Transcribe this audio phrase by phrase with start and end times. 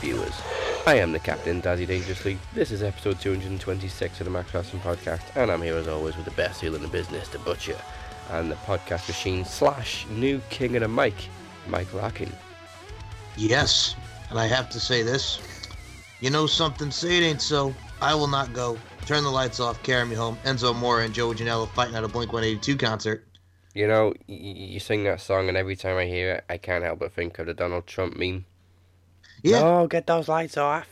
[0.00, 0.32] viewers.
[0.86, 2.38] I am the Captain Daddy Dangerously.
[2.54, 6.24] This is episode 226 of the Max Wrestling Podcast, and I'm here as always with
[6.24, 7.76] the best heel in the business, the Butcher,
[8.30, 11.14] and the podcast machine slash new king of the mic,
[11.68, 12.32] Mike Larkin.
[13.36, 13.94] Yes,
[14.30, 15.38] and I have to say this.
[16.20, 16.90] You know something?
[16.90, 17.74] Say it ain't so.
[18.00, 18.78] I will not go.
[19.04, 19.82] Turn the lights off.
[19.82, 20.38] Carry me home.
[20.44, 23.26] Enzo Amore and Joe Janela fighting at a Blink 182 concert.
[23.74, 26.98] You know, you sing that song, and every time I hear it, I can't help
[26.98, 28.44] but think of the Donald Trump meme.
[29.42, 29.62] Yeah.
[29.62, 30.88] Oh, get those lights off.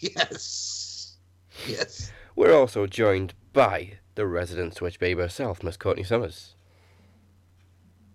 [0.00, 1.16] Yes.
[1.66, 2.10] Yes.
[2.36, 6.54] We're also joined by the resident Switch Babe herself, Miss Courtney Summers.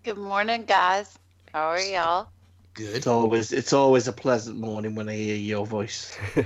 [0.04, 1.18] Good morning, guys.
[1.54, 2.28] How are y'all?
[2.74, 2.96] Good.
[2.96, 6.18] It's always it's always a pleasant morning when I hear your voice.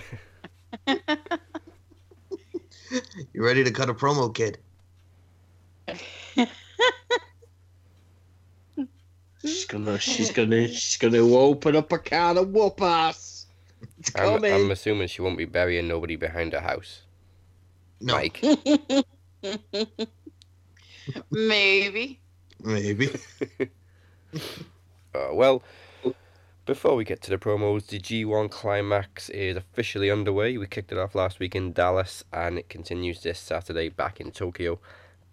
[3.34, 4.58] You ready to cut a promo, kid?
[9.50, 13.48] She's gonna she's gonna she's gonna open up a can of whoop ass.
[14.00, 14.54] It's I'm, coming.
[14.54, 17.02] I'm assuming she won't be burying nobody behind her house.
[18.02, 18.14] No.
[18.14, 18.42] Mike.
[21.32, 22.20] Maybe.
[22.62, 23.10] Maybe.
[25.16, 25.64] Uh, well,
[26.68, 30.56] before we get to the promos, the G1 Climax is officially underway.
[30.56, 34.30] We kicked it off last week in Dallas, and it continues this Saturday back in
[34.30, 34.80] Tokyo.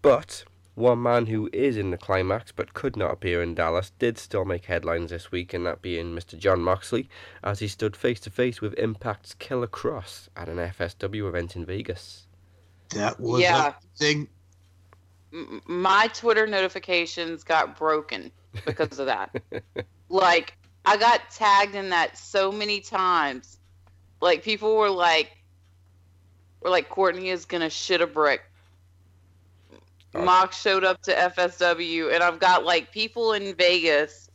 [0.00, 0.44] But
[0.76, 4.44] one man who is in the climax but could not appear in Dallas did still
[4.44, 6.38] make headlines this week, and that being Mr.
[6.38, 7.08] Jon Moxley,
[7.42, 11.64] as he stood face to face with Impact's Killer Kross at an FSW event in
[11.64, 12.26] Vegas.
[12.90, 13.72] That was Yeah.
[13.96, 14.28] thing.
[15.32, 18.30] M- my Twitter notifications got broken
[18.66, 19.34] because of that.
[20.10, 23.58] like, I got tagged in that so many times.
[24.20, 25.36] Like, people were like,
[26.60, 28.42] were like, Courtney is gonna shit a brick.
[30.24, 34.30] Mox showed up to FSW, and I've got like people in Vegas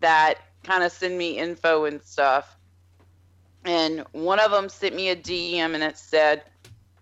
[0.00, 2.56] that kind of send me info and stuff.
[3.64, 6.44] And one of them sent me a DM, and it said,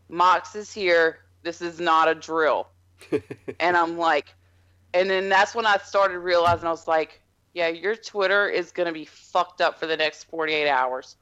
[0.08, 1.20] "Mox is here.
[1.42, 2.68] This is not a drill."
[3.60, 4.34] and I'm like,
[4.94, 7.20] and then that's when I started realizing I was like,
[7.54, 11.16] yeah, your Twitter is gonna be fucked up for the next 48 hours,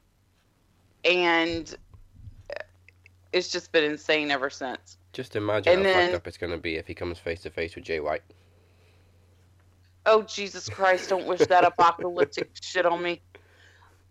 [1.05, 1.75] and
[3.31, 4.96] it's just been insane ever since.
[5.17, 7.41] Just imagine And how then- fucked up it's going to be if he comes face
[7.41, 8.21] to face with Jay White.
[10.05, 11.09] Oh Jesus Christ!
[11.09, 13.19] Don't wish that apocalyptic shit on me.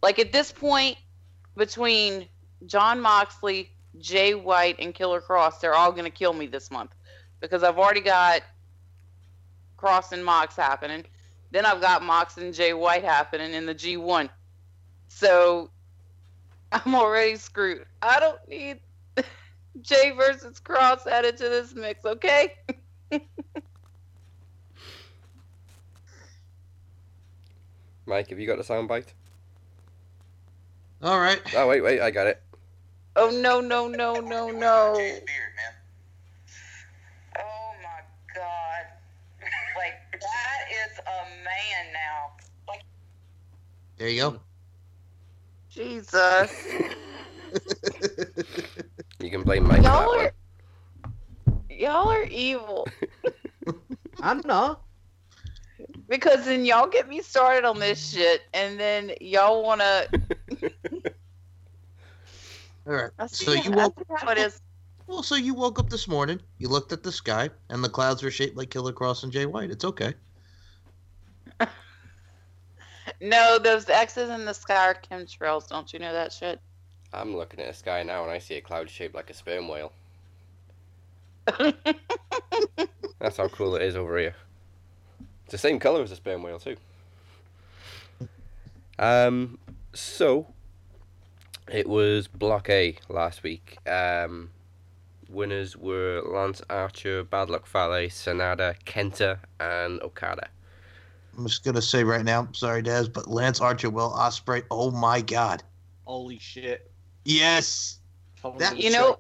[0.03, 0.97] Like at this point,
[1.57, 2.27] between
[2.67, 6.91] Jon Moxley, Jay White, and Killer Kross, they're all gonna kill me this month
[7.39, 8.43] because I've already got
[9.79, 11.05] Kross and Mox happening.
[11.53, 14.29] Then I've got Mox and Jay White happening in the G1.
[15.07, 15.71] So
[16.73, 17.87] I'm already screwed.
[18.03, 18.81] I don't need
[19.83, 22.55] Jay versus Kross added to this mix, okay?
[28.07, 29.13] Mike, have you got the soundbite?
[31.03, 31.41] All right.
[31.55, 32.43] Oh, wait, wait, I got it.
[33.19, 34.93] Oh no no no no no!
[37.39, 38.03] Oh my
[38.35, 38.85] god.
[39.77, 42.37] Like that is a man now.
[42.69, 42.83] Like
[43.97, 44.41] There you go.
[45.71, 46.53] Jesus.
[49.21, 50.27] You can blame Mike Y'all one.
[50.27, 50.33] are
[51.71, 52.87] y'all are evil
[54.23, 54.83] I'm not.
[56.09, 60.07] because then y'all get me started on this shit, and then y'all wanna.
[62.87, 63.11] All right.
[63.29, 63.99] So you woke.
[63.99, 64.61] see how it is.
[65.07, 66.41] Well, so you woke up this morning.
[66.59, 69.47] You looked at the sky, and the clouds were shaped like Killer Kross and Jay
[69.47, 69.71] White.
[69.71, 70.15] It's okay.
[73.21, 75.69] No, those X's in the sky are chemtrails.
[75.69, 76.61] Don't you know that shit?
[77.17, 79.69] I'm looking at the sky now and I see a cloud shaped like a sperm
[79.69, 79.93] whale.
[83.19, 84.35] That's how cool it is over here.
[85.45, 86.77] It's the same colour as a sperm whale too.
[88.99, 89.59] Um,
[89.95, 90.47] so
[91.71, 93.79] it was Block A last week.
[93.89, 94.51] Um,
[95.29, 100.49] winners were Lance Archer, Bad Luck Fale, Sanada, Kenta, and Okada.
[101.37, 102.49] I'm just gonna say right now.
[102.53, 104.63] Sorry, Daz, but Lance Archer, Will Ospreay.
[104.71, 105.63] Oh my God.
[106.05, 106.91] Holy shit.
[107.27, 107.99] Yes.
[108.59, 109.19] That- you know,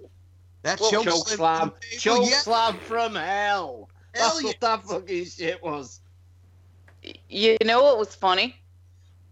[0.63, 1.37] That Well, choke, choke slam.
[1.37, 1.71] slam.
[1.71, 2.39] from Choke yeah.
[2.39, 3.89] slam from hell.
[4.15, 6.01] Hell That's what that fucking shit was.
[7.29, 8.57] you know what was funny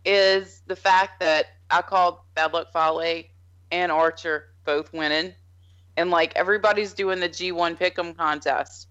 [0.05, 3.25] is the fact that I called Bad Luck Fale
[3.73, 5.35] and Archer both winning,
[5.97, 8.87] and like everybody's doing the G1 Pick'em contest,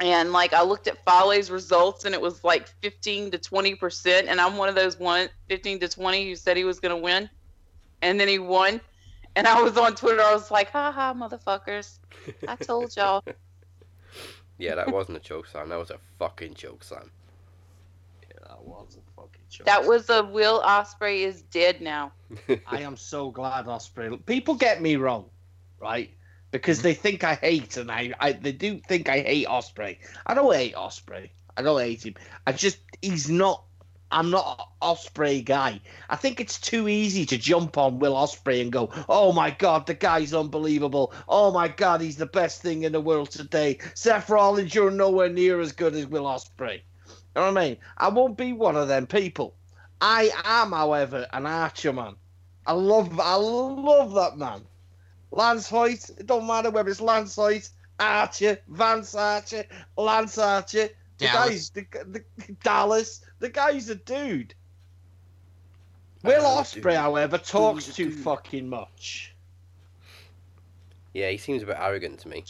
[0.00, 4.28] and like I looked at Fale's results and it was like 15 to 20 percent,
[4.28, 7.28] and I'm one of those one 15 to 20 who said he was gonna win,
[8.02, 8.80] and then he won,
[9.36, 11.98] and I was on Twitter, I was like, ha ha, motherfuckers,
[12.46, 13.22] I told y'all.
[14.58, 15.68] Yeah, that wasn't a choke slam.
[15.68, 17.10] That was a fucking joke, slam.
[18.22, 19.66] Yeah, that was a fucking choice.
[19.66, 22.12] That was a Will Ospreay is dead now.
[22.66, 24.24] I am so glad Ospreay.
[24.26, 25.26] People get me wrong,
[25.80, 26.10] right?
[26.52, 29.98] Because they think I hate, and I, I they do think I hate Ospreay.
[30.24, 31.30] I don't hate Ospreay.
[31.56, 32.14] I don't hate him.
[32.46, 33.64] I just he's not.
[34.14, 35.80] I'm not Ospreay guy.
[36.08, 39.88] I think it's too easy to jump on Will Ospreay and go, "Oh my God,
[39.88, 41.12] the guy's unbelievable!
[41.28, 45.28] Oh my God, he's the best thing in the world today." Seth Rollins, you're nowhere
[45.28, 46.76] near as good as Will Ospreay.
[46.76, 47.76] You know what I mean?
[47.98, 49.56] I won't be one of them people.
[50.00, 52.14] I am, however, an Archer man.
[52.66, 54.62] I love, I love that man.
[55.32, 56.08] Lance Hoyt.
[56.10, 57.68] It don't matter whether it's Lance Hoyt,
[57.98, 59.64] Archer, Vance Archer,
[59.96, 60.90] Lance Archer.
[61.18, 61.70] The Dallas.
[61.70, 63.20] guy's the, the Dallas.
[63.38, 64.54] The guy's a dude.
[66.22, 69.34] Will Ospreay, however, talks too fucking much.
[71.12, 72.44] yeah, he seems a bit arrogant to me.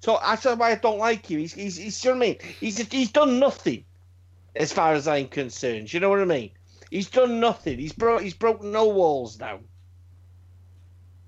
[0.00, 1.38] So that's why I don't like him.
[1.38, 2.38] He's, he's, he's, you know what I mean?
[2.58, 3.84] He's, he's done nothing,
[4.56, 5.92] as far as I'm concerned.
[5.92, 6.50] You know what I mean?
[6.90, 7.78] He's done nothing.
[7.78, 8.22] He's broke.
[8.22, 9.64] He's broken no walls down.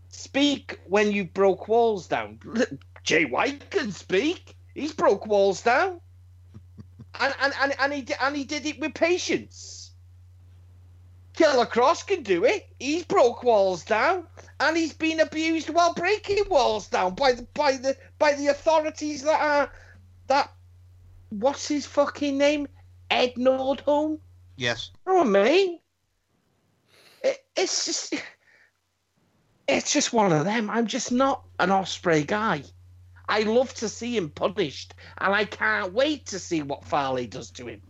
[0.08, 2.40] Speak when you broke walls down.
[3.04, 4.56] Jay White can speak.
[4.74, 6.00] He's broke walls down,
[7.20, 9.92] and and and, and he di- and he did it with patience.
[11.34, 12.68] Killer Kross can do it.
[12.78, 14.26] He's broke walls down,
[14.60, 19.22] and he's been abused while breaking walls down by the by the by the authorities
[19.22, 19.72] that are
[20.28, 20.50] that.
[21.30, 22.68] What's his fucking name?
[23.10, 24.20] Ed Nordholm.
[24.56, 24.90] Yes.
[25.06, 25.80] You know what I mean?
[27.22, 28.14] It, it's just,
[29.66, 30.70] it's just one of them.
[30.70, 32.62] I'm just not an Ospreay guy.
[33.28, 37.50] I love to see him punished, and I can't wait to see what Farley does
[37.52, 37.80] to him.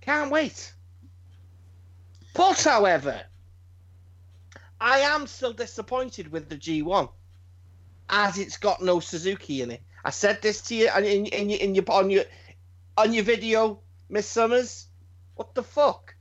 [0.00, 0.72] Can't wait.
[2.34, 3.22] But, however,
[4.80, 7.08] I am still disappointed with the G1,
[8.10, 9.82] as it's got no Suzuki in it.
[10.04, 12.24] I said this to you in, in, in, your- in your on your
[12.96, 14.86] on your video Miss Summers,
[15.34, 16.14] what the fuck?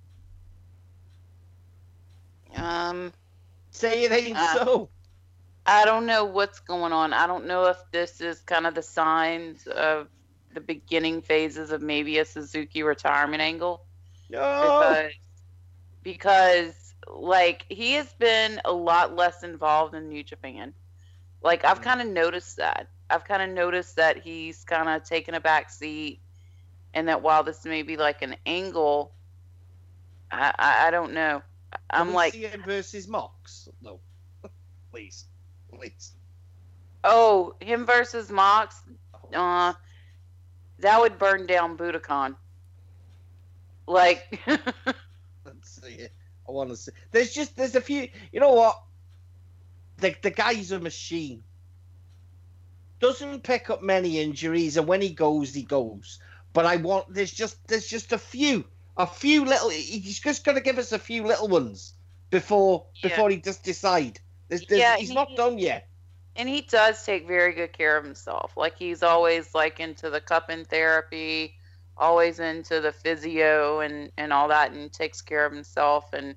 [2.56, 3.14] Um,
[3.72, 4.90] Say it ain't Uh, so.
[5.66, 7.14] I don't know what's going on.
[7.14, 10.08] I don't know if this is kind of the signs of
[10.54, 13.86] the beginning phases of maybe a Suzuki retirement angle.
[14.30, 14.40] No.
[14.82, 15.14] because
[16.04, 20.74] because like he has been a lot less involved in New Japan.
[21.44, 21.84] Like I've mm.
[21.84, 22.88] kind of noticed that.
[23.10, 26.22] I've kind of noticed that he's kind of taken a back seat,
[26.94, 29.14] and that while this may be like an angle,
[30.32, 31.42] I I, I don't know.
[31.90, 33.70] I'm like, him versus Mox.
[33.82, 34.00] No,
[34.92, 35.26] please,
[35.78, 36.12] please.
[37.04, 38.76] oh, him versus Mox.
[39.34, 39.74] Uh,
[40.80, 42.36] that would burn down Budokan.
[43.88, 46.12] Like, Let's see it.
[46.48, 46.92] I want to see.
[47.12, 48.08] There's just there's a few.
[48.32, 48.82] You know what?
[49.98, 51.44] The the guy's a machine.
[53.00, 56.20] Doesn't pick up many injuries, and when he goes, he goes.
[56.54, 58.66] But I want there's just there's just a few,
[58.98, 59.70] a few little.
[59.70, 61.94] He's just gonna give us a few little ones
[62.30, 63.10] before Yeah.
[63.10, 64.20] before he just decide.
[64.48, 65.90] There's, there's, Yeah, he's he- not done yet.
[66.36, 68.58] and he does take very good care of himself.
[68.58, 71.56] Like he's always like into the cupping therapy,
[71.98, 76.14] always into the physio and and all that, and takes care of himself.
[76.14, 76.36] And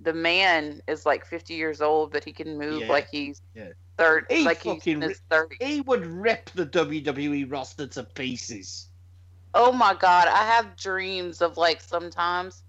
[0.00, 3.72] the man is like 50 years old, but he can move Yeah, like he's yeah.
[3.98, 5.60] third, He like he's in his 30s.
[5.60, 8.88] He would rip the WWE roster to pieces.
[9.54, 12.62] Oh my god, I have dreams of like sometimes,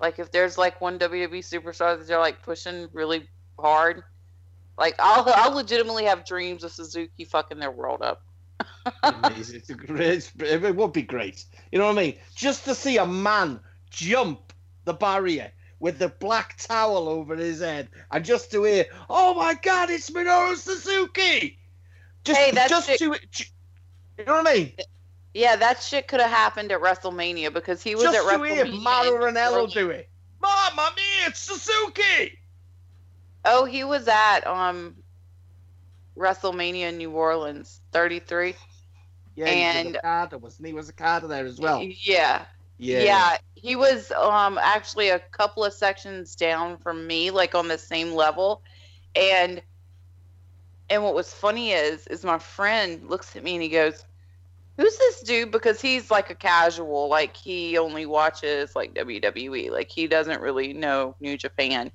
[0.00, 4.04] like if there's like one WWE superstar that they're like pushing really hard,
[4.78, 8.22] like I'll I'll legitimately have dreams of Suzuki fucking their world up.
[9.02, 9.62] Amazing.
[9.76, 11.44] Great, it would be great.
[11.70, 12.14] You know what I mean?
[12.34, 14.52] Just to see a man jump
[14.84, 19.54] the barrier with the black towel over his head and just to hear, oh my
[19.54, 21.58] god, it's Minoru Suzuki!
[22.24, 23.04] Just, Hey, that just shit- to,
[24.18, 24.72] you know what I mean?
[25.34, 28.64] Yeah, that shit could have happened at WrestleMania because he was Just at to hear
[28.64, 28.82] WrestleMania.
[28.82, 30.08] Mauro in Ranallo do it.
[30.40, 32.37] Mamma mia, it's Suzuki!
[33.44, 34.96] Oh, he was at um
[36.16, 38.54] WrestleMania in New Orleans, 33.
[39.36, 40.70] Yeah, he was And- a Carter, wasn't he?
[40.70, 41.82] He was a Carter there as well.
[41.82, 42.44] Yeah.
[42.78, 43.36] Yeah.
[43.54, 48.12] he was um actually a couple of sections down from me, like on the same
[48.12, 48.62] level.
[49.14, 49.62] And
[50.90, 54.04] and what was funny is is my friend looks at me and he goes,
[54.76, 55.50] Who's this dude?
[55.50, 59.70] Because he's like a casual, like he only watches like WWE.
[59.72, 61.90] Like he doesn't really know New Japan.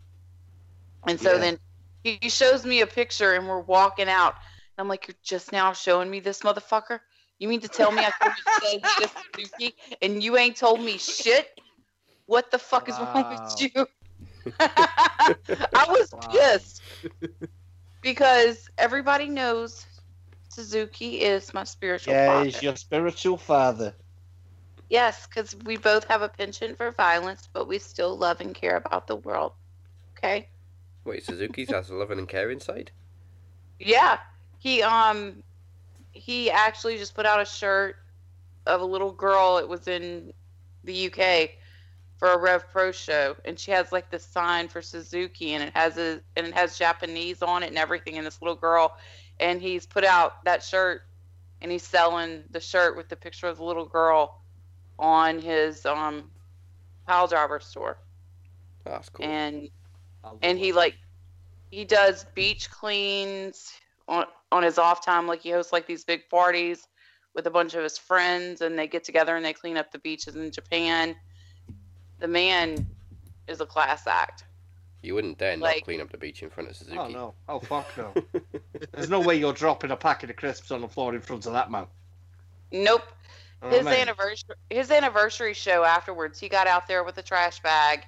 [1.08, 1.40] And so Yeah.
[1.40, 1.58] then
[2.04, 4.36] he he shows me a picture and we're walking out.
[4.78, 7.00] And I'm like, You're just now showing me this motherfucker?
[7.40, 10.98] You mean to tell me I can say this Suzuki and you ain't told me
[10.98, 11.50] shit?
[12.26, 13.88] What the fuck is wrong with you?
[14.60, 16.30] I was Wow.
[16.30, 16.82] pissed
[18.02, 19.86] because everybody knows
[20.50, 22.46] Suzuki is my spiritual Yeah, father.
[22.46, 23.96] he's your spiritual father.
[24.90, 28.78] Yes, because we both have a penchant for violence, but we still love and care
[28.78, 29.54] about the world.
[30.18, 30.50] Okay.
[31.06, 32.92] Wait, Suzuki's has a loving and caring side?
[33.80, 34.20] Yeah.
[34.60, 35.44] He um
[36.12, 37.98] he actually just put out a shirt
[38.66, 39.58] of a little girl.
[39.58, 40.32] It was in
[40.84, 41.50] the UK
[42.18, 45.76] for a Rev Pro show, and she has like the sign for Suzuki, and it
[45.76, 48.18] has a and it has Japanese on it and everything.
[48.18, 48.96] And this little girl,
[49.40, 51.02] and he's put out that shirt,
[51.62, 54.40] and he's selling the shirt with the picture of the little girl
[54.98, 56.30] on his um
[57.06, 57.98] pile driver store,
[58.86, 59.26] That's cool.
[59.26, 59.68] and
[60.42, 60.96] and he like
[61.72, 63.74] he does beach cleans
[64.08, 66.88] on on his off time like he hosts like these big parties
[67.34, 70.00] with a bunch of his friends and they get together and they clean up the
[70.00, 71.16] beaches in Japan.
[72.20, 72.86] The man
[73.48, 74.46] is a class act.
[75.02, 76.98] You wouldn't dare not clean up the beach in front of Suzuki.
[76.98, 77.34] Oh no!
[77.50, 78.14] Oh fuck no!
[78.94, 81.54] There's no way you're dropping a packet of crisps on the floor in front of
[81.54, 81.88] that man.
[82.72, 83.02] Nope.
[83.62, 84.02] You know His what I mean?
[84.04, 88.06] anniversary his anniversary show afterwards, he got out there with a trash bag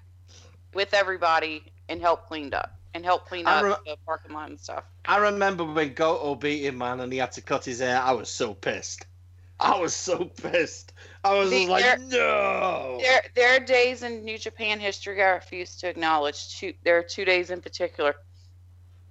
[0.74, 4.60] with everybody and help cleaned up and help clean up re- the parking lot and
[4.60, 4.84] stuff.
[5.06, 8.00] I remember when Goto beat him, man, and he had to cut his hair.
[8.00, 9.06] I was so pissed.
[9.60, 10.94] I was so pissed.
[11.24, 12.98] I was See, like, there- no.
[13.02, 16.58] There, there are days in New Japan history I refuse to acknowledge.
[16.58, 18.16] Two, there are two days in particular.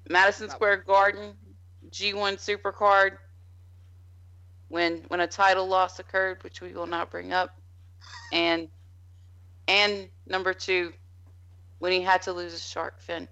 [0.09, 1.33] Madison Square Garden,
[1.91, 3.17] G1 Supercard,
[4.69, 7.57] when when a title loss occurred, which we will not bring up,
[8.33, 8.69] and
[9.69, 10.93] and number two,
[11.85, 13.29] when he had to lose a shark fin.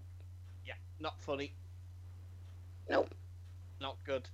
[0.66, 1.54] Yeah, not funny.
[2.86, 3.14] Nope.
[3.80, 4.28] Not good.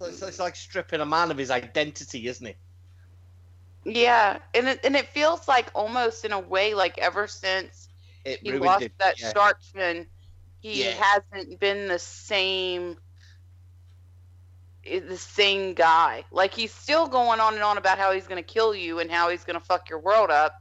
[0.00, 2.56] It's, it's like stripping a man of his identity, isn't it?
[3.84, 7.88] Yeah, and it and it feels like almost in a way like ever since
[8.24, 8.92] It he lost it.
[8.98, 9.32] that yeah.
[9.32, 10.08] shark fin,
[10.58, 11.00] he Yeah.
[11.00, 12.98] hasn't been the same
[14.84, 16.24] eh, the same guy.
[16.32, 19.28] Like he's still going on and on about how he's gonna kill you and how
[19.28, 20.60] he's gonna fuck your world up,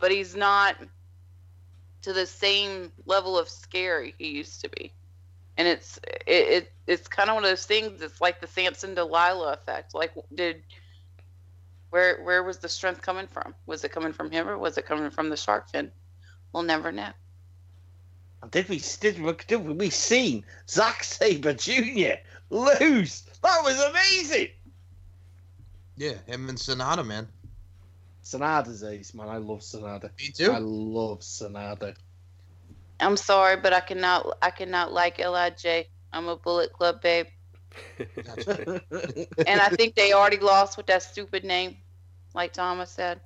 [0.00, 0.76] but he's not
[2.02, 4.92] to the same level of scary he used to be.
[5.56, 8.00] And it's it, it it's kind of one of those things.
[8.00, 9.94] It's like the Samson Delilah effect.
[9.94, 10.62] Like did
[11.90, 13.54] where where was the strength coming from?
[13.66, 15.92] Was it coming from him or was it coming from the shark fin?
[16.52, 17.10] We'll never know.
[18.42, 22.14] And did we did we, did we seen Zack Sabre Jr.
[22.48, 23.22] lose?
[23.42, 24.48] That was amazing.
[25.96, 27.28] Yeah, him and Sanada, man.
[28.30, 29.28] Sanada's ace, man.
[29.28, 30.10] I love Sanada.
[30.18, 30.52] Me too.
[30.52, 31.94] I love Sanada.
[33.00, 35.86] I'm sorry, but I cannot I cannot like LIJ.
[36.12, 37.26] I'm a Bullet Club babe,
[38.46, 41.76] and I think they already lost with that stupid name,
[42.34, 43.20] like Thomas said.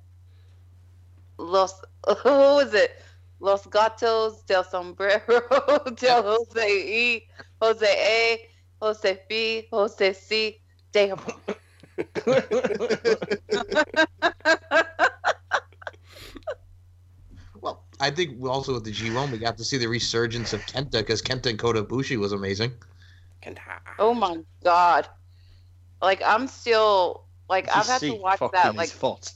[1.37, 2.91] Los what was it?
[3.39, 5.21] Los Gatos del Sombrero
[5.97, 7.27] del Jose E,
[7.61, 8.49] Jose A,
[8.81, 10.61] Jose B, Jose C.
[10.93, 11.19] Damn.
[17.61, 20.91] Well, I think also with the G1 we got to see the resurgence of Kenta
[20.99, 22.71] because Kenta and Kota Ibushi was amazing.
[23.41, 23.79] Kenta.
[23.97, 25.07] Oh my god.
[26.03, 29.31] Like I'm still like I've had to watch that his like foot.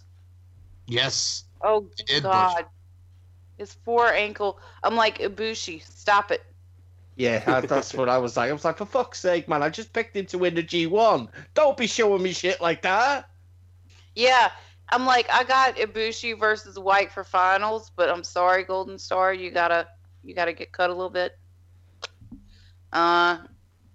[0.86, 2.32] Yes, oh I did, Bush.
[2.32, 2.66] god.
[3.58, 4.60] His four ankle.
[4.84, 6.44] I'm like Ibushi, stop it.
[7.16, 8.52] Yeah, I- that's what I was like.
[8.52, 9.64] I was like, for fuck's sake, man!
[9.64, 11.28] I just picked him to win the G1.
[11.56, 13.30] Don't be showing me shit like that.
[14.16, 14.52] Yeah.
[14.92, 19.52] I'm like I got Ibushi versus White for finals, but I'm sorry, Golden Star, you
[19.52, 19.88] gotta
[20.24, 21.38] you gotta get cut a little bit.
[22.92, 23.40] Uh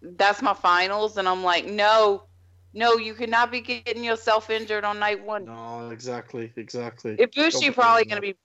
[0.03, 2.25] that's my finals, and I'm like, no,
[2.75, 5.47] no, you cannot be getting yourself injured on night one.
[5.47, 7.17] No, exactly, exactly.
[7.17, 8.37] Ibushi Don't probably gonna be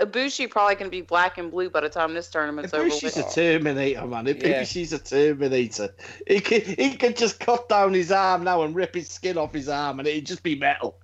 [0.00, 3.30] Ibushi probably gonna be black and blue by the time this tournament's over Ibushi's a
[3.30, 4.26] Terminator, man.
[4.26, 4.34] Yeah.
[4.34, 5.94] Ibushi's a Terminator.
[6.26, 9.68] He he can just cut down his arm now and rip his skin off his
[9.68, 10.98] arm, and it'd just be metal.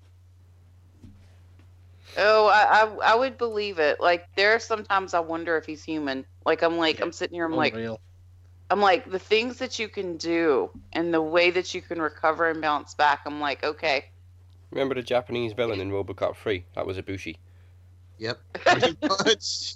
[2.16, 4.00] Oh, I, I I would believe it.
[4.00, 6.24] Like there are sometimes I wonder if he's human.
[6.44, 7.74] Like I'm like I'm sitting here, I'm like
[8.70, 12.48] I'm like the things that you can do and the way that you can recover
[12.48, 13.20] and bounce back.
[13.26, 14.04] I'm like, okay,
[14.70, 16.64] Remember the Japanese villain in Robocop 3?
[16.74, 17.36] That was Ibushi.
[18.18, 18.40] yep.
[18.54, 19.74] Pretty much.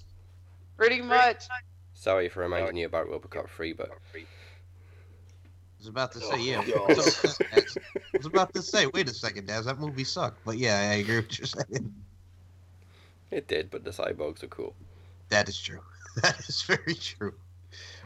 [0.77, 1.45] pretty much.
[1.95, 4.25] Sorry for reminding you about Robocop 3, but I
[5.79, 6.63] was about to say, yeah.
[6.77, 7.63] Oh, So, I
[8.17, 10.45] was about to say, wait a second, Daz, that movie sucked.
[10.45, 11.93] But yeah, I agree with what you're saying.
[13.35, 13.71] It did.
[13.71, 14.75] But the cyborgs are cool.
[15.29, 15.81] That is true.
[16.23, 17.35] That is very true.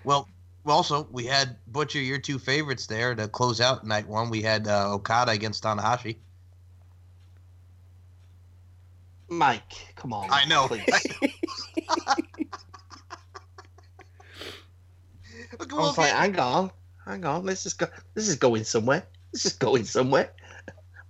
[0.02, 0.26] Well,
[0.64, 4.30] also we had Butcher, your two favorites there to close out night one.
[4.30, 6.16] We had uh, Okada against Tanahashi.
[9.28, 10.28] Mike, come on.
[10.30, 10.68] I know.
[10.68, 10.84] please.
[15.58, 16.70] Look, I was like, hang on,
[17.04, 17.44] hang on.
[17.44, 19.06] This is go- this is going somewhere.
[19.32, 20.32] This is going somewhere.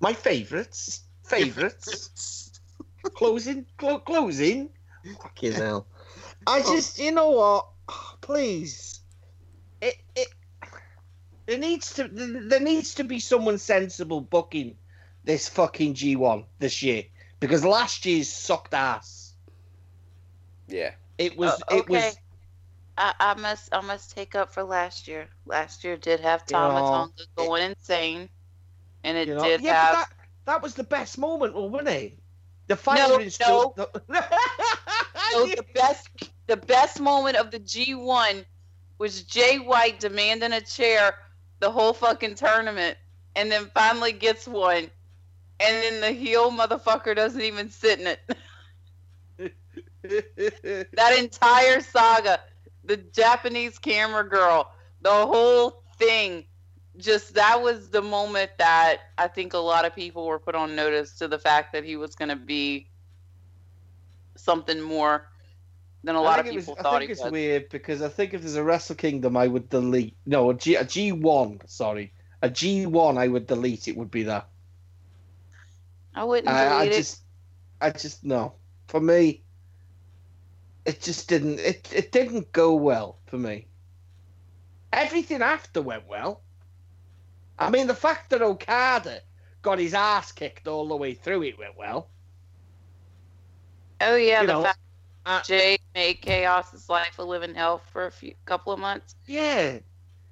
[0.00, 1.02] My favourites.
[1.24, 2.37] Favourites.
[3.10, 3.66] Closing.
[3.76, 4.70] Clo- closing.
[5.22, 5.86] Fucking hell.
[6.46, 7.68] I just, you know what?
[8.20, 9.00] Please.
[9.80, 10.28] It, it,
[11.46, 14.76] there needs to, there needs to be someone sensible booking
[15.24, 17.04] this fucking G1 this year
[17.40, 19.34] because last year's sucked ass.
[20.68, 20.92] Yeah.
[21.16, 22.02] It was, Uh, it was.
[22.02, 22.12] okay.
[22.98, 25.28] I, I must I must take up for last year.
[25.46, 28.28] Last year did have Tama know, Tonga going insane,
[29.04, 29.92] and it You know, did yeah, have.
[29.94, 30.12] but that,
[30.46, 32.18] that was the best moment, wasn't it?
[32.68, 33.74] The firing no.
[33.76, 33.86] no.
[35.32, 36.08] So the best
[36.46, 38.44] the best moment of the G1
[38.98, 41.14] was Jay White demanding a chair
[41.60, 42.96] the whole fucking tournament,
[43.34, 44.90] and then finally gets one,
[45.60, 48.20] and then the heel motherfucker doesn't even sit in it.
[50.92, 52.40] that entire saga,
[52.84, 54.72] the Japanese camera girl,
[55.02, 56.44] the whole thing,
[56.98, 60.74] just that was the moment that I think a lot of people were put on
[60.76, 62.90] notice to the fact that he was going to be
[64.36, 65.28] something more
[66.04, 67.32] than a I lot of people it was- people I think he it's was.
[67.32, 70.16] weird because I think if there's a Wrestle Kingdom, I would delete.
[70.26, 71.60] No, a G a G one.
[71.66, 73.18] Sorry, a G one.
[73.18, 73.88] I would delete.
[73.88, 74.48] It would be that.
[76.14, 77.22] I wouldn't I, I just,
[77.80, 78.54] I just no.
[78.88, 79.44] For me,
[80.84, 81.60] it just didn't.
[81.60, 83.68] It it didn't go well for me.
[84.92, 86.42] Everything after went well.
[87.58, 89.22] I mean, the fact that Okada
[89.62, 92.10] got his ass kicked all the way through it went well.
[94.00, 94.78] Oh yeah, you the know, fact
[95.26, 99.14] uh, that Jay made Chaos's life a living hell for a few couple of months.
[99.26, 99.80] Yeah,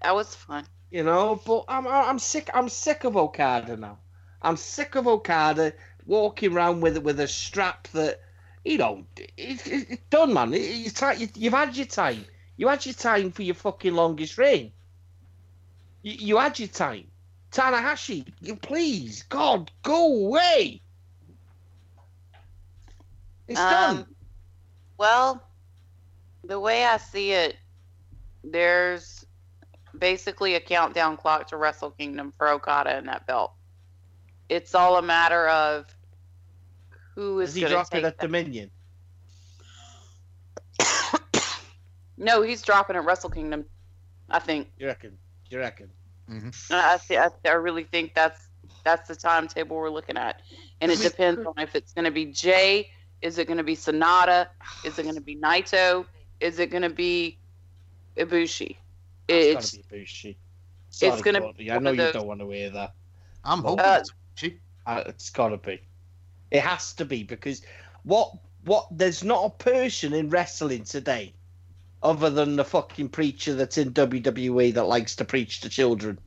[0.03, 0.67] That was fun.
[0.91, 1.37] you know.
[1.45, 2.51] But I'm I'm sick.
[2.55, 3.99] I'm sick of Okada now.
[4.43, 8.21] I'm sick of Okada walking around with with a strap that
[8.65, 10.55] you know it's it, it's done, man.
[10.55, 12.25] It, it's ti- you, you've had your time.
[12.57, 14.73] You had your time for your fucking longest reign.
[16.03, 17.11] You, you had your time.
[17.53, 20.81] Tanahashi, you please, God, go away.
[23.49, 23.99] It's done.
[23.99, 24.07] Um,
[24.99, 25.43] well,
[26.45, 27.57] the way I see it,
[28.43, 29.25] there's
[29.99, 33.53] basically a countdown clock to Wrestle Kingdom for Okada and that belt.
[34.49, 35.87] It's all a matter of
[37.15, 38.27] who is Is he going to dropping take at that.
[38.27, 38.71] Dominion?
[42.19, 43.67] No, he's dropping at Wrestle Kingdom.
[44.31, 44.69] I think.
[44.79, 45.19] You reckon?
[45.51, 45.91] You reckon?
[46.71, 48.49] I, I, thi- I, I really think that's
[48.85, 50.43] that's the timetable we're looking at,
[50.81, 52.89] and it depends on if it's going to be Jay,
[53.21, 54.47] is it going to be Sanada,
[54.85, 56.07] is it going to be Naito,
[56.41, 57.39] is it going to be
[58.17, 58.77] Ibushi?
[59.29, 60.39] It's, It's gotta be Bushi.
[61.01, 62.93] it's gonna be I know you those- don't want to hear that.
[63.45, 64.61] I'm hoping Uh, it's she.
[64.87, 65.81] Uh, it's gotta be.
[66.53, 67.63] It has to be because
[68.05, 68.33] what
[68.65, 71.35] what there's not a person in wrestling today
[72.03, 76.19] other than the fucking preacher that's in WWE that likes to preach to children.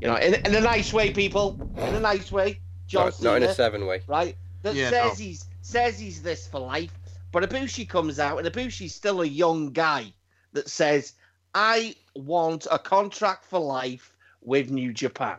[0.00, 1.58] You know, in, in a nice way, people.
[1.76, 2.60] In a nice way.
[2.86, 4.02] John Not, not in a seven way.
[4.06, 4.36] right?
[4.62, 5.24] That Yeah, says no.
[5.24, 6.92] he's says he's this for life.
[7.32, 10.12] But Ibushi comes out, and Ibushi's still a young guy
[10.52, 11.14] that says,
[11.54, 15.38] "I want a contract for life with New Japan."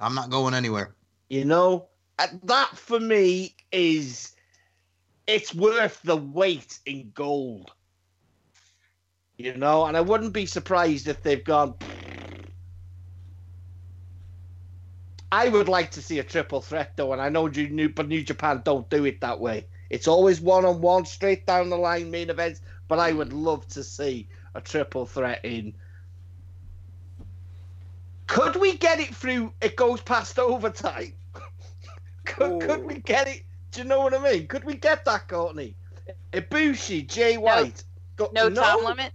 [0.00, 0.94] I'm not going anywhere.
[1.28, 1.88] You know,
[2.44, 4.32] that for me is
[5.26, 7.72] it's worth the weight in gold.
[9.38, 11.74] You know, and I wouldn't be surprised if they've gone.
[15.30, 18.08] I would like to see a triple threat though, and I know New, New- but
[18.08, 19.66] New Japan don't do it that way.
[19.90, 22.60] It's always one on one, straight down the line main events.
[22.88, 25.74] But I would love to see a triple threat in.
[28.26, 29.52] Could we get it through?
[29.60, 31.12] It goes past overtime.
[32.24, 33.02] could, could we oh.
[33.04, 33.44] get it?
[33.70, 34.48] Do you know what I mean?
[34.48, 35.76] Could we get that, Courtney?
[36.32, 37.84] Ibushi, Jay White.
[38.16, 39.12] Go- no time limit.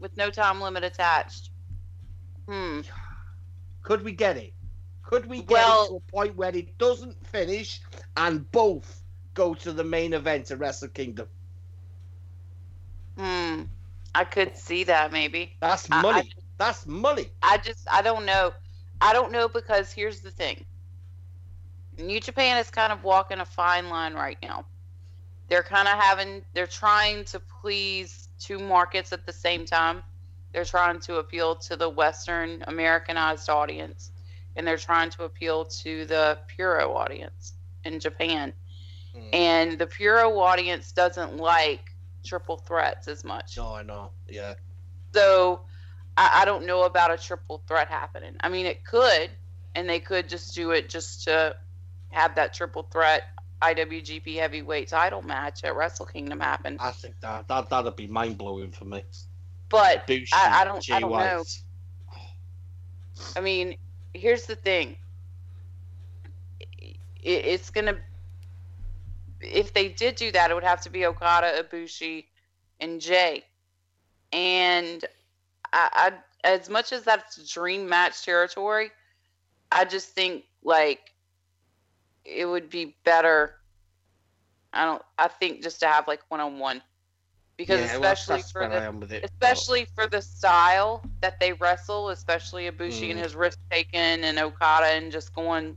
[0.00, 1.50] With no time limit attached.
[2.48, 2.80] Hmm.
[3.82, 4.54] Could we get it?
[5.02, 7.80] Could we get Well- it to a point where it doesn't finish
[8.16, 9.02] and both
[9.34, 11.28] go to the main event of Wrestle Kingdom?
[13.18, 13.64] Hmm.
[14.14, 15.56] I could see that maybe.
[15.60, 16.32] That's I- I money.
[16.58, 17.30] That's money.
[17.42, 18.52] I just I don't know.
[19.00, 20.64] I don't know because here's the thing.
[21.98, 24.64] New Japan is kind of walking a fine line right now.
[25.48, 30.02] They're kind of having they're trying to please two markets at the same time.
[30.52, 34.10] They're trying to appeal to the Western Americanized audience
[34.56, 38.52] and they're trying to appeal to the Puro audience in Japan.
[39.16, 39.28] Mm.
[39.32, 43.56] And the Puro audience doesn't like triple threats as much.
[43.56, 44.10] No, I know.
[44.28, 44.54] Yeah.
[45.14, 45.60] So
[46.16, 48.36] I, I don't know about a triple threat happening.
[48.40, 49.30] I mean, it could,
[49.74, 51.56] and they could just do it just to
[52.10, 53.22] have that triple threat
[53.62, 56.76] IWGP Heavyweight title match at Wrestle Kingdom happen.
[56.80, 59.02] I think that that that'd be mind blowing for me.
[59.68, 61.26] But Bushi, I- I don't- Jay I don't White.
[61.26, 61.44] know.
[63.36, 63.76] I mean,
[64.14, 64.96] here's the thing.
[66.60, 67.98] it, it's gonna.
[69.40, 72.26] If they did do that, it would have to be Okada, Ibushi,
[72.80, 73.44] and Jay.
[74.32, 75.04] And
[75.72, 76.12] I,
[76.44, 78.90] I as much as that's dream match territory,
[79.70, 81.09] I just think like
[82.24, 83.54] it would be better.
[84.72, 85.02] I don't.
[85.18, 86.82] I think just to have like one on one,
[87.58, 89.24] because Yeah, especially for the it.
[89.24, 93.22] especially for the style that they wrestle, especially Ibushi and Mm.
[93.22, 95.76] his risk taking and Okada and just going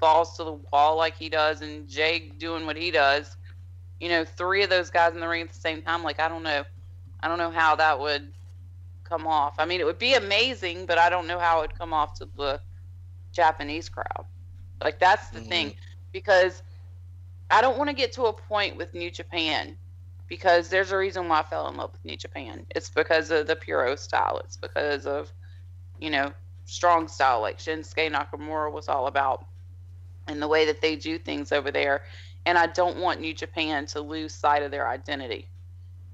[0.00, 3.36] balls to the wall like he does and Jay doing what he does.
[4.00, 6.28] You know, three of those guys in the ring at the same time, like I
[6.28, 6.64] don't know.
[7.20, 8.32] I don't know how that would
[9.04, 9.54] come off.
[9.58, 12.14] I mean it would be amazing, but I don't know how it would come off
[12.18, 12.60] to the
[13.32, 14.26] Japanese crowd.
[14.82, 15.74] Like that's the thing.
[16.12, 16.62] Because
[17.50, 19.78] I don't want to get to a point with New Japan
[20.28, 22.66] because there's a reason why I fell in love with New Japan.
[22.74, 24.40] It's because of the Puro style.
[24.44, 25.32] It's because of,
[25.98, 26.32] you know,
[26.64, 29.44] strong style like Shinsuke Nakamura was all about
[30.26, 32.02] and the way that they do things over there.
[32.44, 35.50] And I don't want New Japan to lose sight of their identity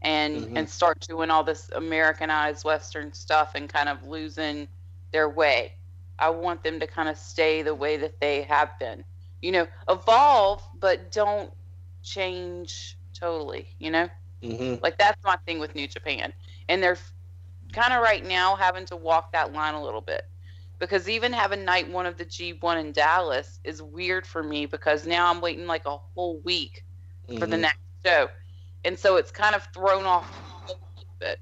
[0.03, 0.57] and Mhm.
[0.57, 4.68] and start doing all this Americanized Western stuff and kind of losing
[5.12, 5.75] their way.
[6.23, 9.05] I want them to kind of stay the way that they have been.
[9.43, 11.53] You know, evolve, but don't
[12.03, 14.09] change totally, you know?
[14.43, 16.33] hmm Like that's my thing with New Japan.
[16.69, 16.99] And they're
[17.75, 20.23] kind of right now having to walk that line a little bit.
[20.81, 25.07] Because even having night one of the G1 in Dallas is weird for me because
[25.07, 26.83] now I'm waiting like a whole week
[27.39, 27.59] for the Mhm.
[27.59, 28.29] next show.
[28.85, 30.29] And so it's kind of thrown off
[30.69, 31.39] a little bit.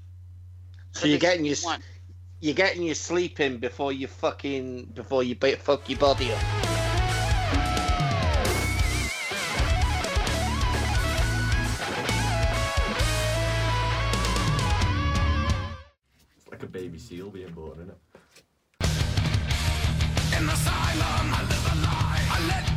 [0.93, 1.81] So you're getting your G1.
[2.41, 6.41] You're getting your sleep in before you fucking before you ba- fuck your body up.
[16.35, 17.97] It's like a baby seal being born, isn't it?
[22.31, 22.70] From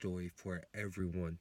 [0.00, 1.38] backstory for everyone.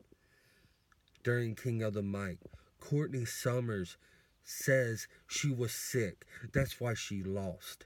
[1.24, 2.38] During King of the Mic,
[2.80, 3.98] Courtney Summers
[4.44, 6.26] says she was sick.
[6.54, 7.86] That's why she lost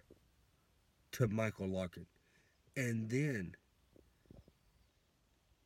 [1.14, 2.06] to Michael Larkin.
[2.76, 3.56] And then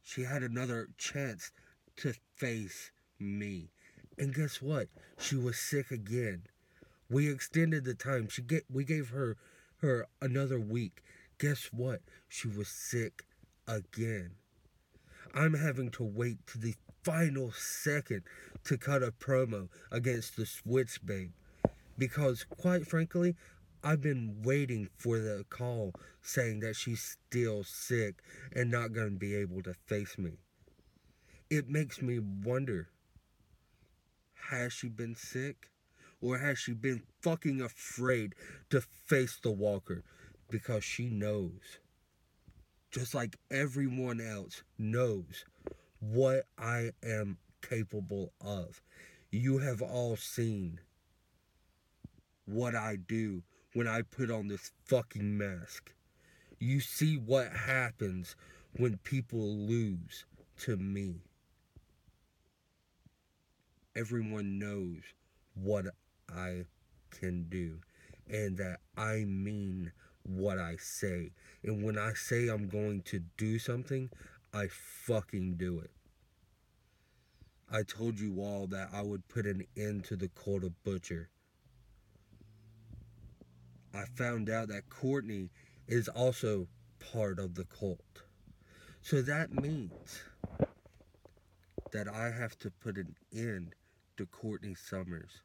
[0.02, 1.52] she had another chance
[1.98, 3.70] to face me.
[4.18, 4.88] And guess what?
[5.20, 6.44] She was sick again.
[7.10, 8.28] We extended the time.
[8.30, 9.38] She get we gave her
[9.82, 11.04] her another week.
[11.38, 12.02] Guess what?
[12.28, 13.24] She was sick
[13.68, 14.32] again.
[15.38, 16.74] I'm having to wait to the
[17.04, 18.24] final second
[18.64, 21.30] to cut a promo against the Switch Babe.
[21.96, 23.36] Because quite frankly,
[23.84, 29.20] I've been waiting for the call saying that she's still sick and not going to
[29.20, 30.40] be able to face me.
[31.52, 32.90] It makes me wonder
[34.50, 35.70] has she been sick?
[36.20, 38.34] Or has she been fucking afraid
[38.72, 40.04] to face the walker?
[40.50, 41.78] Because she knows,
[42.92, 45.46] just like everyone else knows,
[46.00, 48.82] what I am capable of.
[49.32, 50.80] You have all seen
[52.46, 55.92] what I do when I put on this fucking mask.
[56.60, 58.36] You see what happens
[58.78, 60.26] when people lose
[60.62, 61.22] to me.
[63.96, 65.02] Everyone knows
[65.56, 65.86] what
[66.34, 66.66] I
[67.12, 67.80] can do
[68.30, 69.92] and that I mean
[70.28, 71.32] what I say.
[71.64, 74.10] And when I say I'm going to do something,
[74.54, 75.92] I fucking do it.
[77.72, 81.30] I told you all that I would put an end to the cult of Butcher.
[83.94, 85.50] I found out that Courtney
[85.88, 86.68] is also
[87.00, 88.24] part of the cult.
[89.02, 90.24] So that means
[91.92, 93.76] that I have to put an end
[94.18, 95.42] to Courtney Summers.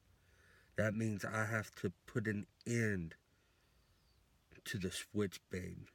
[0.77, 3.14] That means I have to put an end
[4.64, 5.88] to the Switch Babe.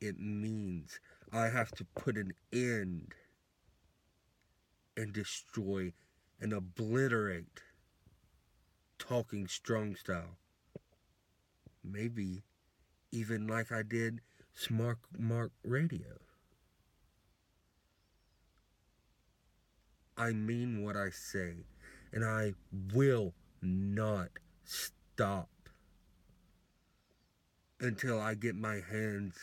[0.00, 1.00] It means
[1.32, 3.14] I have to put an end
[4.96, 5.92] and destroy
[6.40, 7.62] and obliterate
[8.98, 10.38] talking strong style.
[11.82, 12.42] Maybe
[13.12, 14.20] even like I did
[14.52, 16.18] Smart Mark Radio.
[20.16, 21.66] I mean what I say,
[22.12, 22.54] and I
[22.94, 24.28] will not
[24.64, 25.48] stop
[27.80, 29.36] until I get my hands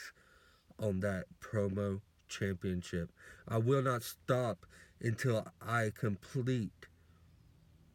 [0.79, 3.11] on that promo championship.
[3.47, 4.65] I will not stop
[4.99, 6.87] until I complete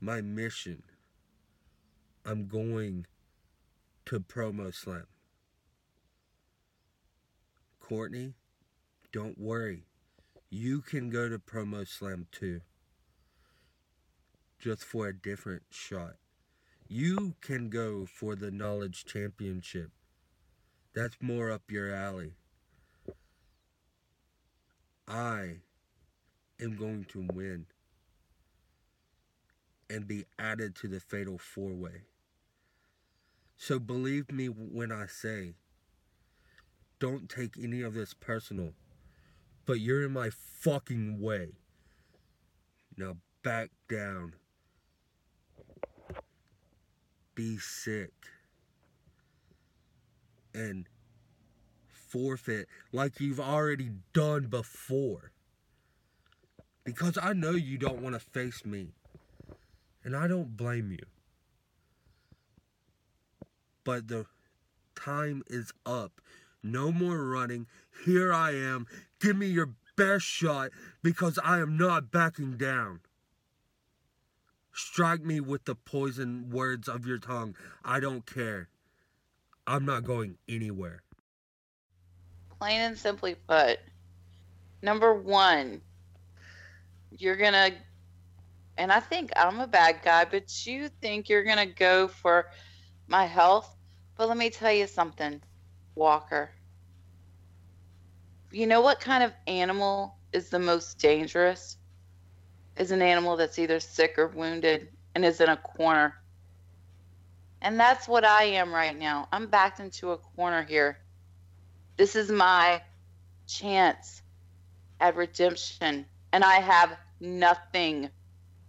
[0.01, 0.83] my mission.
[2.25, 3.07] I'm going
[4.07, 5.07] to Promo Slam.
[7.81, 8.35] Courtney,
[9.13, 9.85] don't worry.
[10.51, 12.61] You can go to Promo Slam too.
[14.59, 16.15] Just for a different shot.
[16.89, 19.91] You can go for the Knowledge Championship.
[20.97, 22.33] That's more up your alley.
[25.07, 25.57] I
[26.59, 27.67] am going to win
[29.91, 32.05] and be added to the Fatal Four Way.
[33.59, 35.53] So believe me when I say,
[36.99, 38.73] don't take any of this personal,
[39.67, 41.59] but you're in my fucking way.
[42.97, 44.33] Now back down.
[47.35, 48.15] Be sick.
[50.57, 50.89] And
[51.85, 55.33] forfeit like you've already done before.
[56.83, 58.95] Because I know you don't want to face me.
[60.03, 61.05] And I don't blame you.
[63.85, 64.27] But the
[64.95, 66.21] time is up.
[66.63, 67.67] No more running.
[68.05, 68.87] Here I am.
[69.21, 70.71] Give me your best shot
[71.03, 73.01] because I am not backing down.
[74.73, 77.57] Strike me with the poison words of your tongue.
[77.85, 78.69] I don't care.
[79.67, 81.03] I'm not going anywhere.
[82.59, 83.79] Plain and simply put,
[84.83, 85.81] number one,
[87.11, 87.71] you're gonna,
[88.79, 92.47] and I think I'm a bad guy, but you think you're gonna go for
[93.09, 93.77] my health.
[94.17, 95.43] But let me tell you something,
[95.95, 96.51] Walker.
[98.53, 101.77] You know what kind of animal is the most dangerous?
[102.79, 106.15] Is an animal that's either sick or wounded and is in a corner.
[107.63, 109.29] And that's what I am right now.
[109.33, 110.99] I'm backed into a corner here.
[111.97, 112.83] This is my
[113.47, 114.23] chance
[115.01, 116.07] at redemption.
[116.33, 118.11] And I have nothing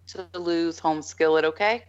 [0.07, 1.83] to lose, home skillet, okay?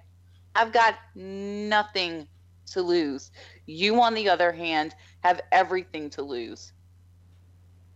[0.54, 2.26] I've got nothing
[2.72, 3.30] to lose.
[3.66, 6.72] You, on the other hand, have everything to lose.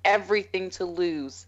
[0.05, 1.47] Everything to lose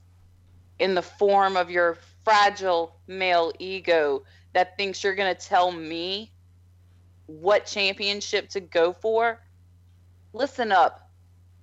[0.78, 6.32] in the form of your fragile male ego that thinks you're going to tell me
[7.26, 9.40] what championship to go for.
[10.32, 11.10] Listen up,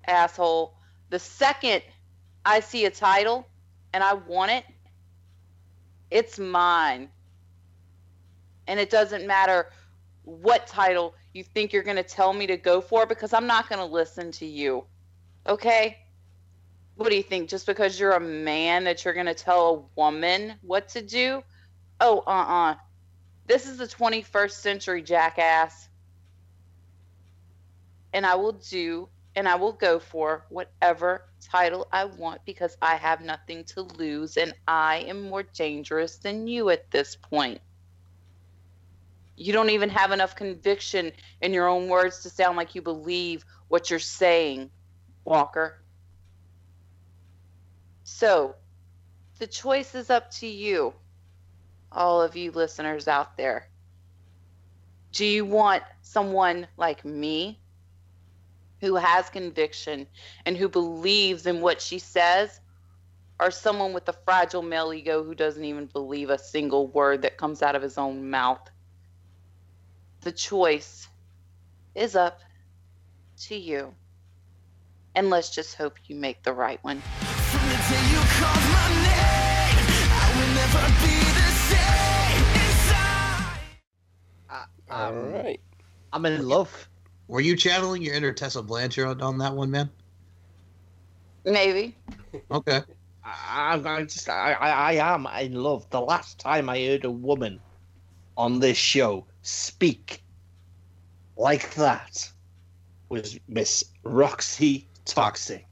[0.07, 0.75] asshole.
[1.09, 1.81] The second
[2.45, 3.47] I see a title
[3.93, 4.65] and I want it,
[6.09, 7.09] it's mine.
[8.67, 9.71] And it doesn't matter
[10.23, 13.69] what title you think you're going to tell me to go for because I'm not
[13.69, 14.85] going to listen to you.
[15.47, 15.97] Okay?
[16.95, 17.49] What do you think?
[17.49, 21.43] Just because you're a man that you're going to tell a woman what to do?
[21.99, 22.75] Oh, uh uh
[23.47, 25.89] This is the 21st century, jackass.
[28.13, 32.95] And I will do and I will go for whatever title I want because I
[32.95, 37.61] have nothing to lose and I am more dangerous than you at this point.
[39.37, 43.45] You don't even have enough conviction in your own words to sound like you believe
[43.69, 44.69] what you're saying,
[45.23, 45.81] Walker.
[48.03, 48.55] So,
[49.39, 50.93] the choice is up to you,
[51.91, 53.67] all of you listeners out there.
[55.11, 57.59] Do you want someone like me
[58.79, 60.07] who has conviction
[60.45, 62.59] and who believes in what she says,
[63.39, 67.37] or someone with a fragile male ego who doesn't even believe a single word that
[67.37, 68.69] comes out of his own mouth?
[70.21, 71.07] The choice
[71.95, 72.39] is up
[73.47, 73.93] to you.
[75.13, 77.01] And let's just hope you make the right one.
[84.91, 85.59] All Um, right.
[86.13, 86.89] I'm in love.
[87.27, 89.89] Were you channeling your inner Tessa Blanchard on, on that one, man?
[91.45, 91.95] Maybe.
[92.51, 92.81] Okay.
[93.23, 95.89] I, I'm I'm just I, I I am in love.
[95.89, 97.59] The last time I heard a woman
[98.37, 100.23] on this show speak
[101.37, 102.29] like that
[103.09, 105.65] was Miss Roxy Toxic.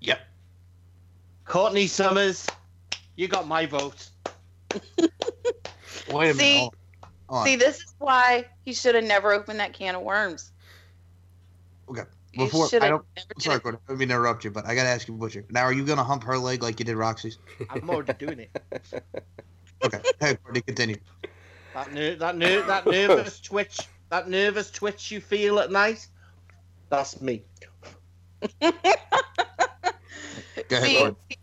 [0.00, 0.20] Yep.
[1.44, 2.46] Courtney Summers,
[3.16, 4.10] you got my vote.
[4.98, 5.10] Wait
[6.08, 6.36] a minute.
[6.36, 6.74] See- hold-
[7.28, 7.46] hold on.
[7.46, 10.52] See, this is why he should have never opened that can of worms.
[11.88, 12.02] Okay.
[12.36, 13.04] Before I don't.
[13.16, 13.62] never sorry, it.
[13.62, 13.80] Courtney.
[13.86, 15.44] I don't mean to interrupt you, but I gotta ask you, Butcher.
[15.50, 17.38] Now, are you gonna hump her leg like you did Roxy's?
[17.70, 19.04] I'm already doing it.
[19.84, 20.00] Okay.
[20.20, 20.96] hey, Courtney, continue.
[21.74, 26.08] That ner- that ner- that nervous twitch, that nervous twitch you feel at night,
[26.88, 27.44] that's me.
[28.60, 28.68] Go
[30.70, 31.36] ahead, See, Courtney.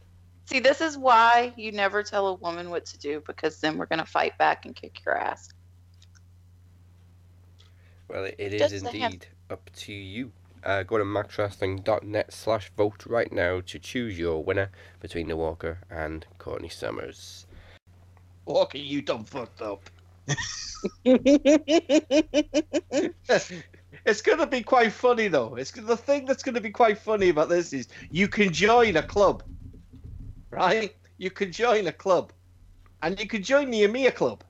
[0.45, 3.85] See, this is why you never tell a woman what to do because then we're
[3.85, 5.47] gonna fight back and kick your ass.
[8.07, 9.03] Well, it, it is Just saying.
[9.03, 10.31] indeed up to you.
[10.63, 15.79] Uh, go to maxwrestling.net slash vote right now to choose your winner between the Walker
[15.89, 17.45] and Courtney Summers.
[18.45, 19.89] Walker, you done fucked up.
[24.05, 25.55] it's gonna be quite funny though.
[25.55, 29.03] It's the thing that's gonna be quite funny about this is you can join a
[29.03, 29.43] club,
[30.49, 30.95] right?
[31.17, 32.31] You can join a club,
[33.01, 34.43] and you can join the EMEA club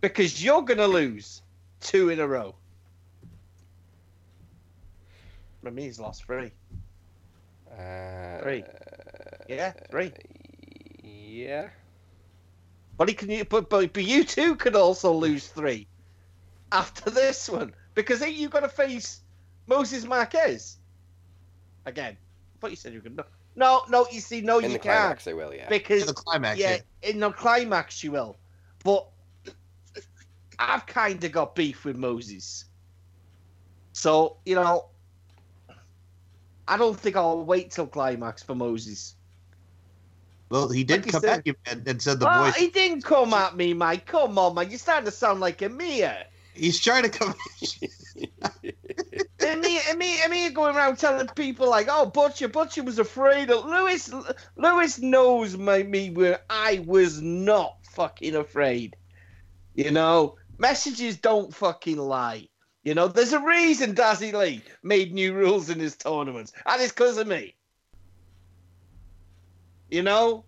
[0.00, 1.42] because you're gonna lose
[1.84, 2.56] two in a row.
[5.62, 6.50] Rami's lost three.
[7.70, 8.64] Uh, Three.
[9.48, 10.12] Yeah, three.
[11.02, 11.68] Yeah.
[12.96, 15.88] But he can, but, but but you too could also lose three
[16.70, 19.22] after this one because ain't you got to face
[19.66, 20.76] Moses Marquez
[21.86, 22.16] again?
[22.16, 23.28] I thought you said you were gonna.
[23.56, 24.06] No, no.
[24.12, 25.68] You see, no, In you the can't climax, they will, yeah.
[25.68, 27.10] because In the climax, yeah, yeah.
[27.10, 28.36] in the climax you will.
[28.84, 29.08] But
[30.58, 32.64] I've kind of got beef with Moses,
[33.92, 34.86] so you know,
[36.66, 39.14] I don't think I'll wait till climax for Moses.
[40.50, 42.56] Well, he did Like come said- at you and, and said the well, voice.
[42.56, 44.06] he didn't come at me, Mike.
[44.06, 44.70] Come on, man.
[44.70, 46.26] You're starting to sound like a Mia.
[46.54, 47.34] He's trying to come.
[49.40, 53.00] and me, and me, and me going around telling people like, "Oh, Butcher, Butcher was
[53.00, 54.12] afraid of Lewis."
[54.56, 58.94] Lewis knows my, me where I was not fucking afraid.
[59.74, 62.48] You know, messages don't fucking lie.
[62.82, 66.92] You know, there's a reason Dazzy Lee made new rules in his tournaments, and it's
[66.92, 67.54] because of me.
[69.90, 70.44] You know,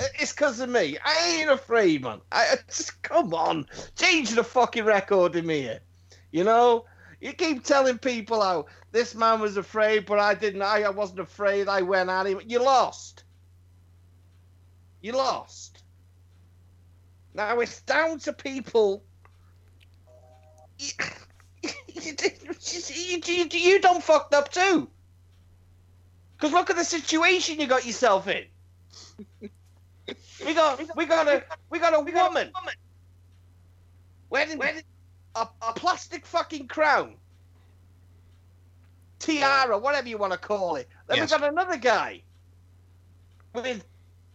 [0.00, 0.98] it's because of me.
[1.04, 2.20] I ain't afraid, man.
[2.32, 3.66] I I just come on,
[3.96, 5.80] change the fucking record in here.
[6.32, 6.86] You know,
[7.20, 10.62] you keep telling people how this man was afraid, but I didn't.
[10.62, 11.68] I, I wasn't afraid.
[11.68, 12.40] I went at him.
[12.46, 13.24] You lost.
[15.00, 15.82] You lost.
[17.32, 19.04] Now it's down to people.
[21.62, 22.12] You,
[22.88, 24.88] you, you, you done fucked up too.
[26.36, 28.44] Because look at the situation you got yourself in.
[30.44, 32.52] We got we got a we got a woman
[34.30, 34.60] wearing
[35.34, 37.16] a, a plastic fucking crown,
[39.18, 40.88] tiara, whatever you want to call it.
[41.08, 41.32] Then Yes.
[41.32, 42.22] we got another guy
[43.54, 43.84] with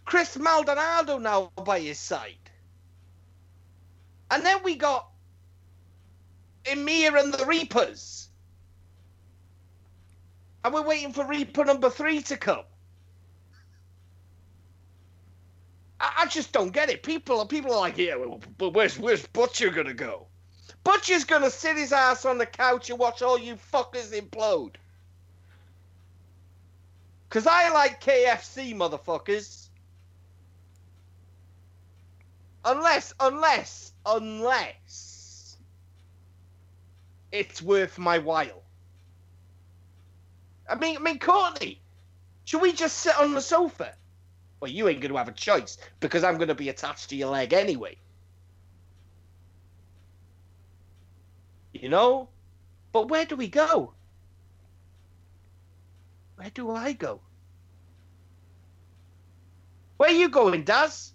[0.05, 2.49] Chris Maldonado now by his side,
[4.31, 5.10] and then we got
[6.65, 8.29] Emir and the Reapers,
[10.63, 12.63] and we're waiting for Reaper number three to come.
[15.99, 17.03] I, I just don't get it.
[17.03, 20.27] People, are people are like, yeah, well, but where's where's Butcher gonna go?
[20.83, 24.75] Butcher's gonna sit his ass on the couch and watch all you fuckers implode.
[27.29, 29.69] Cause I like KFC, motherfuckers.
[32.65, 35.10] Unless, unless, unless
[37.31, 38.63] it's worth my while.
[40.69, 41.81] I mean, I mean, Courtney,
[42.45, 43.93] should we just sit on the sofa?
[44.59, 47.15] Well, you ain't going to have a choice because I'm going to be attached to
[47.15, 47.97] your leg anyway.
[51.73, 52.29] You know?
[52.91, 53.93] But where do we go?
[56.35, 57.21] Where do I go?
[59.97, 61.13] Where are you going, Daz?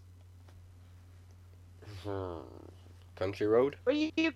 [2.05, 2.39] Hmm.
[3.17, 3.77] Country Road?
[3.85, 4.33] Where you?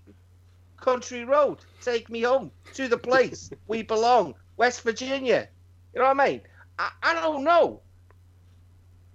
[0.80, 1.58] Country Road.
[1.80, 5.48] Take me home to the place we belong, West Virginia.
[5.94, 6.40] You know what I mean?
[6.78, 7.80] I, I don't know.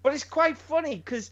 [0.03, 1.31] But it's quite funny because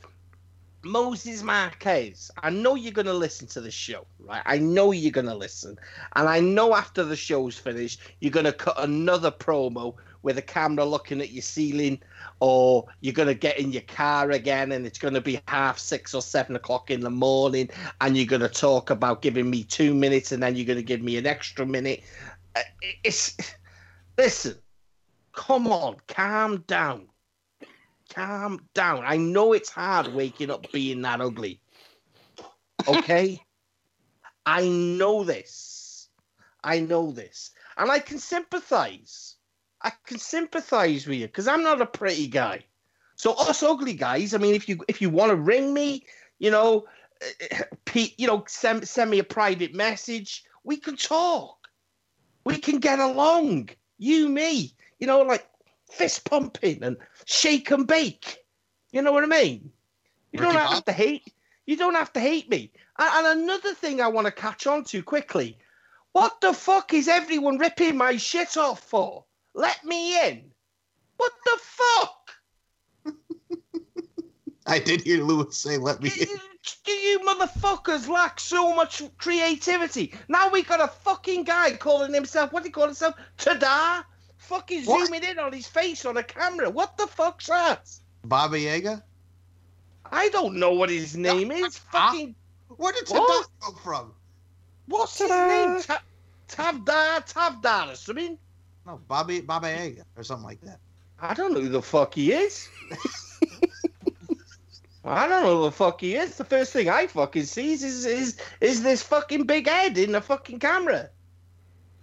[0.84, 4.42] Moses Marquez, I know you're going to listen to the show, right?
[4.46, 5.78] I know you're going to listen.
[6.16, 10.41] And I know after the show's finished, you're going to cut another promo with a
[10.41, 12.01] camera looking at your ceiling,
[12.39, 15.78] or you're going to get in your car again and it's going to be half
[15.78, 17.69] six or seven o'clock in the morning,
[18.01, 20.84] and you're going to talk about giving me two minutes and then you're going to
[20.84, 22.03] give me an extra minute.
[22.55, 22.61] Uh,
[23.03, 23.38] It's.
[24.17, 24.55] Listen,
[25.32, 27.07] come on, calm down
[28.13, 29.03] calm down.
[29.05, 31.61] I know it's hard waking up being that ugly.
[32.88, 33.39] Okay?
[34.45, 36.09] I know this.
[36.63, 37.51] I know this.
[37.78, 39.33] And I can sympathize.
[39.84, 42.64] I can sympathize with you because I'm not a pretty guy.
[43.16, 46.06] So us ugly guys, I mean, if you if you want to ring me,
[46.40, 46.86] you know,
[47.22, 50.44] uh, Pete, you know, send send me a private message.
[50.64, 51.58] We can talk.
[52.46, 53.70] We can get along.
[53.98, 55.48] You, me, you know, like
[55.90, 58.40] fist pumping and shake and bake.
[58.92, 59.72] You know what I mean?
[60.32, 61.34] You don't have to hate.
[61.66, 62.72] You don't have to hate me.
[63.00, 65.58] And, and another thing I want to catch on to quickly.
[66.12, 69.26] What the fuck is everyone ripping my shit off for?
[69.54, 70.51] Let me in.
[71.18, 72.20] What the fuck?
[74.66, 76.28] I did hear Lewis say, "Let me." in."
[76.86, 80.14] Do you motherfuckers lack so much creativity?
[80.30, 83.16] Now we got a fucking guy calling himself, what do you call himself?
[83.38, 84.06] Tada?
[84.38, 85.06] Fucking What?
[85.06, 86.70] zooming in on his face on a camera.
[86.70, 87.89] What the fuck's that?
[88.24, 89.04] Baba Yaga.
[90.10, 91.82] I don't know what his name is.
[91.93, 92.12] Ah.
[92.12, 92.34] Fucking,
[92.70, 93.45] Where did What?
[93.45, 94.14] Tada come from?
[94.88, 95.47] what's his Ta-da.
[95.74, 95.82] name?
[95.82, 96.04] Ta-
[96.47, 98.38] Tavda, Tavda or something?
[98.86, 100.80] No, Bobby Baba or something like that.
[101.20, 102.68] I don't know who the fuck he is.
[105.06, 106.38] I don't know who the fuck he is.
[106.38, 110.22] The first thing I fucking sees is is is this fucking big head in the
[110.22, 111.10] fucking camera.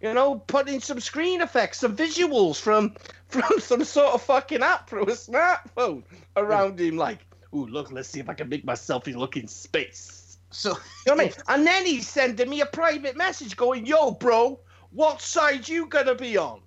[0.01, 2.95] You know, putting some screen effects, some visuals from
[3.29, 6.03] from some sort of fucking app through a smartphone
[6.37, 7.21] around him, like,
[7.55, 10.39] ooh, look, let's see if I can make myself look in space.
[10.51, 11.33] So You know what I mean?
[11.49, 14.61] And then he's sending me a private message going, yo, bro,
[14.91, 16.61] what side you gonna be on?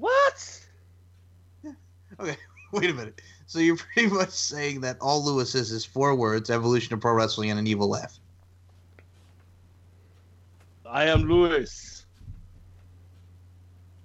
[0.00, 0.66] What?
[2.18, 2.36] okay,
[2.72, 3.20] wait a minute.
[3.46, 7.12] So you're pretty much saying that all Lewis is is four words: evolution of pro
[7.12, 8.18] wrestling and an evil laugh.
[10.86, 12.06] I am Lewis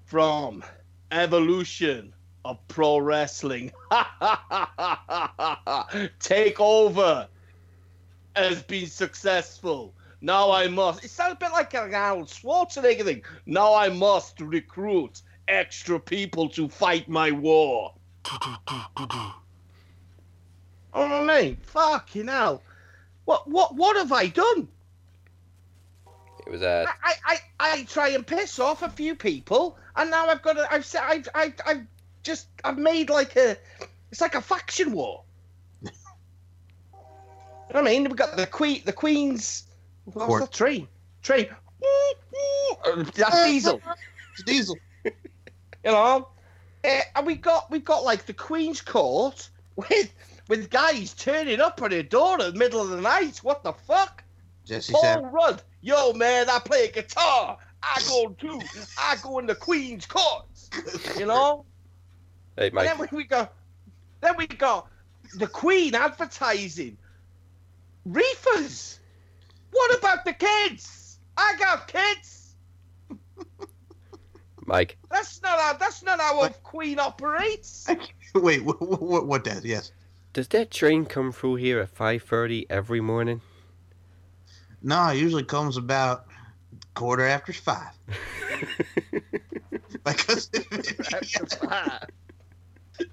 [0.04, 0.64] from
[1.12, 3.72] Evolution of Pro Wrestling.
[6.20, 7.28] Take over
[8.36, 9.96] has been successful.
[10.22, 11.04] Now I must.
[11.06, 13.24] It sounds a bit like an Arnold Schwarzenegger thing.
[13.46, 17.94] Now I must recruit extra people to fight my war.
[20.98, 22.64] Oh, I mean, fucking hell.
[23.26, 24.68] What, what, what have I done?
[26.46, 30.28] It was uh, I, I, I try and piss off a few people, and now
[30.28, 30.72] I've got to.
[30.72, 31.02] I've said.
[31.04, 31.88] I've, I've, I've
[32.22, 32.48] just.
[32.64, 33.58] I've made like a.
[34.12, 35.24] It's like a faction war.
[35.82, 35.90] you
[37.74, 38.04] know what I mean?
[38.04, 38.84] We've got the queen.
[38.86, 39.64] The queen's.
[40.06, 40.42] What's Court.
[40.44, 40.88] that train?
[41.24, 41.48] Train.
[42.86, 43.82] Uh, That's Diesel.
[44.34, 44.78] It's Diesel.
[45.86, 46.28] You know.
[46.84, 50.14] Eh, and we got we got like the Queen's Court with
[50.48, 53.38] with guys turning up at her door in the middle of the night.
[53.38, 54.24] What the fuck?
[54.66, 57.58] Jesse Paul said, Rudd, yo man, I play guitar.
[57.82, 58.60] I go too.
[59.00, 60.46] I go in the Queen's Court.
[61.18, 61.66] You know.
[62.58, 62.88] hey Mike.
[62.88, 63.48] And then we, we go.
[64.22, 64.88] Then we got
[65.36, 66.98] the Queen advertising
[68.06, 69.00] reefers.
[69.72, 71.20] What about the kids?
[71.38, 72.35] I got kids.
[74.66, 75.74] Mike, That's not how.
[75.74, 76.64] That's not how a What?
[76.64, 77.88] Queen operates.
[78.36, 78.82] "Wait, what?
[78.82, 79.28] What?
[79.28, 79.44] What?
[79.44, 79.64] Dad?
[79.64, 79.92] Yes.
[80.34, 83.42] does that train come through here at five thirty every morning?
[84.82, 86.26] No, it usually comes about
[86.94, 87.92] quarter after five.
[90.04, 90.50] Because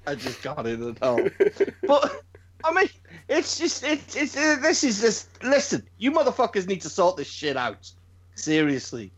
[0.07, 1.21] I just got it at all.
[1.87, 2.23] But
[2.65, 2.89] I mean,
[3.29, 5.89] it's just it's it's uh, this is just listen.
[5.99, 7.91] You motherfuckers need to sort this shit out.
[8.35, 9.11] Seriously,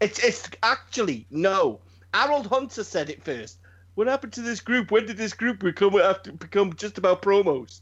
[0.00, 1.80] it's it's actually no.
[2.12, 3.58] Harold Hunter said it first.
[3.94, 4.90] What happened to this group?
[4.90, 7.80] When did this group become after become just about promos?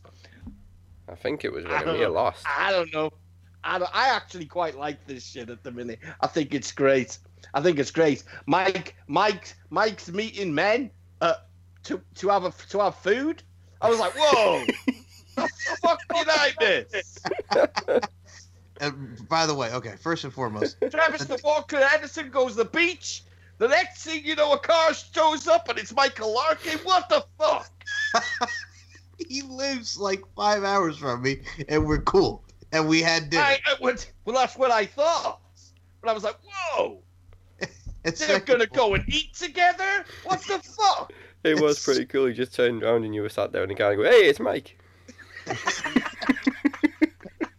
[1.09, 2.45] I think it was when we lost.
[2.47, 3.11] I don't know.
[3.65, 5.99] I, don't, I actually quite like this shit at the minute.
[6.21, 7.19] I think it's great.
[7.55, 8.25] I think it's great.
[8.47, 10.91] Mike, Mike, Mike's meeting men
[11.21, 11.35] uh,
[11.85, 13.43] to to have a, to have food.
[13.81, 14.65] I was like, whoa,
[15.37, 15.49] the
[15.81, 17.19] fuck did I miss?
[18.81, 22.65] And by the way, okay, first and foremost, Travis the Walker Anderson goes to the
[22.67, 23.23] beach.
[23.59, 26.79] The next thing you know, a car shows up and it's Michael Larkin.
[26.85, 27.71] What the fuck?
[29.29, 32.45] he lives like five hours from me, and we're cool.
[32.73, 33.43] And we had dinner.
[33.43, 35.41] I, I went, well, that's what I thought.
[36.01, 37.03] But I was like, whoa,
[38.05, 40.05] And they're gonna go and eat together?
[40.25, 41.13] What the fuck?
[41.43, 42.29] It was It's- pretty cool.
[42.29, 44.39] You just turned around and you were sat there and the guy go, "Hey, it's
[44.41, 44.79] Mike."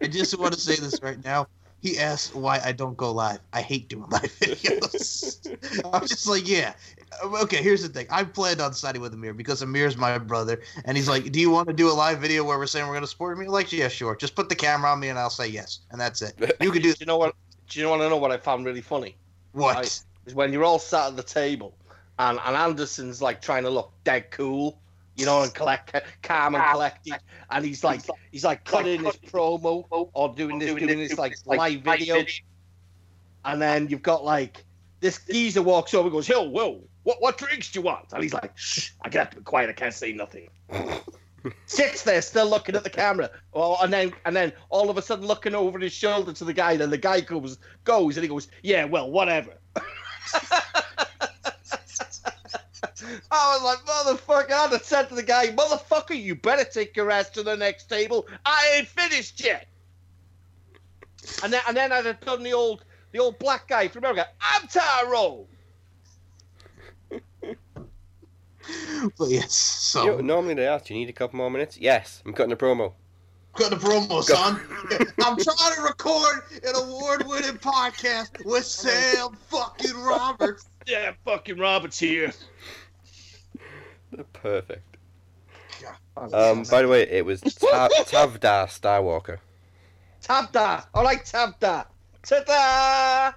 [0.09, 1.47] I just want to say this right now.
[1.83, 3.41] He asked why I don't go live.
[3.53, 5.45] I hate doing live videos.
[5.93, 6.73] I'm just like, yeah.
[7.23, 8.07] Okay, here's the thing.
[8.09, 11.51] I planned on siding with Amir because Amir's my brother, and he's like, "Do you
[11.51, 13.51] want to do a live video where we're saying we're going to support me?" I'm
[13.51, 14.15] like, yeah, sure.
[14.15, 16.33] Just put the camera on me, and I'll say yes, and that's it.
[16.59, 17.35] You can do Do you know what?
[17.67, 19.15] Do you want to know what I found really funny?
[19.51, 19.75] what?
[19.75, 20.01] Right.
[20.25, 21.75] Is when you're all sat at the table,
[22.17, 24.79] and, and Anderson's like trying to look dead cool,
[25.19, 25.93] you know, and collect
[26.23, 26.71] calm and ah.
[26.71, 27.15] collected,
[27.51, 28.01] and he's like
[28.31, 32.23] he's like cutting his promo or doing this doing this like live video,
[33.45, 34.63] and then you've got like
[35.01, 38.23] this geezer walks over and goes, "Yo, whoa, what what drinks do you want?" And
[38.23, 39.69] he's like, "Shh, I have to be quiet.
[39.69, 40.49] I can't say nothing."
[41.67, 45.01] Sits there still looking at the camera, oh, and then and then all of a
[45.01, 46.77] sudden looking over his shoulder to the guy.
[46.77, 49.57] Then the guy goes goes and he goes, "Yeah, well, whatever."
[53.31, 57.11] I was like, motherfucker, I'd have said to the guy, motherfucker, you better take your
[57.11, 58.27] ass to the next table.
[58.45, 59.67] I ain't finished yet.
[61.43, 64.27] And then, and then I'd have done the old, the old black guy from America.
[64.41, 65.45] I'm Tyrone.
[69.17, 71.77] But yes, so You know, normally they ask, do you need a couple more minutes?
[71.77, 72.93] Yes, I'm cutting a promo.
[73.55, 74.61] cut the promo, son.
[75.23, 80.67] I'm trying to record an award-winning podcast with Sam fucking Roberts.
[80.87, 82.31] Yeah, fucking Robert's here.
[84.33, 84.97] Perfect.
[85.81, 85.95] Yeah.
[86.17, 89.39] Um, by the way, it was Tav- Tavdar Skywalker.
[90.21, 90.85] Tabda.
[90.93, 91.85] I like Tabda.
[92.23, 93.33] Ta-da!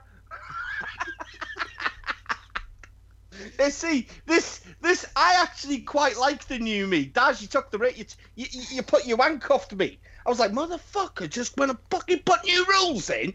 [3.58, 7.06] You see, this, this, I actually quite like the new me.
[7.06, 8.16] Daz, you took the rate.
[8.34, 9.98] You, you, you put, you handcuffed me.
[10.24, 13.34] I was like, motherfucker, just when I fucking put new rules in,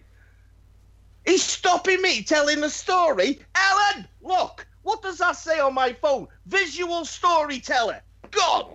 [1.27, 3.39] he's stopping me telling the story.
[3.55, 6.27] Ellen, look, what does that say on my phone?
[6.45, 8.01] Visual storyteller.
[8.31, 8.71] God.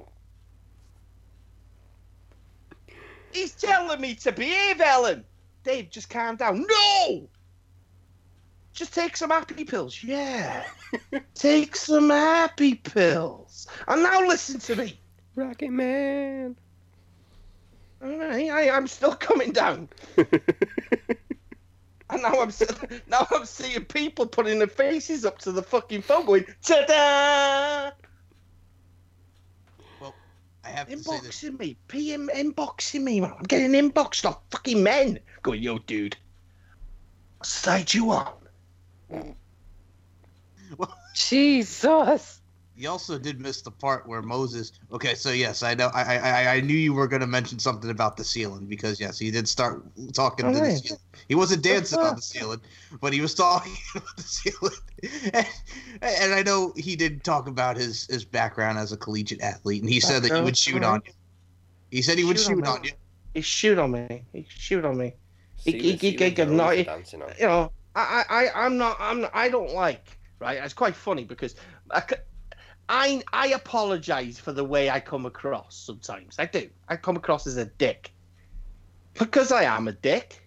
[3.33, 5.25] He's telling me to behave, Ellen.
[5.65, 6.67] Dave, just calm down.
[6.69, 7.29] No!
[8.75, 10.03] Just take some happy pills.
[10.03, 10.65] Yeah.
[11.35, 13.67] take some happy pills.
[13.89, 15.01] And now listen to me.
[15.35, 16.57] Rocket Man.
[18.03, 19.89] All right, I, I'm still coming down.
[22.13, 22.53] And now I'm
[23.07, 27.91] now I'm seeing people putting their faces up to the fucking phone, going ta-da!
[29.99, 30.15] Well,
[30.63, 31.43] I have to say this.
[31.43, 33.33] Inboxing me, PM inboxing me, man.
[33.37, 35.21] I'm getting inboxed off fucking men.
[35.43, 36.17] Going, yo, dude.
[37.39, 38.35] What side you on?
[41.15, 42.42] Jesus.
[42.75, 44.73] You also did miss the part where Moses.
[44.91, 45.91] Okay, so yes, I know.
[45.93, 49.19] I I, I knew you were going to mention something about the ceiling because yes,
[49.19, 49.83] he did start
[50.15, 50.99] talking to the ceiling.
[51.29, 52.61] He wasn't dancing on the ceiling,
[53.01, 54.73] but he was talking about the ceiling.
[55.35, 55.47] And,
[56.03, 59.91] and I know he did talk about his his background as a collegiate athlete, and
[59.91, 61.01] he said that he would shoot on uh-huh.
[61.07, 61.13] you.
[61.91, 62.69] He said he would Shoot on me.
[62.69, 62.91] on you.
[63.35, 64.25] He shoot on me.
[64.33, 65.13] He shoot on me.
[65.57, 66.85] See He- the he- he ceiling get girls naughty.
[66.85, 67.33] dancing on.
[67.39, 70.57] you know, I, I, I- I'm not, I'm, not, I don't like, right?
[70.63, 71.55] It's quite funny because
[71.91, 72.17] I, c-
[72.95, 76.37] I, I apologize for the way I come across sometimes.
[76.39, 76.69] I do.
[76.89, 78.13] I come across as a dick
[79.15, 80.47] because I am a dick.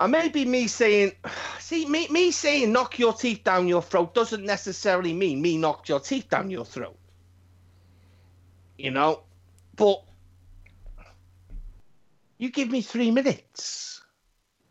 [0.00, 1.12] And maybe me saying,
[1.60, 5.88] see, me, me saying knock your teeth down your throat doesn't necessarily mean me knocked
[5.88, 6.98] your teeth down your throat.
[8.76, 9.22] You know,
[9.76, 10.02] but
[12.38, 14.02] you give me three minutes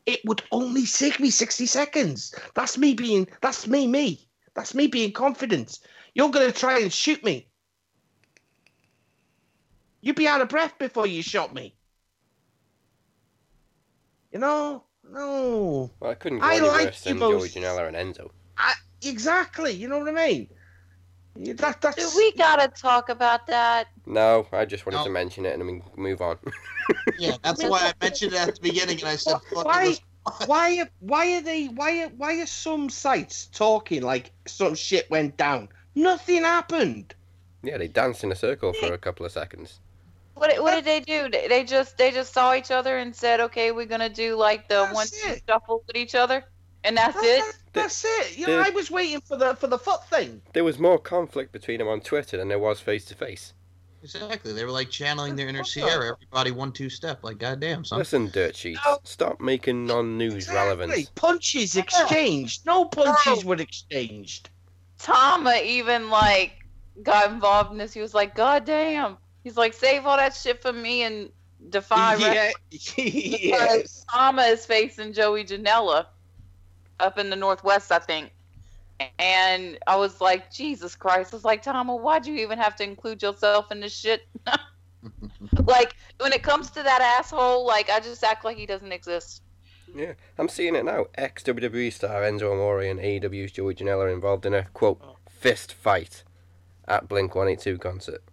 [0.06, 2.36] it would only take me 60 seconds.
[2.54, 4.25] That's me being, that's me, me.
[4.56, 5.80] That's me being confident.
[6.14, 7.48] You're going to try and shoot me.
[10.02, 11.76] You'd be out of breath before you shot me.
[14.32, 14.84] You know?
[15.10, 15.92] No.
[16.00, 17.54] Well, I couldn't go I any like worse than you Joey both.
[17.54, 18.30] Janela and Enzo.
[18.58, 19.72] I, exactly.
[19.74, 20.48] You know what I mean?
[21.38, 22.16] Yeah, That, Do that's.
[22.16, 23.88] we gotta talk about that?
[24.06, 25.04] No, I just wanted No.
[25.06, 26.38] to mention it and then we move on.
[27.18, 30.00] Yeah, that's why I mentioned it at the beginning, and I said, Why- "Fuck it,
[30.46, 35.10] why- are why are they why are why are some sites talking like some shit
[35.10, 35.70] went down?
[35.96, 37.14] Nothing happened.
[37.64, 39.80] yeah, they danced in a circle for a couple of seconds.
[40.34, 41.30] What, what did they do?
[41.30, 44.68] They they just they just saw each other and said, "Okay, we're gonna do like
[44.68, 45.44] the one two it.
[45.48, 46.44] shuffle with each other,"
[46.84, 47.56] and that's That's, it.
[47.74, 48.38] that's, that's it.
[48.38, 50.42] You know, the- I was waiting for the for the foot thing.
[50.54, 53.54] There was more conflict between them on Twitter than there was face to face.
[54.06, 54.54] Exactly.
[54.54, 56.14] They were like channeling their inner Fuck Sierra.
[56.14, 57.24] Everybody one two step.
[57.24, 57.98] Like goddamn, son.
[57.98, 59.00] Listen, dirt sheets, No.
[59.04, 61.10] stop making non-news relevance.
[61.16, 62.66] Punches exchanged.
[62.66, 64.50] No punches were exchanged.
[65.00, 66.66] Tama even like
[67.02, 67.94] got involved in this.
[67.94, 71.32] He was like, "God damn!" He's like, "Save all that shit for me and
[71.70, 72.52] Defy." yeah.
[72.98, 74.06] yes.
[74.12, 76.06] Tama is facing Joey Janela
[77.00, 78.32] up in the Northwest, I think.
[79.20, 81.34] And I was like, Jesus Christ.
[81.34, 84.22] I was like, Tama, why'd you even have to include yourself in this shit?
[85.66, 89.42] like, when it comes to that asshole, like, I just act like he doesn't exist.
[89.94, 91.06] Yeah, I'm seeing it now.
[91.16, 95.16] Ex WWE star Enzo Amore and AEW's Joey Janela are involved in a quote oh.
[95.30, 96.24] fist fight
[96.88, 98.24] at Blink 182 concert.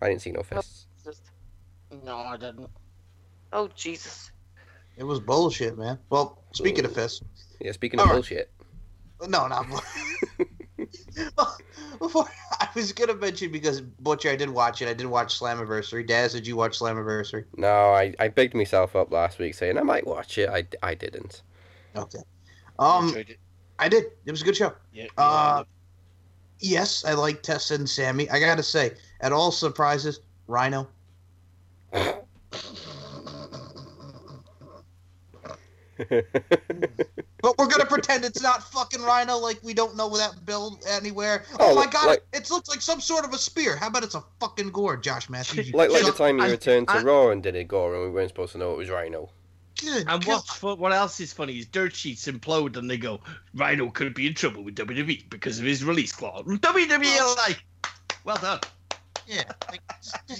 [0.00, 0.86] I didn't see no oh, fists.
[1.04, 1.22] Just,
[2.04, 2.68] No, I didn't.
[3.52, 4.30] oh, Jesus.
[4.96, 5.98] It was bullshit, man.
[6.10, 7.22] Well, speaking of fists,
[7.60, 8.16] Yeah, speaking of Alright.
[8.16, 8.50] bullshit.
[9.26, 9.66] No, not.
[11.98, 12.28] Before
[12.60, 14.88] I was gonna mention because Butcher, I did watch it.
[14.88, 16.06] I did watch Slammiversary.
[16.06, 17.44] Daz, did you watch Slammiversary?
[17.56, 20.50] No, I, I bigged myself up last week saying I might watch it.
[20.50, 21.42] I, I didn't.
[21.96, 22.18] Okay.
[22.78, 23.16] Um,
[23.78, 24.04] I did.
[24.26, 24.74] It was a good show.
[24.92, 25.64] Yeah, Uh,
[26.60, 28.28] yes, I like Tessa and Sami.
[28.30, 30.88] I gotta say, at all surprises, Rhino.
[37.42, 41.44] But we're gonna pretend it's not fucking Rhino, like we don't know that build anywhere.
[41.60, 43.76] Oh, Oh, my god, like- it looks like some sort of a spear.
[43.76, 45.70] How about it's a fucking gourd, Josh Matthews?
[45.74, 48.04] like like the time you I- returned to I- Raw and did a gore and
[48.04, 49.28] we weren't supposed to know it was Rhino.
[49.80, 50.06] Good.
[50.08, 50.42] And God.
[50.62, 53.20] what's what else is funny is dirt sheets implode and they go,
[53.54, 56.44] Rhino could be in trouble with WWE because of his release clause.
[56.46, 57.62] WWE are like,
[58.24, 58.60] well done.
[59.26, 59.42] Yeah.
[59.70, 59.80] Like,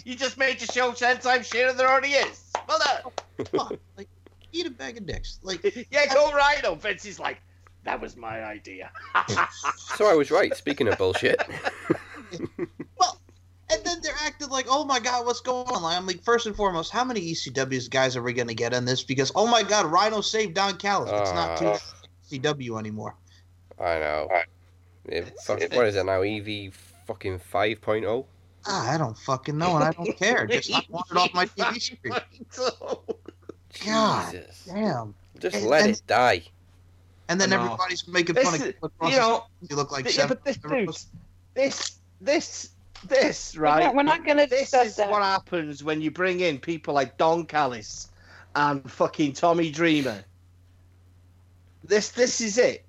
[0.04, 2.50] You just made your show ten times share there already is.
[2.66, 3.12] Well done.
[3.58, 4.08] Oh, like,
[4.56, 5.38] eat a bag of dicks.
[5.42, 6.74] Like, Yeah, go Rhino.
[6.74, 7.38] Vince is like,
[7.84, 8.90] that was my idea.
[9.96, 10.54] So I was right.
[10.54, 11.40] Speaking of bullshit,
[12.98, 13.20] well,
[13.70, 15.82] and then they're acting like, oh my god, what's going on?
[15.82, 18.84] Like, I'm like, first and foremost, how many ECW's guys are we gonna get on
[18.84, 19.02] this?
[19.02, 21.10] Because oh my god, Rhino saved Don Callis.
[21.10, 21.78] It's not too Ah.
[22.30, 23.14] ECW anymore.
[23.80, 24.28] I know.
[25.08, 26.20] Yeah, fuck, what is it now?
[26.22, 26.74] EV
[27.06, 27.58] fucking oh?
[27.58, 28.26] 5.0?
[28.66, 30.46] Ah, I don't fucking know, and I don't care.
[30.46, 32.12] Just I want it off my TV screen.
[33.84, 34.64] God Jesus.
[34.66, 35.14] damn.
[35.38, 36.42] Just And- let and- it die.
[37.28, 40.28] And then everybody's making This fun is- of Killer you know, you look like yeah,
[40.28, 40.96] but this, dude,
[41.54, 42.70] this, this,
[43.04, 43.82] this, right?
[43.82, 45.10] not, we're not going to This is that.
[45.10, 48.08] what happens when you bring in people like Don Callis
[48.54, 50.24] and fucking Tommy Dreamer.
[51.82, 52.84] This this is it.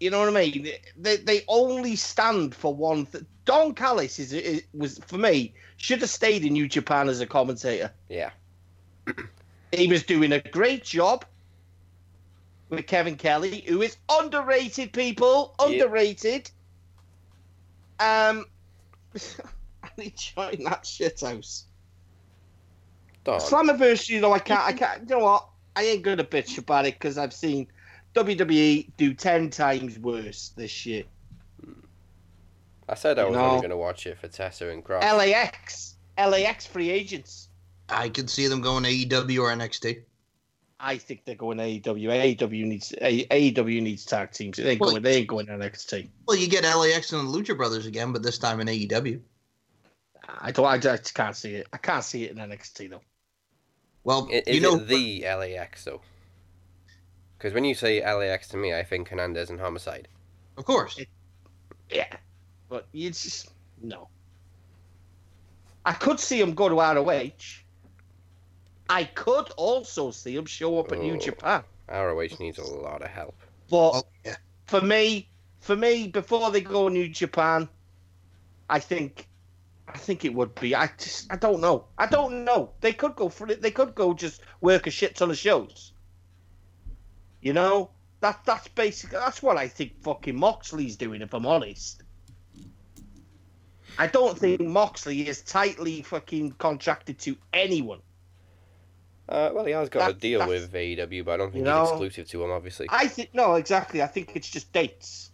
[0.00, 0.68] You know what I mean?
[0.98, 3.06] They they only stand for one.
[3.06, 7.20] Th- Don Callis is, is was for me should have stayed in New Japan as
[7.20, 7.90] a commentator.
[8.08, 8.30] Yeah.
[9.72, 11.24] He was doing a great job
[12.68, 14.92] with Kevin Kelly, who is underrated.
[14.92, 15.66] People Yeah.
[15.66, 16.50] underrated.
[17.98, 18.44] Um,
[19.14, 21.66] and he joined that shit house.
[23.24, 23.40] Don.
[23.40, 24.62] Slammiversary, though, I can't.
[24.62, 25.00] I can't.
[25.08, 25.48] You know what?
[25.76, 27.68] I ain't gonna bitch about it because I've seen
[28.14, 31.04] WWE do ten times worse this year.
[32.88, 33.46] I said I was No.
[33.46, 35.00] only going to watch it for Tessa and Kross.
[35.02, 37.48] LAX, LAX free agents.
[37.92, 40.02] I could see them going to AEW or NXT.
[40.80, 42.36] I think they're going AEW.
[42.36, 44.56] AEW needs AEW needs tag teams.
[44.56, 45.02] They ain't Well- going.
[45.02, 46.08] They ain't going NXT.
[46.26, 49.20] Well, you get LAX and the Lucha Brothers again, but this time in AEW.
[50.40, 50.66] I don't.
[50.66, 51.68] I just can't see it.
[51.72, 53.02] I can't see it in NXT though.
[54.04, 56.00] Well, Is you know, it the LAX, though?
[57.38, 60.08] Because when you say LAX to me, I think Hernandez and Homicide.
[60.56, 60.98] of course.
[61.90, 62.08] Yeah,
[62.68, 64.08] but it's just no.
[65.84, 67.61] I could see him go to ROH.
[68.92, 71.18] I could also see him show up at New Oh.
[71.18, 71.64] Japan.
[71.88, 73.34] ROH needs a lot of help.
[73.70, 74.36] But Oh, yeah.
[74.66, 75.28] for me,
[75.60, 77.68] for me, before they go New Japan,
[78.68, 79.28] I think,
[79.88, 80.74] I think it would be.
[80.74, 81.86] I just, I don't know.
[81.96, 82.72] I don't know.
[82.82, 83.62] They could go for it.
[83.62, 85.92] They could go just work a shit ton of shows.
[87.40, 87.90] You know,
[88.20, 91.22] that that's basically that's what I think fucking Moxley's doing.
[91.22, 92.02] If I'm honest,
[93.98, 98.00] I don't think Moxley is tightly fucking contracted to anyone.
[99.28, 101.70] Uh, well, he has got a deal that's- with AEW, but I don't think You
[101.70, 102.86] he's know, exclusive to him, obviously.
[102.90, 104.02] I think no, exactly.
[104.02, 105.30] I think it's just dates.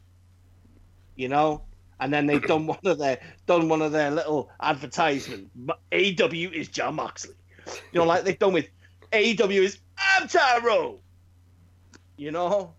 [1.17, 1.63] You know,
[1.99, 5.51] and then they've done one of their done one of their little advertisement.
[5.69, 7.35] AW is Jon Moxley.
[7.93, 8.69] You know, like they've done with
[9.13, 11.01] AW is I'm Tyro.
[12.17, 12.75] You know.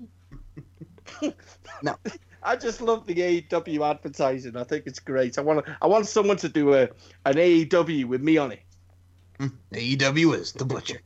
[1.84, 1.95] No.
[2.43, 4.55] I just love the AEW advertising.
[4.55, 5.38] I think it's great.
[5.38, 6.84] I want I want someone to do a
[7.26, 8.62] an AEW with me on it.
[9.39, 10.99] AEW is the butcher.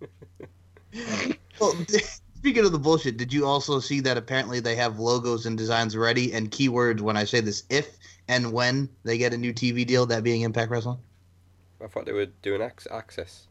[1.59, 1.75] well,
[2.35, 5.95] speaking of the bullshit, did you also see that apparently they have logos and designs
[5.95, 9.85] ready and keywords when I say this if and when they get a new TV
[9.85, 10.97] deal, that being Impact Wrestling?
[11.83, 13.47] I thought they were doing ac- access.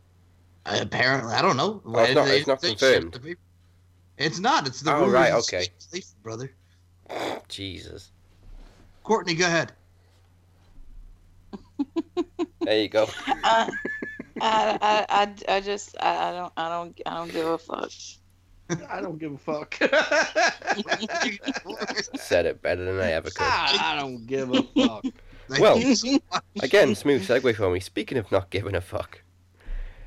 [0.64, 1.82] Uh, apparently, I don't know.
[1.84, 3.02] Oh, it's not- it's not they confirmed.
[3.02, 3.40] shipped the paper.
[4.18, 4.66] It's not.
[4.66, 5.62] It's the Oh, rumors right, okay.
[5.64, 6.52] speculation, brother.
[7.48, 8.10] Jesus.
[9.04, 9.72] Courtney, go ahead.
[12.62, 13.08] There you go.
[13.44, 13.66] Uh,
[14.40, 17.90] I, I, I, I just, I, I don't, I don't, I don't give a fuck.
[18.88, 19.74] I don't give a fuck.
[22.16, 23.42] Said it better than I ever could.
[23.42, 25.04] I don't give a fuck.
[25.58, 26.42] Well, you so much.
[26.62, 27.80] Again, smooth segue for me.
[27.80, 29.20] Speaking of not giving a fuck,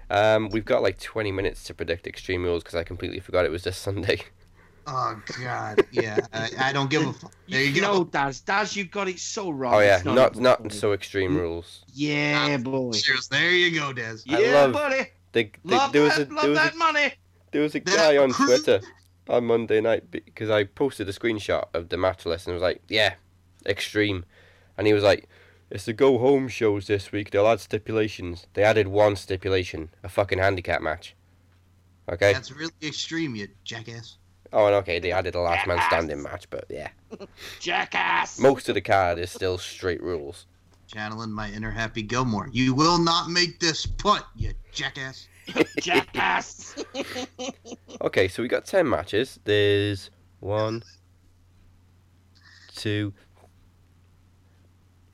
[0.10, 3.52] um, we've got like 20 minutes to predict Extreme Rules because I completely forgot it
[3.52, 4.22] was this Sunday.
[4.88, 6.20] Oh God, yeah.
[6.32, 7.32] I, I don't give a fuck.
[7.48, 7.94] There you, You go.
[7.94, 9.76] know, Daz, Daz, you got it so wrong.
[9.76, 11.38] Oh yeah, It's not even not so Extreme hmm?
[11.40, 11.84] Rules.
[11.94, 12.92] Yeah, boy.
[12.92, 13.28] Serious.
[13.28, 14.18] There you go, Des.
[14.30, 15.08] I Yeah, love- buddy.
[15.32, 17.14] They, they, Love there was a that, love there was a, money.
[17.52, 18.80] there was a guy on Twitter
[19.28, 22.82] on Monday night because I posted a screenshot of the match list and was like,
[22.88, 23.16] yeah,
[23.66, 24.24] Extreme,
[24.78, 25.28] and he was like,
[25.70, 27.32] it's the go home shows this week.
[27.32, 28.48] They'll add stipulations.
[28.54, 31.16] They added one stipulation, a fucking handicap match.
[32.08, 32.32] Okay.
[32.32, 34.18] That's really extreme, you jackass.
[34.56, 36.88] Oh, and okay, they added a last man standing match, but yeah,
[37.60, 38.40] Jackass.
[38.40, 40.46] most of the card is still straight rules.
[40.88, 42.48] Channeling my inner Happy Gilmore.
[42.54, 45.28] You will not make this putt, you jackass.
[45.80, 46.74] Jackass.
[48.00, 49.40] Okay, so we got ten matches.
[49.44, 50.84] There's one,
[52.74, 53.14] two,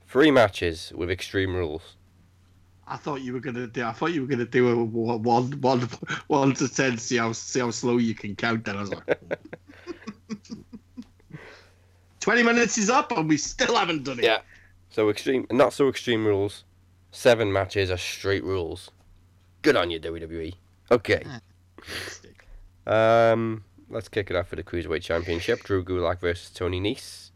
[0.08, 1.96] three matches with extreme rules.
[2.92, 3.84] I thought you were gonna do.
[3.84, 5.88] I thought you were gonna do a one, one,
[6.26, 6.98] one, to ten.
[6.98, 8.66] See how see how slow you can count.
[8.66, 9.08] Then I was like,
[12.20, 14.26] twenty minutes is up and we still haven't done it.
[14.26, 14.40] Yeah.
[14.90, 16.64] So extreme, not so extreme rules.
[17.12, 18.90] Seven matches are straight rules.
[19.62, 20.52] Good on you, WWE.
[20.90, 21.24] Okay.
[22.86, 25.62] Um, let's kick it off with the cruiserweight championship.
[25.62, 27.30] Drew Gulak versus Tony Nese.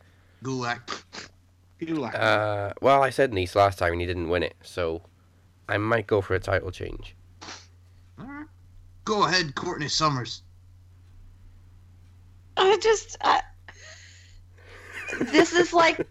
[0.45, 1.03] Gulak.
[1.81, 5.01] Like Uh, well, I said Nese last time and he didn't win it, so
[5.69, 7.17] I might go for a title change.
[8.21, 8.47] Alright.
[9.05, 10.43] Go ahead, Courtney Summers.
[12.57, 13.43] I just, I,
[15.21, 16.07] this is like,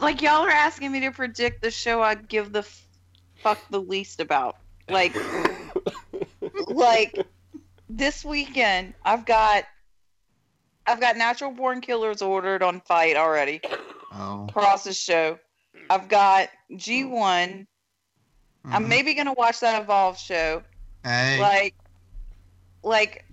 [0.00, 2.66] like y'all are asking me to predict the show I'd give the
[3.36, 4.56] fuck the least about.
[4.88, 5.16] Like,
[6.66, 7.26] like
[7.88, 9.64] this weekend, I've got,
[10.86, 13.60] I've got Natural Born Killers ordered on Fight already.
[14.12, 14.46] Oh.
[14.52, 15.38] Kross's show.
[15.90, 17.66] I've got G1.
[18.64, 18.88] I'm Mhm.
[18.88, 20.62] maybe gonna watch that Evolve show.
[21.04, 21.38] Hey.
[21.40, 21.74] Like,
[22.82, 23.24] like,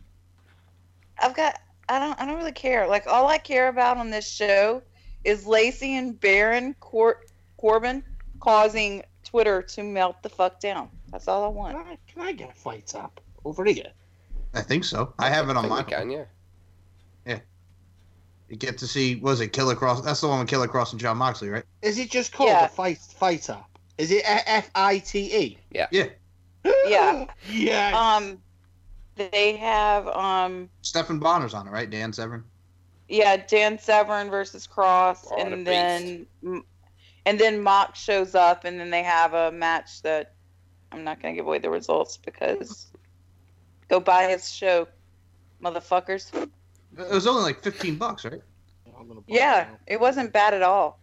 [1.20, 1.60] I've got.
[1.88, 2.20] I don't.
[2.20, 2.88] I don't really care.
[2.88, 4.82] Like, all I care about on this show
[5.24, 7.24] is Lacey and Baron Cor-
[7.58, 8.04] Corbin
[8.40, 10.90] causing Twitter to melt the fuck down.
[11.12, 11.78] That's all I Can want.
[11.78, 13.92] I, can I get fights up over here?
[14.54, 15.14] I think so.
[15.20, 16.26] I have it on my you can, yeah.
[18.50, 20.04] You get to see, was it Killer Kross?
[20.04, 21.64] That's the one with Killer Kross and Jon Moxley, right?
[21.84, 22.66] Is it just called Yeah.
[22.66, 23.69] a fight fight up?
[24.00, 25.58] Is it F I T E?
[25.72, 25.88] Yeah.
[26.88, 27.26] Yeah.
[27.50, 27.96] Yes.
[27.96, 28.40] Um,
[29.16, 31.90] they have um, Stephan Bonnar's on it, right?
[31.90, 32.44] Dan Severn.
[33.08, 36.28] yeah, Dan Severn versus Kross, Oh, the and then
[37.26, 40.34] and then Mox shows up, and then they have a match that
[40.92, 42.88] I'm not gonna give away the results because
[43.90, 44.88] go buy his show,
[45.64, 46.32] motherfuckers.
[46.98, 48.42] It was only like 15 bucks, right?
[48.98, 51.00] I'm gonna buy Yeah, it wasn't bad at all.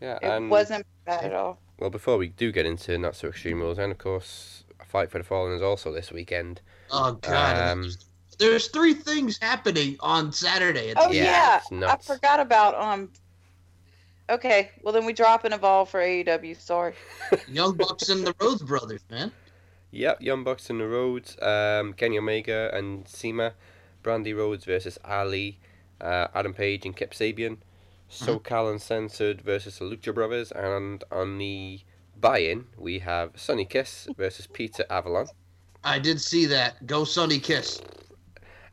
[0.00, 1.60] Yeah, It and wasn't bad at all.
[1.78, 5.10] Well, before we do get into not so extreme rules, and of course, a fight
[5.10, 6.60] for the fallen is also this weekend.
[6.90, 7.70] Oh, God.
[7.70, 7.90] Um,
[8.38, 10.92] There's three things happening on Saturday.
[10.96, 13.10] Oh Yeah, yeah, I forgot about um.
[14.30, 16.60] Okay, well then we drop an evolve for AEW.
[16.60, 16.94] Sorry.
[17.48, 19.32] Young Bucks and the Rhodes Brothers, man.
[19.90, 21.40] Yep, Young Bucks in the Rhodes.
[21.40, 23.54] Um, Kenny Omega and CIMA.
[24.02, 25.58] Brandi Rhodes versus Allie.
[26.00, 27.56] Uh, Adam Page and Kip Sabian.
[28.10, 30.52] SoCal Uncensored versus the Lucha Brothers.
[30.52, 31.80] And on the
[32.20, 35.28] buy-in, we have Sonny Kiss versus Peter Avalon.
[35.84, 36.86] I did see that.
[36.86, 37.80] Go Sonny Kiss.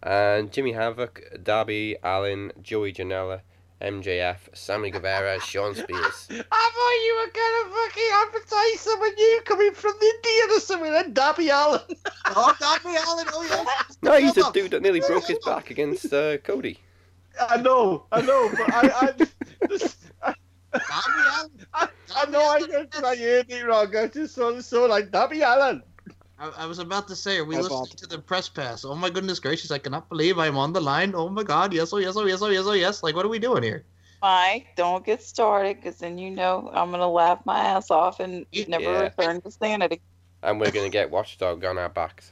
[0.03, 3.41] And Jimmy Havoc, Darby Allin, Joey Janela,
[3.81, 6.27] MJF, Sammy Guevara, Shawn Spears.
[6.29, 10.91] I thought you were gonna fucking advertise someone new coming from India or something.
[10.91, 11.81] Then Darby Allin.
[12.27, 13.27] Oh, Darby Allin.
[13.33, 13.95] Oh, yeah.
[14.01, 16.79] No, he's the dude that nearly broke his back against uh, Cody.
[17.39, 19.13] I know, I know, but I,
[20.21, 20.31] I,
[20.73, 21.65] Darby Allin.
[21.73, 23.95] I, I know I, heard- I heard it wrong.
[23.95, 25.81] I just saw so like Darby Allin.
[26.37, 27.97] I, I was about to say, are we My listening bad.
[27.99, 28.83] to the press pass?
[28.83, 29.71] Oh my goodness gracious!
[29.71, 31.13] I cannot believe I'm on the line.
[31.15, 31.73] Oh my God!
[31.73, 33.03] Yes, oh yes, oh yes, oh yes, oh yes.
[33.03, 33.85] Like, what are we doing here?
[34.21, 38.45] Mike, don't get started, because then you know I'm gonna laugh my ass off and
[38.67, 38.99] never Yeah.
[39.01, 40.01] return to sanity.
[40.43, 42.31] And we're going to get Watchdog on our backs.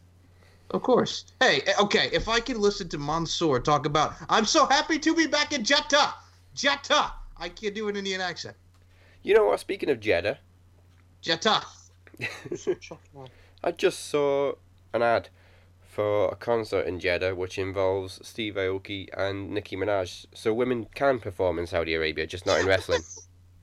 [0.74, 1.26] Of course.
[1.40, 2.10] Hey, eh, okay.
[2.12, 5.64] If I can listen to Mansoor talk about, I'm so happy to be back in
[5.64, 6.16] Jeddah.
[6.56, 7.14] Jeddah.
[7.38, 8.58] I can't do an Indian accent.
[9.22, 9.60] You know what?
[9.60, 10.40] Speaking of Jeddah,
[11.22, 11.64] Jeddah.
[13.64, 14.54] I just saw
[14.94, 15.30] an ad
[15.88, 20.26] for a concert in Jeddah which involves Steve Aoki and Nicki Minaj.
[20.34, 23.02] So women can perform in Saudi Arabia, just not in wrestling.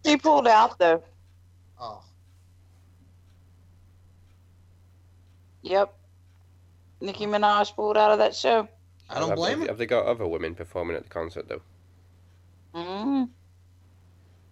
[0.06, 1.02] She pulled out though.
[1.78, 2.02] Oh,
[5.61, 5.94] Yep.
[7.01, 8.68] Nicki Minaj pulled out of that show.
[9.09, 9.68] I don't have, blame have, him.
[9.68, 11.62] have they got other women performing at the concert though?
[12.74, 13.24] hmm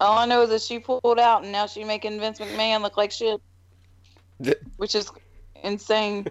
[0.00, 2.96] All I know is that she pulled out, and now she's making Vince McMahon look
[2.96, 3.40] like shit,
[4.76, 5.10] which is
[5.62, 6.26] insane.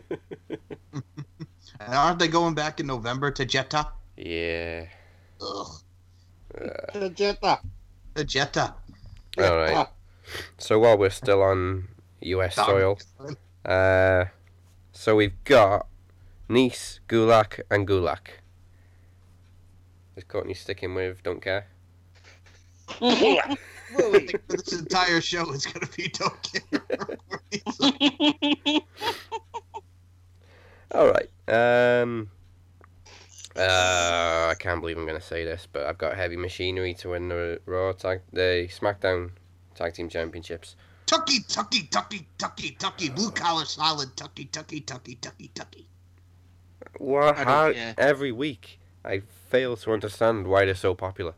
[1.79, 3.91] And aren't they going back in November to Jeddah?
[4.17, 4.85] Yeah.
[5.41, 5.67] Ugh.
[6.59, 7.59] Uh, Jeddah.
[8.15, 8.75] The Jeddah.
[9.37, 9.87] all right.
[10.57, 11.87] So while we're still on
[12.21, 12.55] U.S.
[12.55, 12.97] soil,
[13.65, 14.25] uh,
[14.91, 15.87] so we've got
[16.49, 18.39] Nice, Gulak, and Gulak.
[20.15, 21.67] Is Courtney sticking with don't care?
[23.95, 26.61] Well, I think for this entire show is going to be don't care.
[30.91, 31.29] All right.
[32.03, 32.29] Um.
[33.55, 37.09] Uh, I can't believe I'm going to say this, but I've got heavy machinery to
[37.09, 39.31] win the Raw tag, the SmackDown
[39.73, 40.75] Tag Team Championships.
[41.07, 45.87] Tucky, tucky, tucky, tucky, tucky, blue collar solid, tucky, tucky, tucky, tucky, tucky.
[46.97, 47.37] What?
[47.37, 47.73] How?
[47.73, 47.95] care.
[47.97, 51.33] Every week, I fail to understand why they're so popular.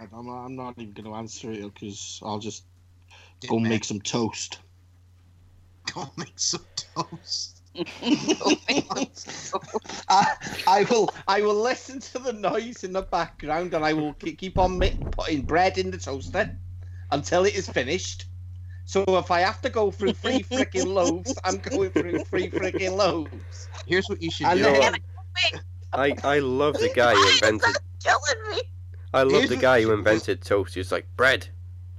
[0.00, 2.64] I'm not, I'm not even going to answer it because I'll just
[3.40, 3.68] Get go mad.
[3.70, 4.60] make some toast.
[5.94, 7.58] Go make some toast.
[10.08, 10.34] I,
[10.66, 14.36] I will I will listen to the noise in the background and I will ke-
[14.36, 16.56] keep on mi- putting bread in the toaster
[17.12, 18.26] until it is finished.
[18.88, 22.96] So if I have to go through three freaking loaves, I'm going through three freaking
[22.96, 23.68] loaves.
[23.86, 24.64] Here's what you should And do.
[24.64, 25.60] You know then-
[25.92, 27.76] I, I love the guy who invented.
[28.02, 28.62] killing me.
[29.12, 30.74] I love Here's the guy who invented toast.
[30.74, 31.46] He's like bread.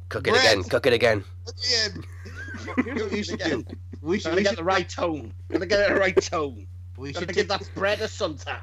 [0.09, 0.43] Cook it Bread.
[0.43, 0.63] again.
[0.63, 1.23] Cook it again.
[1.69, 1.87] Yeah.
[2.83, 3.63] Here's what you should do.
[4.01, 5.31] We should, we get should, the right tone.
[5.51, 6.65] Gotta get it the right tone.
[6.97, 8.57] we Gotta should give that bread a suntan.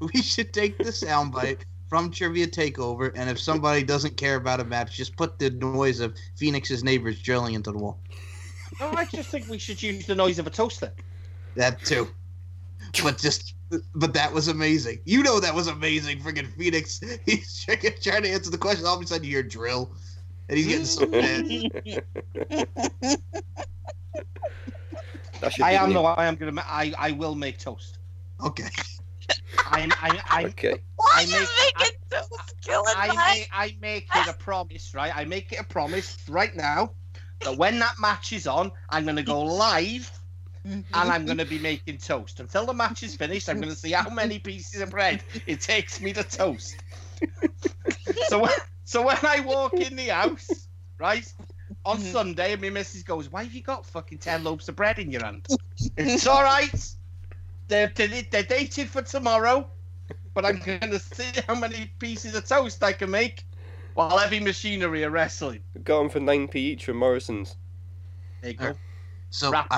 [0.00, 4.64] we should take the soundbite from Trivia Takeover, and if somebody doesn't care about a
[4.64, 7.98] match, just put the noise of Phoenix's neighbors drilling into the wall.
[8.80, 10.92] No, I just think we should use the noise of a toaster.
[11.54, 12.08] That too.
[13.02, 13.54] But just,
[13.94, 15.00] but that was amazing.
[15.04, 16.20] You know that was amazing.
[16.20, 17.00] Freaking Phoenix.
[17.26, 18.86] He's trying, trying to answer the question.
[18.86, 19.90] All of a sudden, you hear drill,
[20.48, 21.44] and he's getting so mad.
[25.42, 26.62] I be the am no, I am gonna.
[26.66, 27.98] I I will make toast.
[28.44, 28.68] Okay.
[29.70, 30.80] I'm I I Okay.
[31.06, 35.12] Why I are you make- making toast killing I I make it a promise, right?
[35.14, 36.90] I make it a promise right now
[37.42, 40.10] that when that match is on, I'm going to go live
[40.64, 42.40] and I'm going to be making toast.
[42.40, 45.60] Until the match is finished, I'm going to see how many pieces of bread it
[45.60, 46.74] takes me to toast.
[48.28, 48.52] so, when,
[48.84, 51.30] so when I walk in the house, right,
[51.84, 52.12] on Mhm.
[52.12, 55.10] Sunday, and my missus goes, Why have you got fucking 10 loaves of bread in
[55.12, 55.46] your hand?
[55.96, 56.90] It's all right.
[57.68, 59.68] They're, they're dated for tomorrow,
[60.36, 63.46] but I'm going to see how many pieces of toast I can make
[63.94, 65.62] while heavy machinery are wrestling.
[65.82, 67.56] Got them for 9p each from Morrison's.
[68.42, 68.74] There you go.
[69.30, 69.66] So Rap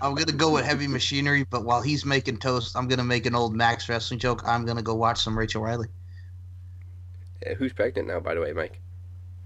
[0.00, 3.34] I'm, gonna go with heavy machinery, but while he's making toast, I'm gonna make an
[3.34, 4.42] old Max wrestling joke.
[4.46, 5.88] I'm gonna go watch some Rachel Riley.
[7.44, 8.80] Uh, who's pregnant now, by the way, Mike?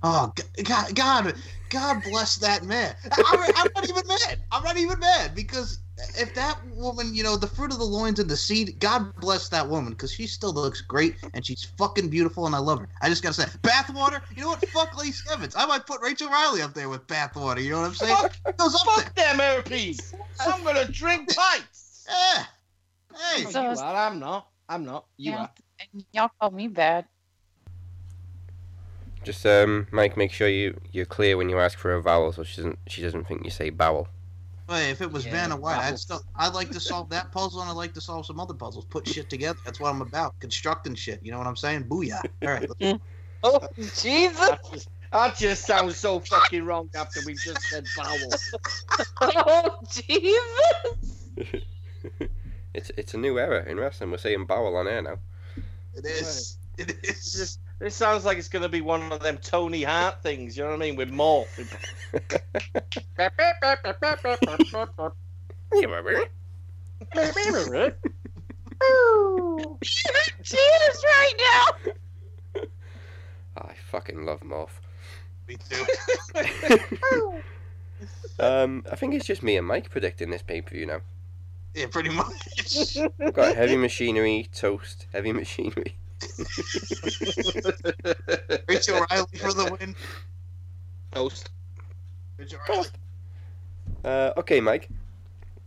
[0.03, 0.33] Oh
[0.65, 1.35] God, God,
[1.69, 2.95] God bless that man.
[3.13, 4.39] I'm, I'm not even mad.
[4.51, 5.81] I'm not even mad because
[6.19, 9.51] if that woman, you know, the fruit of the loins and the seed, God bless
[9.51, 12.89] that woman because she still looks great and she's fucking beautiful and I love her.
[13.03, 14.23] I just gotta say, bathwater.
[14.35, 14.63] You know what?
[14.63, 15.55] Fuck Lacey Evans.
[15.55, 17.63] I might put Rachel Riley up there with bathwater.
[17.63, 18.17] You know what I'm saying?
[18.17, 20.15] Fuck, goes up fuck them herpes.
[20.41, 22.07] I'm going to drink pints.
[22.09, 22.45] Yeah.
[23.35, 23.45] Hey.
[23.47, 23.95] Oh so- you are.
[23.97, 24.49] I'm not.
[24.69, 25.05] I'm not.
[25.19, 25.39] You Yeah.
[25.43, 25.51] are.
[25.93, 27.07] And y'all call me bad.
[29.23, 32.43] Just um, Mike, make sure you you're clear when you ask for a vowel, so
[32.43, 34.09] she doesn't she doesn't think you say bowel.
[34.69, 35.79] Hey, if it was Yeah, Vanna White.
[35.79, 38.55] I'd still I'd like to solve that puzzle and I'd like to solve some other
[38.55, 38.85] puzzles.
[38.87, 39.59] Put shit together.
[39.65, 40.39] That's what I'm about.
[40.41, 41.21] Constructing shit.
[41.23, 41.85] You know what I'm saying?
[41.85, 42.23] Booyah.
[42.43, 42.69] All right.
[42.81, 43.01] let's-
[43.43, 44.39] Oh, Jesus.
[44.39, 48.19] That just, that just sounds so fucking wrong after we just said vowel.
[49.23, 51.27] Oh, Jesus.
[52.75, 54.11] it's it's a new era in wrestling.
[54.11, 55.17] We're saying bowel on air now.
[55.95, 56.57] It is.
[56.89, 60.23] It It's just, this sounds like it's going to be one of them Tony Hart
[60.23, 60.97] things, you know what I mean?
[60.97, 61.47] With more.
[68.83, 69.79] Ooh.
[69.83, 72.63] Cheers right now.
[73.59, 74.81] I fucking love Morph.
[75.47, 75.85] Me too.
[78.41, 81.01] Um, I think it's just me and Mike predicting this pay per view now.
[81.75, 82.97] Yeah, pretty much.
[83.19, 85.95] We've got heavy machinery, toast, heavy machinery.
[88.69, 89.95] Rachel Riley for the win.
[91.13, 91.51] Toast.
[92.39, 92.59] Rachel
[94.05, 94.89] Uh, okay, Mike.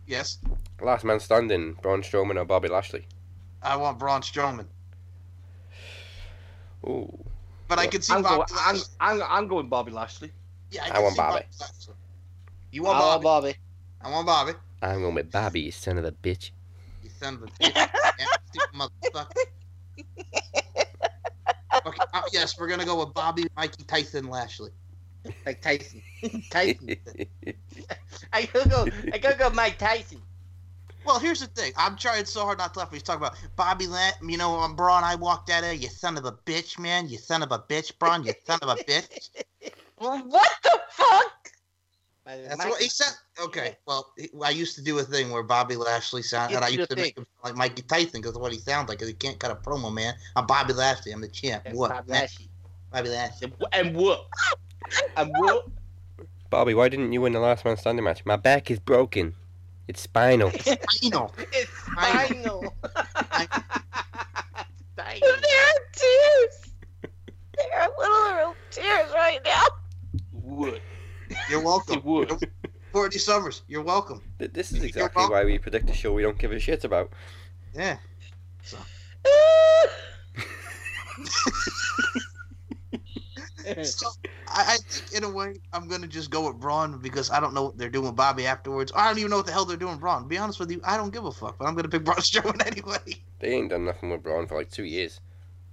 [0.06, 0.38] Yes.
[0.80, 3.06] Last man standing: Braun Strowman or Bobby Lashley.
[3.62, 4.66] I want Braun Strowman.
[6.86, 7.18] Ooh,
[7.68, 8.94] But I can see I'm, Bobby going, I'm, Lashley.
[9.00, 10.30] I'm, I'm going Bobby Lashley.
[10.70, 11.44] Yeah, I can want see Bobby.
[11.60, 11.94] Lashley.
[12.72, 13.46] You I want want Bobby?
[13.48, 13.56] Bobby.
[14.02, 14.52] I want Bobby.
[14.82, 16.50] I'm going with Bobby, you son of a bitch.
[17.02, 17.88] You son of a bitch.
[18.74, 19.44] Motherfucker.
[21.86, 24.70] Okay, uh, yes, we're gonna go with Bobby, Mikey, Tyson, Lashley.
[25.44, 26.02] Like Tyson.
[26.50, 26.96] Tyson.
[28.32, 28.88] I gotta go.
[29.12, 30.22] I gotta go Mike Tyson.
[31.04, 31.72] Well, here's the thing.
[31.76, 32.90] I'm trying so hard not to laugh.
[32.90, 34.14] when He's talking about Bobby Lamb.
[34.22, 35.04] You know, um, Braun.
[35.04, 37.08] I walked out of you, son of a bitch, man.
[37.08, 38.24] You son of a bitch, Braun.
[38.24, 39.30] You son of a bitch.
[39.96, 41.50] What the fuck?
[42.26, 43.12] That's what he said.
[43.42, 43.76] Okay.
[43.86, 46.68] Well, he- I used to do a thing where Bobby Lashley sound, Yeah, and I
[46.68, 48.98] used the to make him like Mikey Tyson because of what he sounds like.
[48.98, 50.14] Because he can't cut a promo, man.
[50.34, 51.12] I'm Bobby Lashley.
[51.12, 51.64] I'm the champ.
[51.64, 51.90] That's what?
[51.90, 52.20] Bobby man?
[52.22, 52.48] Lashley.
[52.92, 53.52] Bobby Lashley.
[53.72, 54.26] And, and what?
[55.16, 55.66] And what?
[56.50, 58.24] Bobby, why didn't you win the last man standing match?
[58.24, 59.34] My back is broken.
[59.88, 60.50] It's spinal.
[61.02, 61.30] You know.
[61.52, 62.74] It's I- final.
[64.96, 66.74] There are tears.
[67.56, 69.64] There are literal tears right now.
[70.32, 70.80] Would.
[71.50, 71.96] You're welcome.
[71.98, 72.50] It would.
[72.92, 73.62] Courtney Summers.
[73.66, 74.22] You're welcome.
[74.38, 77.10] Th- This is exactly why we predict a show we don't give a shit about.
[77.74, 77.96] Yeah.
[83.84, 84.08] So
[84.48, 87.54] I, I think in a way I'm gonna just go with Braun because I don't
[87.54, 88.92] know what they're doing with Bobby afterwards.
[88.94, 90.22] I don't even know what the hell they're doing with Braun.
[90.22, 91.56] To be honest with you, I don't give a fuck.
[91.58, 92.98] But I'm gonna pick Braun Strowman anyway.
[93.40, 95.20] They ain't done nothing with Braun for like two years.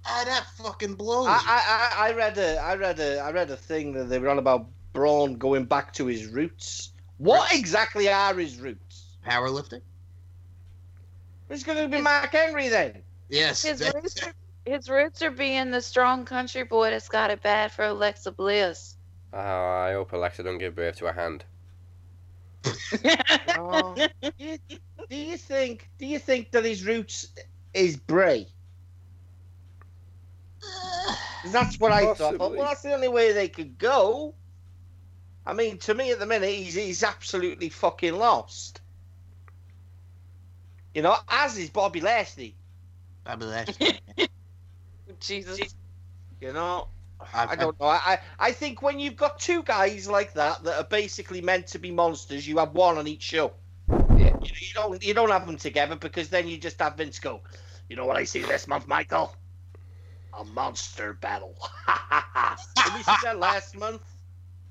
[0.06, 1.26] Ah, that fucking blows.
[1.28, 4.18] I, I, I I read a I read a I read a thing that they
[4.18, 6.92] were on about Braun going back to his roots.
[7.18, 9.16] What exactly are his roots?
[9.26, 9.82] Powerlifting.
[11.48, 13.02] It's going to be Mark Henry then.
[13.28, 13.62] Yes.
[13.62, 14.32] His that- roots, are,
[14.64, 18.96] his roots are being the strong country boy that's got it bad for Alexa Bliss.
[19.32, 21.44] Oh, I hope Alexa don't give birth to a hand.
[23.58, 23.94] Oh.
[23.94, 25.88] do you think?
[25.98, 27.28] Do you think that his roots
[27.74, 28.46] is Bray?
[31.46, 32.38] That's what I thought.
[32.38, 34.34] But well, that's the only way they could go.
[35.46, 38.80] I mean, to me, at the minute, he's he's absolutely fucking lost.
[40.94, 42.58] You know, as is Bobby Lashley.
[43.24, 44.00] Bobby Lashley.
[45.20, 45.74] Jesus.
[46.40, 46.88] You know,
[47.20, 47.86] I- I don't know.
[47.86, 51.68] I, I I think when you've got two guys like that that are basically meant
[51.68, 53.54] to be monsters, you have one on each show.
[54.14, 54.34] Yeah.
[54.40, 57.42] You, you don't you don't have them together because then you just have Vince go.
[57.88, 59.34] You know what I see this month, Michael?
[60.32, 61.56] A monster battle.
[62.82, 64.02] Did we see that last month?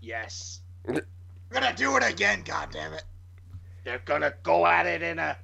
[0.01, 0.60] Yes.
[0.85, 1.05] We're
[1.51, 2.43] gonna do it again.
[2.45, 3.03] God damn it.
[3.83, 5.37] They're gonna go at it in a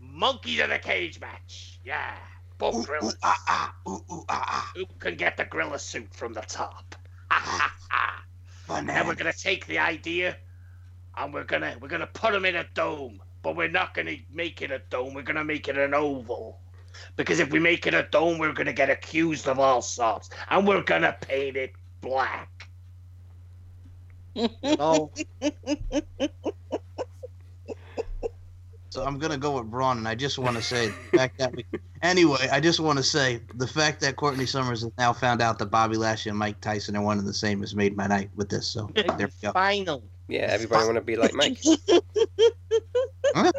[0.00, 1.80] monkeys in a cage match.
[1.84, 2.14] Yeah.
[2.14, 2.18] Ooh,
[2.58, 3.16] Both ooh, gorillas.
[3.22, 4.72] ah, ah, ooh, ooh, ah, ah.
[4.74, 6.94] Who can get the gorilla suit from the top?
[8.68, 10.36] And we're gonna take the idea
[11.16, 14.62] and we're gonna we're gonna put him in a dome, but we're not gonna make
[14.62, 15.14] it a dome.
[15.14, 16.60] We're gonna make it an oval.
[17.16, 20.66] Because if we make it a dome, we're gonna get accused of all sorts, and
[20.66, 22.69] we're gonna paint it black.
[24.34, 25.10] You know?
[28.90, 31.54] So I'm gonna go with Braun, and I just want to say the fact that
[31.54, 31.64] we.
[32.02, 35.58] Anyway, I just want to say the fact that Courtney Summers has now found out
[35.60, 38.30] that Bobby Lashley and Mike Tyson are one and the same has made my night
[38.34, 38.66] with this.
[38.66, 39.52] So there we go.
[39.52, 40.02] Final.
[40.26, 41.58] Yeah, everybody want to be like Mike.
[43.32, 43.52] Huh?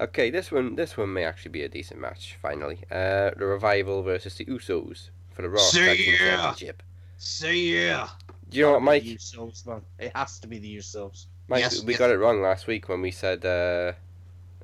[0.00, 2.38] Okay, this one this one may actually be a decent match.
[2.40, 6.18] Finally, uh, the revival versus the Usos for the Raw See Tag Team ya.
[6.18, 6.82] Championship.
[7.18, 8.08] Say yeah.
[8.52, 9.02] Do you know what, Mike?
[9.02, 9.80] The Usos, man.
[9.98, 11.26] It has to be the Usos.
[11.48, 11.98] Mike, Yes, we yes.
[11.98, 13.92] got it wrong last week when we said uh,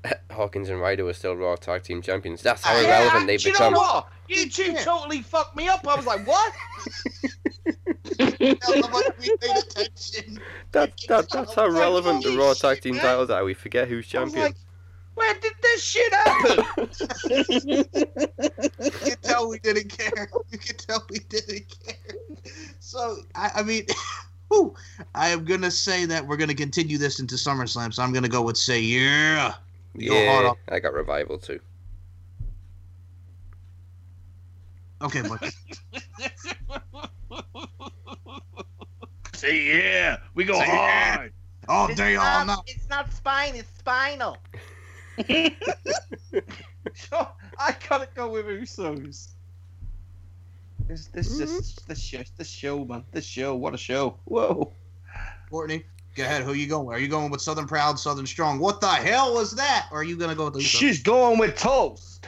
[0.30, 2.42] Hawkins and Ryder were still Raw Tag Team Champions.
[2.42, 3.72] That's how Yeah, irrelevant they've do you become.
[3.72, 4.08] know what?
[4.28, 4.84] You two Yeah.
[4.84, 5.86] totally fucked me up.
[5.88, 6.52] I was like, what?
[8.18, 10.40] How much we paid attention.
[10.72, 13.42] That, that, that's how relevant the Raw Tag Team titles are.
[13.44, 14.54] We forget who's I was champion.
[15.18, 16.64] Like, where did this shit happen?
[18.80, 20.28] You could tell we didn't care.
[20.50, 21.96] You can tell we didn't care.
[22.80, 23.86] So I, I mean,
[24.48, 24.74] whew,
[25.14, 27.92] I am gonna say that we're gonna continue this into SummerSlam.
[27.92, 29.54] So I'm gonna go with say yeah.
[29.94, 30.56] Go yeah, on.
[30.68, 31.60] I got revival too.
[35.02, 35.52] Okay, but
[39.34, 41.14] Say yeah, we go Say yeah.
[41.16, 41.32] hard.
[41.68, 42.58] all It's day, all not, night.
[42.66, 44.36] it's not spine, it's spinal.
[46.94, 49.28] So I gotta go with Usos.
[50.86, 54.72] This this this this show this show man this show what a show whoa
[55.50, 56.42] Courtney, go ahead.
[56.42, 56.86] Who you going?
[56.86, 56.96] with?
[56.96, 58.58] Are you going with Southern Proud, Southern Strong?
[58.58, 59.88] What the hell was that?
[59.90, 60.78] Or are you gonna go with the Usos?
[60.78, 62.26] she's going with toast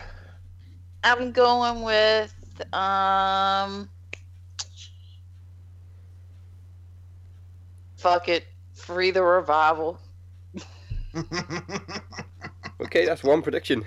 [1.02, 2.34] I'm going with
[2.74, 3.88] um.
[7.96, 9.98] Fuck it, free the revival.
[12.82, 13.84] Okay, that's one prediction.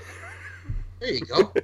[0.99, 1.51] there you go.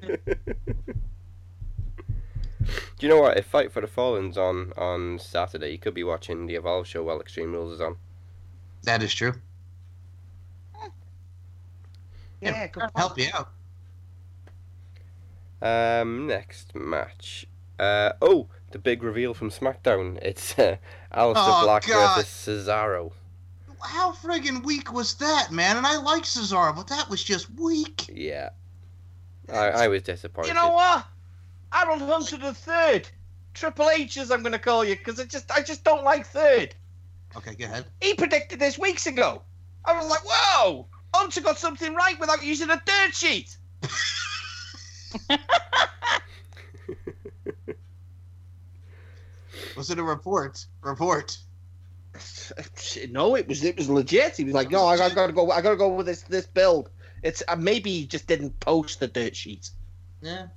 [2.98, 3.38] Do you know what?
[3.38, 7.04] If Fight for the Fallen's on on Saturday, you could be watching the Evolve show
[7.04, 7.96] while Extreme Rules is on.
[8.84, 9.34] That is true.
[12.42, 13.50] yeah good Help you out.
[15.62, 17.46] Um, next match.
[17.78, 20.18] Uh, oh, the big reveal from SmackDown.
[20.22, 20.78] It's uh,
[21.14, 22.18] Aleister Oh, Black God.
[22.18, 23.12] versus Cesaro.
[23.82, 25.78] How friggin' weak was that, man?
[25.78, 28.06] And I like Cesaro, but that was just weak.
[28.14, 28.50] Yeah.
[29.52, 30.50] I, I was disappointed.
[30.50, 31.06] you know what
[31.74, 33.10] Aaron Hunter the third
[33.56, 36.76] Triple H as I'm gonna call you because I just I just don't like third
[37.36, 37.86] Okay, go ahead.
[38.00, 39.42] he predicted this weeks ago
[39.86, 43.58] I was like whoa Hunter got something right without using a third sheet
[49.76, 50.66] Was it a report?
[50.82, 51.38] Report.
[53.12, 54.38] No, it was it was legit.
[54.38, 55.52] He was like, "No, I, I gotta go.
[55.52, 56.90] I gotta go with this this build."
[57.24, 59.70] It's uh, maybe he just didn't post the dirt sheet.
[60.22, 60.48] Yeah.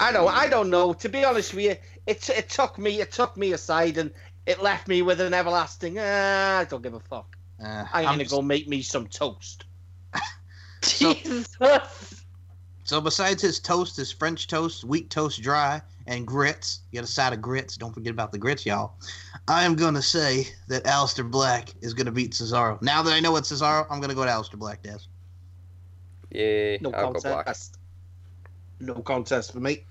[0.00, 0.28] I know.
[0.28, 0.92] I don't know.
[0.92, 1.76] To be honest with you,
[2.06, 4.12] it it took me it took me aside and
[4.46, 5.96] it left me with an everlasting.
[5.98, 7.36] Ah, I don't give a fuck.
[7.62, 9.64] Uh, I'm, I'm gonna just- go make me some toast.
[10.82, 12.24] So- Jesus.
[12.84, 16.80] So besides his toast, his French toast, wheat toast dry, and grits.
[16.92, 17.76] Get a side of grits.
[17.76, 18.94] Don't forget about the grits, y'all.
[19.46, 22.80] I am gonna say that Aleister Black is gonna beat Cesaro.
[22.82, 24.98] Now that I know it's Cesaro, I'm gonna go to Aleister Black, Des.
[26.30, 27.78] Yeah, No I'll contest.
[28.80, 29.84] No contest for me.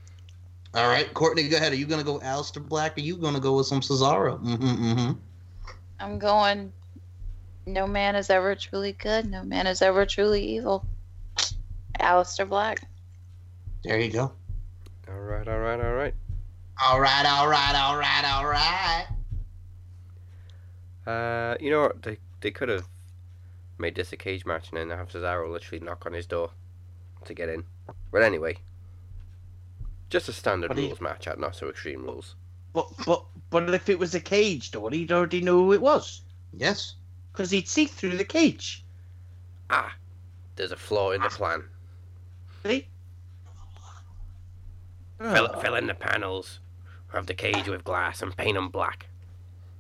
[0.74, 1.72] All right, Courtney, go ahead.
[1.72, 2.98] Are you gonna go Aleister Black?
[2.98, 4.42] Or are you gonna go with some Cesaro?
[4.44, 5.12] Mm-hmm, mm-hmm.
[6.00, 6.74] I'm going.
[7.66, 9.30] No man is ever truly good.
[9.30, 10.86] No man is ever truly evil.
[12.00, 12.88] Aleister Black.
[13.84, 14.32] There you go.
[15.10, 16.14] All right, all right, all right.
[16.84, 19.08] All right, all right, all right, all right.
[21.06, 22.02] Uh, you know what?
[22.04, 22.88] They they could have
[23.78, 26.52] made this a cage match and then have Cesaro literally knock on his door
[27.26, 27.64] to get in.
[28.12, 28.58] But anyway,
[30.10, 32.36] just a standard But he- rules match at not so extreme rules.
[32.74, 36.22] But but but if it was a cage door, he'd already know who it was
[36.54, 36.96] Yes.
[37.32, 38.84] because he'd see through the cage.
[39.70, 39.96] Ah,
[40.56, 41.64] there's a flaw in the plan.
[42.64, 42.88] See?
[45.20, 46.60] Fill, Oh, fill in the panels
[47.14, 49.08] of the cage with glass and paint them black.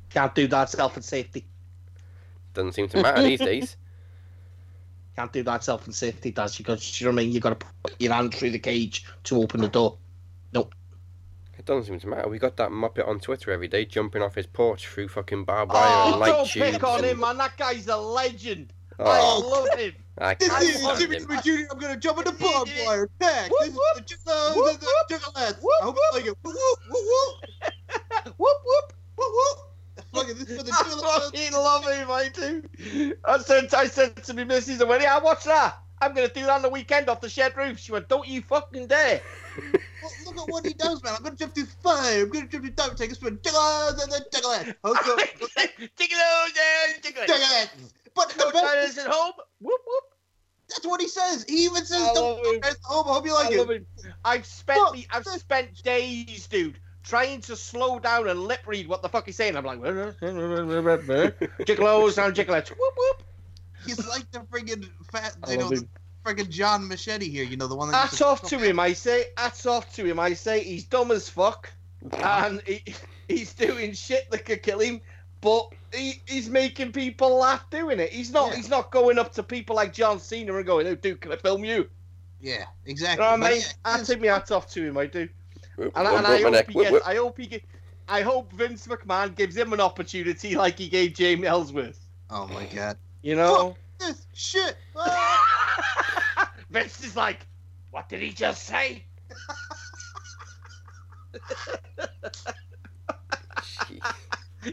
[0.10, 1.46] Can't do that self and safety.
[2.54, 3.78] Doesn't seem to matter these days.
[5.16, 6.64] Can't do that self and safety, does you?
[6.64, 7.34] Because you know what I mean.
[7.34, 9.98] You got to put your hand through the cage to open the door.
[10.54, 10.74] Nope.
[11.58, 12.30] It doesn't seem to matter.
[12.30, 15.72] We got that muppet on Twitter every day jumping off his porch through fucking barbed
[15.74, 16.72] oh, wire Oh, and light don't tubes.
[16.72, 17.38] pick on and- him, man.
[17.38, 18.74] That guy's a legend.
[19.00, 19.94] Oh, I love him.
[20.20, 21.20] I This can't is Jimmy.
[21.20, 21.68] Jimmy Jr.
[21.72, 23.10] I'm gonna jump in the barbed wire.
[23.20, 23.52] Tag.
[23.52, 24.08] Whoop, This is whoop.
[24.26, 25.08] the, uh, Whoop, the, whoop.
[25.10, 25.62] the Juggalettes.
[25.62, 26.38] Whoop, I hope you like it.
[26.42, 28.34] Whoop, whoop, whoop, whoop.
[28.38, 28.94] Whoop whoop.
[29.16, 29.58] Whoop, whoop.
[30.14, 31.24] Fuck it, this is for the I Juggalettes.
[31.26, 33.16] fucking love him, I do.
[33.26, 35.78] I said, I said to me missus, when yeah, watch that.
[36.02, 37.80] I'm gonna do that on the weekend off the shed roof.
[37.80, 39.22] She went, "Don't you fucking dare!"
[40.04, 41.16] Well, look at what he does, man.
[41.18, 42.22] I'm gonna jump through fire.
[42.22, 42.96] I'm gonna jump through time.
[42.96, 43.38] Take a spin.
[43.40, 44.76] Juggalettes and then Juggalettes.
[44.86, 45.88] Okay.
[45.98, 46.18] Tickle
[46.54, 47.70] there, tickle it.
[48.18, 49.34] But the best, China's at home.
[49.62, 50.04] Whoop whoop.
[50.68, 51.46] that's what he says.
[51.48, 53.06] He even says, I "Don't love at home.
[53.08, 53.86] I hope you like I it."
[54.26, 55.36] I've spent Fuck me, I've this.
[55.36, 59.56] spent days, dude, trying to slow down and lip read what the fuck he's saying.
[59.56, 60.18] I'm like, jigglos
[62.26, 62.70] and jigglettes.
[62.70, 63.24] Whoop whoop.
[63.86, 65.72] He's like the friggin' fat, you know,
[66.26, 67.44] friggin' John Machete here.
[67.44, 67.96] You know, the one that.
[67.96, 69.26] Hats off to him, I say.
[69.38, 70.64] Hats off to him, I say.
[70.64, 71.72] He's dumb as fuck,
[72.12, 72.84] and he,
[73.28, 75.02] he's doing shit that could kill him.
[75.42, 78.12] But he, he's making people laugh doing it.
[78.12, 78.50] He's not.
[78.52, 78.56] Yeah.
[78.58, 81.36] He's not going up to people like John Cena and going, "Oh, dude, can I
[81.38, 81.88] film you?"
[82.42, 83.24] Yeah, You exactly.
[83.26, 83.62] know what I mean?
[83.62, 84.98] yeah, I take my hats off to him.
[84.98, 85.28] I do.
[85.78, 86.68] And, I- and I hope neck.
[86.70, 86.94] he Whoop, gets.
[86.94, 87.04] whoop.
[87.08, 87.64] I hope he get.
[88.10, 92.00] I hope Vince McMahon gives him an opportunity like he gave Jamie Ellsworth.
[92.30, 92.98] Oh my god.
[93.22, 93.76] You know.
[94.00, 94.76] This shit.
[94.96, 96.52] Ah!
[96.70, 97.46] Vince is like,
[97.92, 99.04] what did he just say?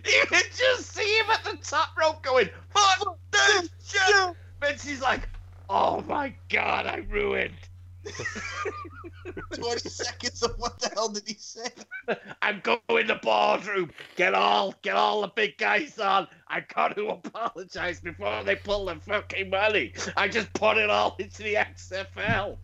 [0.02, 0.14] Jeez.
[0.14, 4.36] You can just see him at the top rope going, fuck this shit.
[4.60, 5.28] Vince is like,
[5.68, 7.54] oh my god, I ruined.
[9.52, 11.68] 20 seconds of what the hell did he say?
[12.42, 13.90] I'm going to the boardroom.
[14.16, 16.28] Get all, get all the big guys on.
[16.48, 19.94] I got to apologize before they pull the fucking money.
[20.16, 22.14] I just put it all into the XFL.
[22.16, 22.58] Well,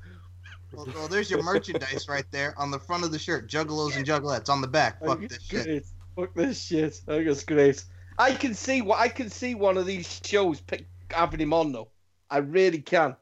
[0.76, 3.48] oh, well, oh, there's your merchandise right there on the front of the shirt.
[3.48, 5.04] Juggalos and juggalettes on the back.
[5.04, 5.86] Fuck this shit.
[6.20, 6.28] Great.
[6.28, 7.00] Fuck this shit.
[7.08, 7.84] I think it's great.
[8.18, 11.72] I can see what I can see one of these shows pick having him on
[11.72, 11.88] though.
[12.30, 13.16] I really can.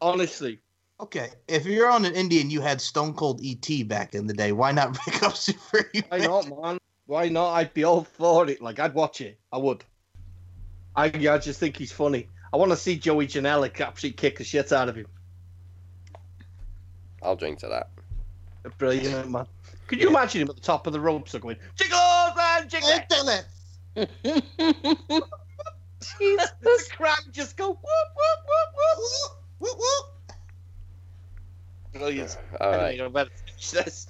[0.00, 0.60] Honestly.
[1.00, 4.52] Okay, if you're on an Indian, you had Stone Cold ET back in the day.
[4.52, 6.78] Why not pick up Super Why not, man?
[7.06, 7.54] Why not?
[7.54, 8.62] I'd be all for it.
[8.62, 9.38] Like I'd watch it.
[9.52, 9.84] I would.
[10.94, 12.28] I I just think he's funny.
[12.52, 15.06] I want to see Joey Janela actually kick the shit out of him.
[17.22, 17.90] I'll drink to that.
[18.78, 19.46] Brilliant, man.
[19.92, 22.92] Could you imagine him at the top of the ropes going, Jiggles and Jiggles?
[23.10, 23.44] Juggalettes.
[26.18, 26.52] Jesus.
[26.62, 29.32] The crowd just go, whoop, whoop, whoop, whoop.
[29.58, 30.36] Whoop, whoop.
[31.92, 32.38] Brilliant.
[32.58, 33.00] All Anyway, right.
[33.02, 34.06] I better finish this.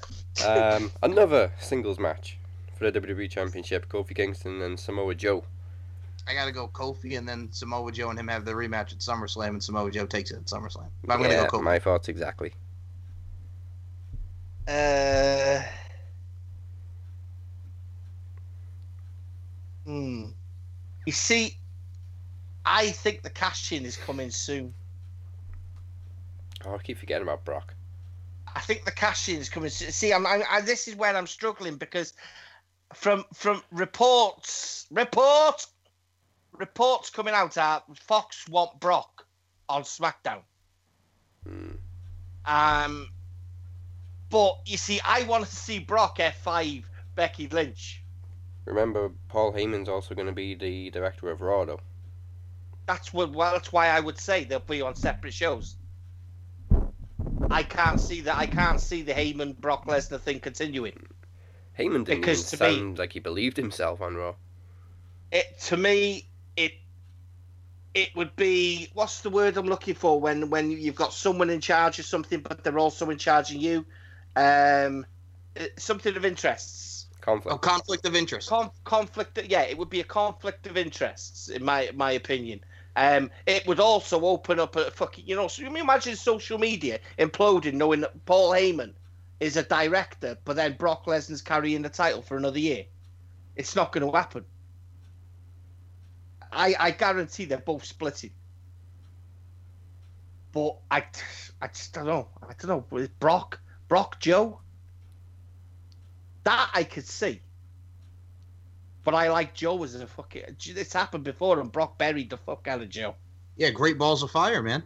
[0.47, 2.39] Um, another singles match
[2.79, 5.43] for the WWE Championship: Kofi Kingston and Samoa Joe.
[6.29, 9.49] I gotta go Kofi and then Samoa Joe and him have the rematch at SummerSlam
[9.49, 10.87] and Samoa Joe takes it at SummerSlam.
[11.03, 11.65] But I'm gonna yeah, go Kofi.
[11.65, 12.53] my thoughts exactly.
[14.66, 15.60] Uh,
[19.84, 20.26] hmm.
[21.06, 21.56] You see,
[22.64, 24.72] I think the cash in is coming soon.
[26.64, 27.74] Oh, I keep forgetting about Brock.
[28.55, 29.90] I think the cash in is coming soon.
[29.90, 32.12] See, I'm, I'm, I, this is where I'm struggling because
[32.94, 35.66] from from reports, report,
[36.52, 39.26] reports coming out are Fox want Brock
[39.68, 40.43] on SmackDown.
[41.44, 41.72] Hmm.
[42.44, 43.09] Um,
[44.33, 46.85] but you see, I want to see Brock F5
[47.15, 48.03] Becky Lynch.
[48.65, 51.81] Remember, Paul Heyman's also going to be the director of Raw, though.
[52.87, 53.31] That's what.
[53.33, 55.77] Well, that's why I would say they'll be on separate shows.
[57.51, 58.37] I can't see that.
[58.37, 61.07] I can't see the Heyman Brock Lesnar thing continuing.
[61.79, 64.35] Heyman didn't Because to me- sound like he believed himself on Raw.
[65.31, 66.73] It to me, it
[67.95, 71.61] it would be what's the word I'm looking for when when you've got someone in
[71.61, 73.85] charge of something, but they're also in charge of you.
[74.37, 75.07] Um,
[75.59, 77.07] uh, something of interests.
[77.21, 77.55] Conflict.
[77.55, 78.49] Oh, conflict of interest.
[78.49, 79.39] Conf- conflict.
[79.47, 82.61] Yeah, it would be a conflict of interests, in my my opinion.
[82.97, 86.99] Um, it would also open up a fucking, you know, so you imagine social media
[87.19, 88.93] imploding, knowing that Paul Heyman
[89.41, 92.85] is a director, but then Brock Lesnar's carrying the title for another year.
[93.57, 94.45] It's not going to happen.
[96.51, 98.33] I I guarantee they're both splitting.
[100.53, 101.05] But I,
[101.63, 102.29] I just don't know.
[102.43, 102.85] I don't know.
[102.91, 103.59] With Brock,
[103.93, 104.59] Brock, Joe,
[106.44, 107.43] that I could see.
[109.05, 110.44] But I like Joe as a fucking.
[110.64, 113.16] It's happened before, and Brock buried the fuck out of Joe.
[113.56, 114.82] Yeah, great balls of fire, man.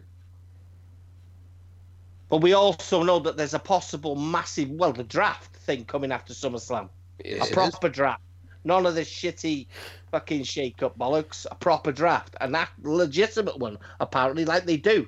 [2.27, 6.33] But we also know that there's a possible massive, well, the draft thing coming after
[6.33, 6.89] SummerSlam.
[7.23, 7.45] Yeah.
[7.45, 8.23] a proper draft.
[8.65, 9.67] None of this shitty
[10.11, 11.45] fucking shake up bollocks.
[11.49, 12.35] A proper draft.
[12.41, 15.07] And that legitimate one, apparently, like they do.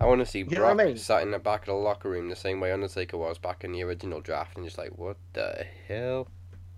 [0.00, 0.96] I want to see You know Brock I mean?
[0.96, 3.72] sat in the back of the locker room the same way Undertaker was back in
[3.72, 6.28] the original draft, and just like, what the hell?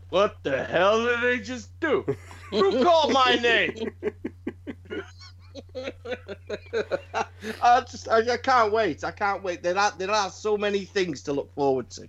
[0.08, 2.04] What the hell did they just do?
[2.50, 3.92] Who called my name?
[7.62, 9.04] I just, I, I can't wait.
[9.04, 9.62] I can't wait.
[9.62, 12.08] There are, there are so many things to look forward to.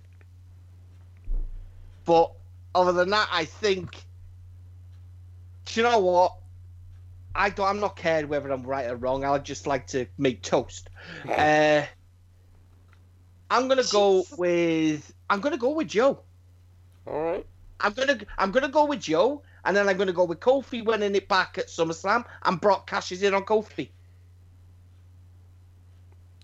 [2.04, 2.32] But
[2.74, 4.04] other than that, I think.
[5.66, 6.34] Do you know what?
[7.34, 7.66] I don't.
[7.66, 9.24] I'm not caring whether I'm right or wrong.
[9.24, 10.90] I'd just like to make toast.
[11.28, 11.82] Uh,
[13.50, 15.12] I'm gonna go with.
[15.30, 16.20] I'm gonna go with Joe.
[17.06, 17.46] All right.
[17.80, 21.14] I'm gonna I'm gonna go with Joe, and then I'm gonna go with Kofi winning
[21.14, 23.90] it back at SummerSlam, and Brock cashes in on Kofi.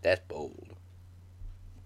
[0.02, 0.68] That's bold.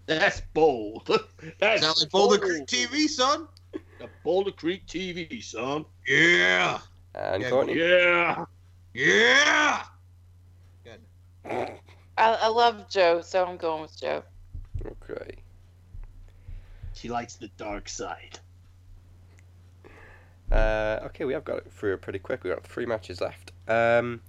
[0.07, 1.07] That's bold.
[1.61, 3.49] That's Sound like Boulder Creek TV, son.
[3.73, 5.85] The Boulder Creek TV, son.
[6.07, 6.81] Yeah.
[7.15, 7.75] And Yeah, Courtney.
[7.79, 8.45] Yeah.
[8.95, 9.85] Yeah.
[10.85, 11.01] Good.
[11.45, 11.79] I,
[12.19, 14.23] I love Joe, so I'm going with Joe.
[14.85, 15.37] Okay.
[16.95, 18.39] She likes the dark side.
[20.51, 22.45] Uh, okay, we have got it through pretty quick.
[22.45, 23.53] We've got three matches left.
[23.67, 24.21] Um,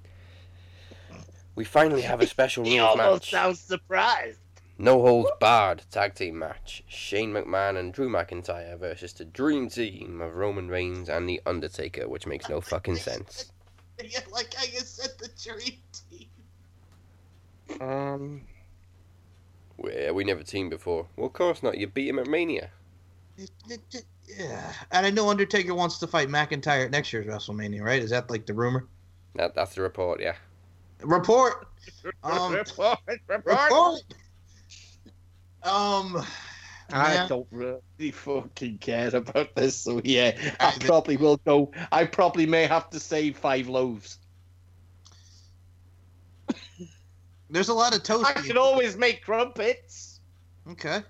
[1.56, 3.32] we finally have a special He rules almost match.
[3.32, 4.40] sounds surprised.
[4.78, 6.84] No holds barred tag team match.
[6.88, 12.08] Shane McMahon and Drew McIntyre versus the Dream Team of Roman Reigns and The Undertaker,
[12.08, 13.52] which makes no fucking sense.
[14.04, 15.78] Yeah, like I just said, the dream
[16.10, 17.82] team.
[17.82, 18.42] Um,
[19.78, 21.08] We, we never teamed before.
[21.16, 21.78] Well, of course not.
[21.78, 22.70] You beat him at Mania.
[23.38, 28.02] Yeah, and I know Undertaker wants to fight McIntyre at next year's WrestleMania, right?
[28.02, 28.88] Is that like the rumor?
[29.36, 30.36] That, that's the report, yeah.
[31.02, 31.68] Report.
[32.24, 32.98] Um, report,
[33.28, 33.46] report.
[33.46, 34.02] report.
[35.64, 36.26] Um,
[36.94, 37.28] I yeah.
[37.28, 41.72] don't really fucking care about this, so yeah, I probably will go.
[41.92, 44.20] I probably may have to save five loaves.
[47.50, 48.26] There's a lot of toast.
[48.28, 50.20] I can always make crumpets.
[50.70, 51.02] Okay.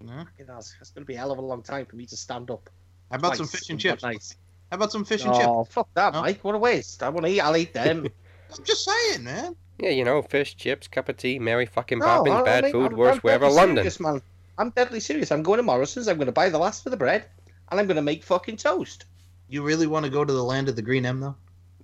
[0.00, 0.24] No.
[0.38, 2.50] It's, it's going to be a hell of a long time for me to stand
[2.50, 2.70] up.
[3.10, 4.02] How about some fish and chips?
[4.02, 4.36] night.
[4.70, 5.46] How about some fish and chips?
[5.46, 6.22] Oh, fuck that, No?
[6.22, 6.42] Mike.
[6.42, 7.02] What a waste.
[7.02, 7.40] I want to eat.
[7.40, 8.06] I'll eat them.
[8.56, 9.56] I'm just saying, man.
[9.78, 12.64] Yeah, you know, fish, chips, cup of tea, Mary fucking No, Poppins, I- I bad
[12.64, 13.76] mean, food, I'm- worst I'm wherever deadly London.
[13.76, 14.22] serious, man.
[14.58, 15.30] I'm deadly serious.
[15.30, 16.08] I'm going to Morrison's.
[16.08, 17.26] I'm going to buy the last for the bread,
[17.70, 19.04] and I'm going to make fucking toast.
[19.48, 21.36] You really want to go to the land of the green M though?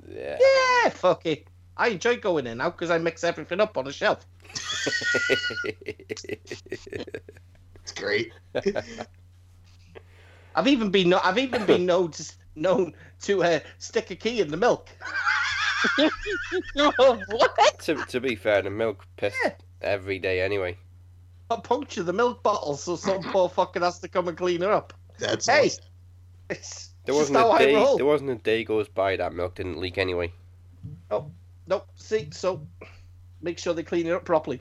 [0.09, 0.37] Yeah.
[0.41, 1.47] Yeah, fuck it.
[1.77, 4.27] I enjoy going in now because I mix everything up on a shelf.
[5.87, 8.33] It's great.
[10.57, 14.41] I've even been kno- I've even been known to known to uh, stick a key
[14.41, 14.89] in the milk.
[16.77, 17.79] Oh, what?
[17.81, 19.53] to, to be fair, the milk pissed Yeah.
[19.83, 20.77] every day anyway.
[21.51, 24.73] I puncture the milk bottle so some poor fucking has to come and clean her
[24.73, 24.93] up.
[25.19, 25.85] That's Hey, awesome.
[26.51, 27.95] it's There wasn't how a I day.
[27.97, 30.33] There wasn't a day goes by that milk didn't leak anyway.
[31.11, 31.31] Oh
[31.67, 31.87] nope.
[31.95, 32.67] See, so
[33.43, 34.61] make sure they clean it up properly.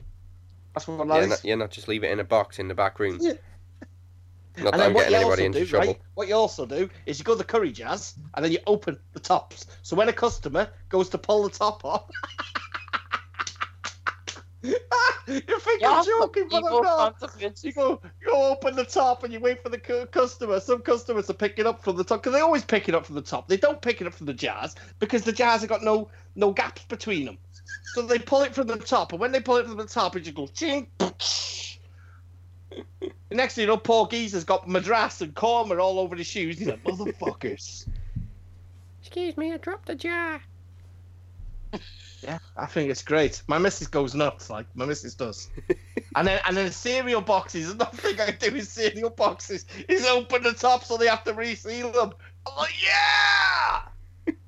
[0.74, 1.28] That's what that Yeah, is.
[1.28, 3.18] not, yeah, not just leave it in a box in the back room.
[3.20, 3.32] Yeah.
[4.56, 5.86] Not and that then I'm what getting you anybody also into do, trouble.
[5.88, 6.00] right?
[6.14, 9.20] What you also do is you go the curry jazz and then you open the
[9.20, 9.66] tops.
[9.82, 12.08] So when a customer goes to pull the top off,
[14.62, 14.70] you
[15.58, 17.20] think Y'all I'm joking, but I'm not.
[17.20, 17.64] sons of.
[17.64, 20.60] You go, you open the top and you wait for the cu- customer.
[20.60, 23.16] Some customers are picking up from the top because they always pick it up from
[23.16, 23.48] the top.
[23.48, 26.52] They don't pick it up from the jars because the jars have got no no
[26.52, 27.38] gaps between them.
[27.94, 30.16] So they pull it from the top, and when they pull it from the top,
[30.16, 30.86] it just goes ching.
[33.34, 36.56] The next thing you know, poor geezer's got madras and korma all over his shoes.
[36.56, 37.84] He's like, motherfuckers.
[39.00, 40.40] Excuse me, I dropped a jar.
[42.22, 43.42] Yeah, I think it's great.
[43.48, 45.50] My missus goes nuts, like my missus does.
[46.16, 47.72] and then and then cereal boxes.
[47.72, 51.34] Another thing I do is cereal boxes is open the top so they have to
[51.34, 52.12] reseal them.
[52.46, 53.82] I'm like, yeah,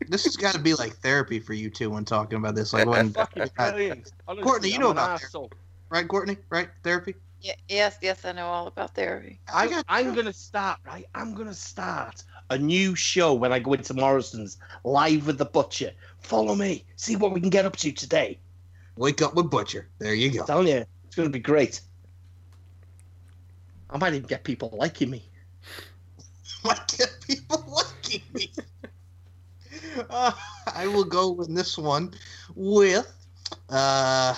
[0.09, 2.73] This has got to be like therapy for you two when talking about this.
[2.73, 4.13] Like when, fucking brilliant.
[4.27, 5.53] Honestly, Courtney, you I'm know about arsehole.
[5.91, 6.39] right, Courtney?
[6.49, 7.15] Right, therapy.
[7.41, 9.41] Yeah, yes, yes, I know all about therapy.
[9.53, 9.85] I I got.
[9.89, 11.05] I'm gonna start right.
[11.15, 15.93] I'm gonna start a new show when I go into Morrison's live with the butcher.
[16.21, 16.85] Follow me.
[16.97, 18.39] See what we can get up to today.
[18.97, 19.89] Wake up with Butcher.
[19.99, 20.41] There you go.
[20.41, 21.81] I'm telling you, it's gonna be great.
[23.91, 25.29] I might even get people liking me.
[26.65, 28.53] I might get people liking me.
[30.11, 30.33] Uh,
[30.75, 32.15] I will go in this one
[32.55, 33.13] with.
[33.69, 34.35] Uh,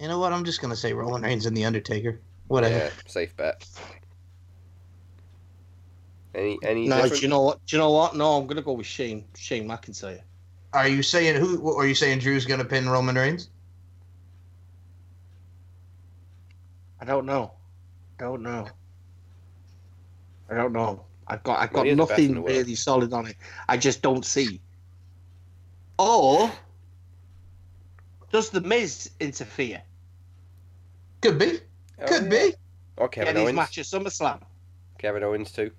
[0.00, 0.32] you know what?
[0.32, 2.20] I'm just gonna say Roman Reigns and the Undertaker.
[2.52, 2.74] Whatever.
[2.74, 3.66] Yeah, safe bet.
[6.34, 7.14] Any any No, different?
[7.14, 7.64] do you know what?
[7.64, 8.14] Do you know what?
[8.14, 9.24] No, I'm gonna go with Shane.
[9.34, 10.20] Shane McIntyre.
[10.74, 11.74] Are you saying who?
[11.74, 13.48] Are you saying Drew's gonna pin Roman Reigns?
[17.00, 17.52] I don't know.
[18.18, 18.68] Don't know.
[20.50, 21.06] I don't know.
[21.28, 23.36] I've got I've got he is the best in the nothing really solid on it.
[23.66, 24.60] I just don't see.
[25.98, 26.52] Or
[28.30, 29.80] does the Miz interfere?
[31.22, 31.60] Could be.
[32.02, 32.28] Oh, Could yeah.
[32.30, 32.54] be.
[32.96, 33.56] Or Yeah, Kevin these Owens.
[33.56, 34.40] matches SummerSlam.
[34.98, 35.70] Kevin Owens too.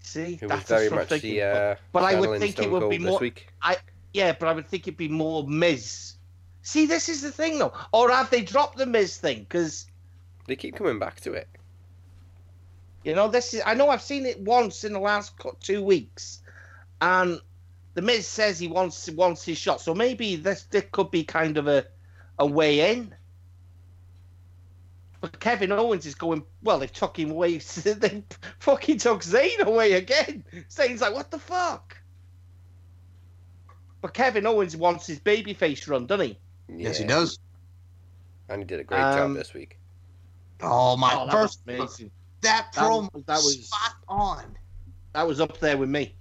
[0.00, 1.34] See, Who was that's very just what I'm much thinking.
[1.34, 3.48] the uh, But I would channeling think it would be Cold this more- week.
[4.14, 6.14] Yeah, but I would think it'd be more Miz.
[6.62, 7.72] See, this is the thing though.
[7.92, 9.40] Or have they dropped the Miz thing?
[9.40, 9.86] Because
[10.46, 11.46] They keep coming back to it.
[13.04, 13.62] You know, this is.
[13.66, 16.40] I know I've seen it once in the last two weeks,
[17.00, 17.38] and
[17.94, 19.80] the Miz says he wants wants his shot.
[19.82, 21.84] So maybe this this could be kind of a
[22.38, 23.14] a way in.
[25.20, 26.44] But Kevin Owens is going.
[26.62, 27.58] Well, they took him away.
[27.84, 28.22] They
[28.60, 30.44] fucking took Zayn away again.
[30.70, 31.96] Zayn's like, what the fuck?
[34.00, 36.38] But Kevin Owens wants his babyface run, doesn't he?
[36.68, 37.38] Yes, he does.
[38.48, 39.78] And he did a great Um, job this week.
[40.60, 41.12] Oh my!
[41.14, 42.10] Oh, that was first, amazing.
[42.42, 44.56] that That promo was- that was- spot on.
[45.14, 46.14] That was up there with me.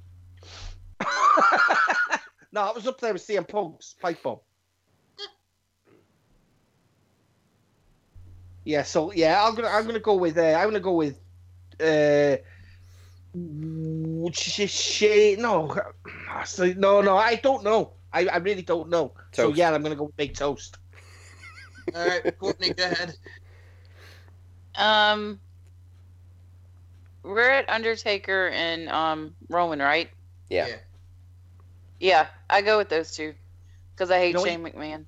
[2.52, 4.40] no, it was up there with CM Punk's pipe bomb.
[8.68, 11.18] Yeah, so yeah, I'm gonna I'm gonna go with uh, I'm gonna go with
[11.80, 12.36] uh
[14.34, 15.40] shit.
[15.40, 15.74] No,
[16.76, 17.94] no, no, I don't know.
[18.12, 19.14] I, I really don't know.
[19.32, 20.80] So yeah, I'm gonna go with Big Toast.
[21.96, 23.16] All right, Courtney, go ahead.
[24.76, 25.40] Um,
[27.24, 30.10] we're at Undertaker and um Roman, right?
[30.50, 30.68] Yeah.
[32.02, 33.34] Yeah, I go with those two
[33.96, 35.06] because I hate You know what Shane McMahon.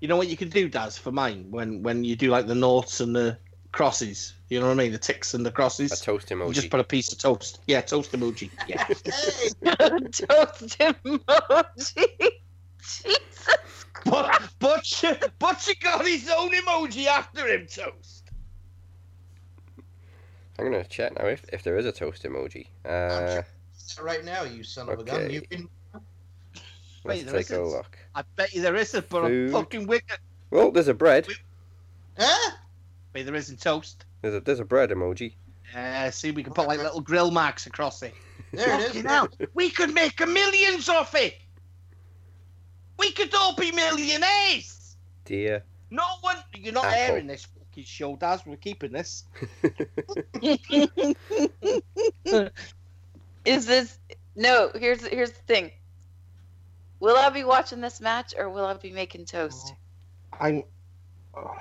[0.00, 2.54] You know what you can do, Daz, for mine when when you do like the
[2.54, 3.38] noughts and the
[3.72, 4.34] crosses.
[4.48, 4.92] You know what I mean?
[4.92, 5.92] The ticks and the crosses.
[5.92, 6.48] A toast emoji.
[6.48, 7.60] You just put a piece of toast.
[7.66, 8.50] Yeah, toast emoji.
[8.66, 8.84] Yeah.
[10.10, 12.08] Toast emoji.
[12.80, 13.84] Jesus.
[14.06, 18.30] but Butcher, Butcher got his own emoji after him, toast.
[20.58, 22.66] I'm gonna check now if, if there is a toast emoji.
[22.84, 23.42] Uh,
[24.02, 25.20] right now, you son of a gun.
[25.22, 25.34] Okay.
[25.34, 25.68] You can.
[27.04, 27.76] Let's Wait, there take a isn't?
[27.76, 27.98] look.
[28.14, 29.46] I bet you there isn't, but Food.
[29.48, 30.18] I'm fucking wicked.
[30.50, 31.26] Well, there's a bread.
[32.18, 32.50] Huh?
[33.14, 34.04] Wait, there isn't toast.
[34.22, 35.34] There's a there's a bread emoji.
[35.74, 38.14] Uh, see, we can put like little grill marks across it.
[38.52, 38.86] There it is.
[38.88, 41.38] Fucking hell, we could make a millions off it.
[42.98, 44.96] We could all be millionaires.
[45.24, 45.62] Dear.
[45.90, 47.14] No one, you're not Apple.
[47.14, 48.44] airing this fucking show, Daz.
[48.44, 49.24] We're keeping this.
[53.44, 53.98] Is this
[54.36, 54.70] no?
[54.74, 55.70] Here's here's the thing.
[57.00, 59.74] Will I be watching this match or will I be making toast?
[60.32, 60.62] Uh, I'm.
[61.34, 61.56] Oh,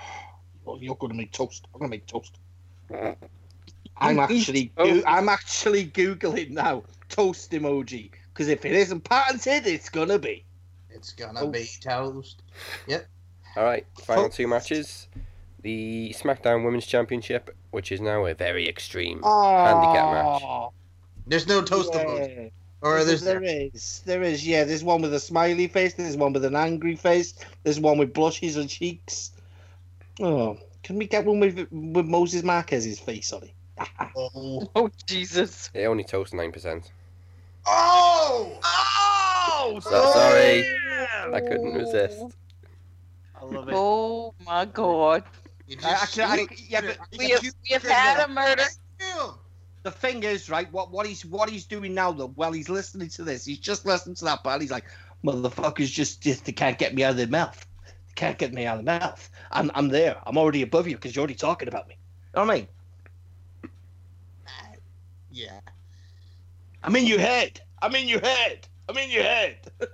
[0.66, 1.68] well, you're going to make toast.
[1.74, 2.38] I'm going to make toast.
[3.98, 4.72] I'm actually.
[4.78, 5.02] Go- oh.
[5.08, 10.46] I'm actually googling now toast emoji because if it isn't patented, it's gonna be.
[10.90, 12.42] It's gonna be toast.
[12.88, 13.08] Yep.
[13.58, 14.30] All right, final Oh.
[14.30, 15.08] two matches.
[15.62, 20.72] The SmackDown Women's Championship, which is now a very extreme Oh, handicap match.
[21.28, 22.52] There's no toast emoji.
[22.82, 22.90] Yeah.
[22.90, 24.02] Or there's there is.
[24.06, 24.46] There is.
[24.48, 25.94] Yeah, there's one with a smiley face.
[25.94, 27.34] There's one with an angry face.
[27.64, 29.32] There's one with blushes and cheeks.
[30.22, 33.54] Oh, can we get one with with Moses Marquez's face on it?
[34.16, 34.70] Oh.
[34.76, 35.70] Oh Jesus!
[35.74, 36.92] It only toasts nine percent.
[37.66, 38.60] Oh!
[38.64, 40.60] Oh, So sorry.
[40.62, 41.32] yeah!
[41.34, 42.22] I couldn't resist.
[43.40, 43.76] I love it.
[43.78, 45.24] Oh my God!
[45.68, 48.64] You I- I I- yeah, but We have shoot we have had a murder.
[49.90, 53.10] The thing is, right, what what he's what he's doing now though, well he's listening
[53.10, 54.62] to this, he's just listening to that part.
[54.62, 54.86] He's like,
[55.26, 57.66] motherfuckers just just they can't get me out of their mouth.
[57.88, 59.30] They can't get me out of their mouth.
[59.52, 60.18] I'm I'm there.
[60.28, 61.96] I'm already above you because you're already talking about me.
[62.36, 62.68] You know what I mean?
[65.32, 65.60] Yeah.
[66.84, 67.62] I'm in your head.
[67.82, 68.68] I'm in your head.
[68.88, 69.58] I'm in your head.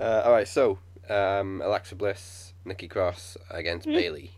[0.00, 0.78] Uh, all right, so
[1.08, 3.94] um, Alexa Bliss, Nikki Cross against Hmm.
[3.94, 4.30] Bayley.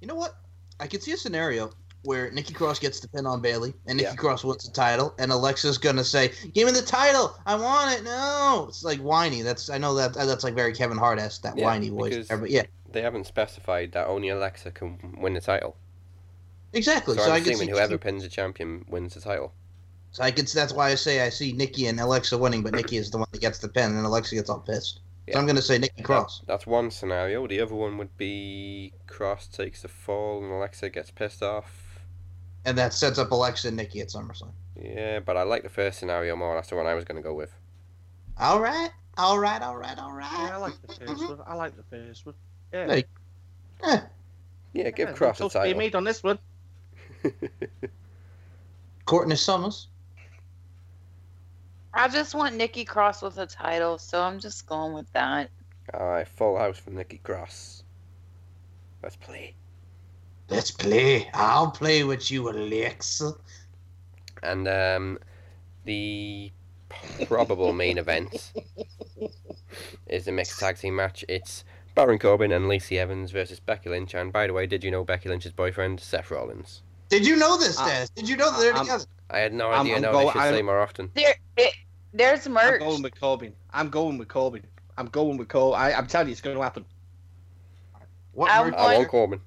[0.00, 0.34] You know what?
[0.80, 1.70] I could see a scenario
[2.04, 4.14] where Nikki Cross gets the pin on Bayley, and Nikki Yeah.
[4.14, 7.36] Cross wins the title, and Alexa's gonna say, "Give me the title!
[7.44, 8.04] I want it!
[8.04, 9.42] No!" It's like whiny.
[9.42, 12.28] That's I know that that's like very Kevin Hart esque that Yeah, whiny voice.
[12.28, 15.76] there, but yeah, They haven't specified that only Alexa can win the title.
[16.72, 17.16] exactly.
[17.16, 19.52] So, So, I'm I could see assuming whoever pins the champion wins the title.
[20.12, 20.46] So I could.
[20.48, 23.26] That's why I say I see Nikki and Alexa winning, but Nikki is the one
[23.32, 25.00] that gets the pin, and Alexa gets all pissed.
[25.28, 25.34] Yeah.
[25.34, 26.40] So I'm gonna say Nikki Cross.
[26.40, 27.46] That- that's one scenario.
[27.46, 31.84] The other one would be Cross takes the fall and Alexa gets pissed off.
[32.64, 34.50] and that sets up Alexa and Nikki at SummerSlam.
[34.80, 36.54] Yeah, but I like the first scenario more.
[36.54, 37.50] That's the one I was going to go with.
[38.36, 40.30] All right, all right, all right, all right.
[40.38, 41.38] Yeah, I like the first one.
[41.46, 42.34] I like the first one.
[42.72, 42.86] Yeah.
[42.86, 43.04] Hey.
[43.84, 44.00] Eh,
[44.74, 45.78] Yeah, give Yeah, Cross a toast being title.
[45.78, 46.38] made on this one.
[49.06, 49.88] Courtney Summers.
[51.94, 55.50] I just want Nikki Cross with a title, so I'm just going with that.
[55.94, 57.82] All right, full house for Nikki Cross.
[59.02, 59.54] Let's play.
[60.50, 61.28] Let's play.
[61.34, 63.32] I'll play with you, Alexa.
[64.42, 65.18] And um,
[65.84, 66.50] the
[67.26, 68.52] probable main event
[70.06, 71.24] is a mixed tag team match.
[71.28, 74.14] It's Baron Corbin and Lacey Evans versus Becky Lynch.
[74.14, 76.82] And by the way, did you know Becky Lynch's boyfriend, Seth Rollins?
[77.08, 79.04] Did you know this, Uh, Did you know that they're I'm- together?
[79.30, 79.96] I had no I'm- idea.
[79.96, 81.10] I'm no, go- they should I'm- say more often.
[81.14, 81.34] There,
[82.18, 83.54] it, there's I'm going with Corbin.
[83.72, 84.64] I'm going with Corbin.
[84.96, 85.80] I'm going with Corbin.
[85.80, 86.86] I, I'm telling you, it's going to happen.
[88.32, 88.74] What I merch?
[88.78, 89.40] I want Corbin.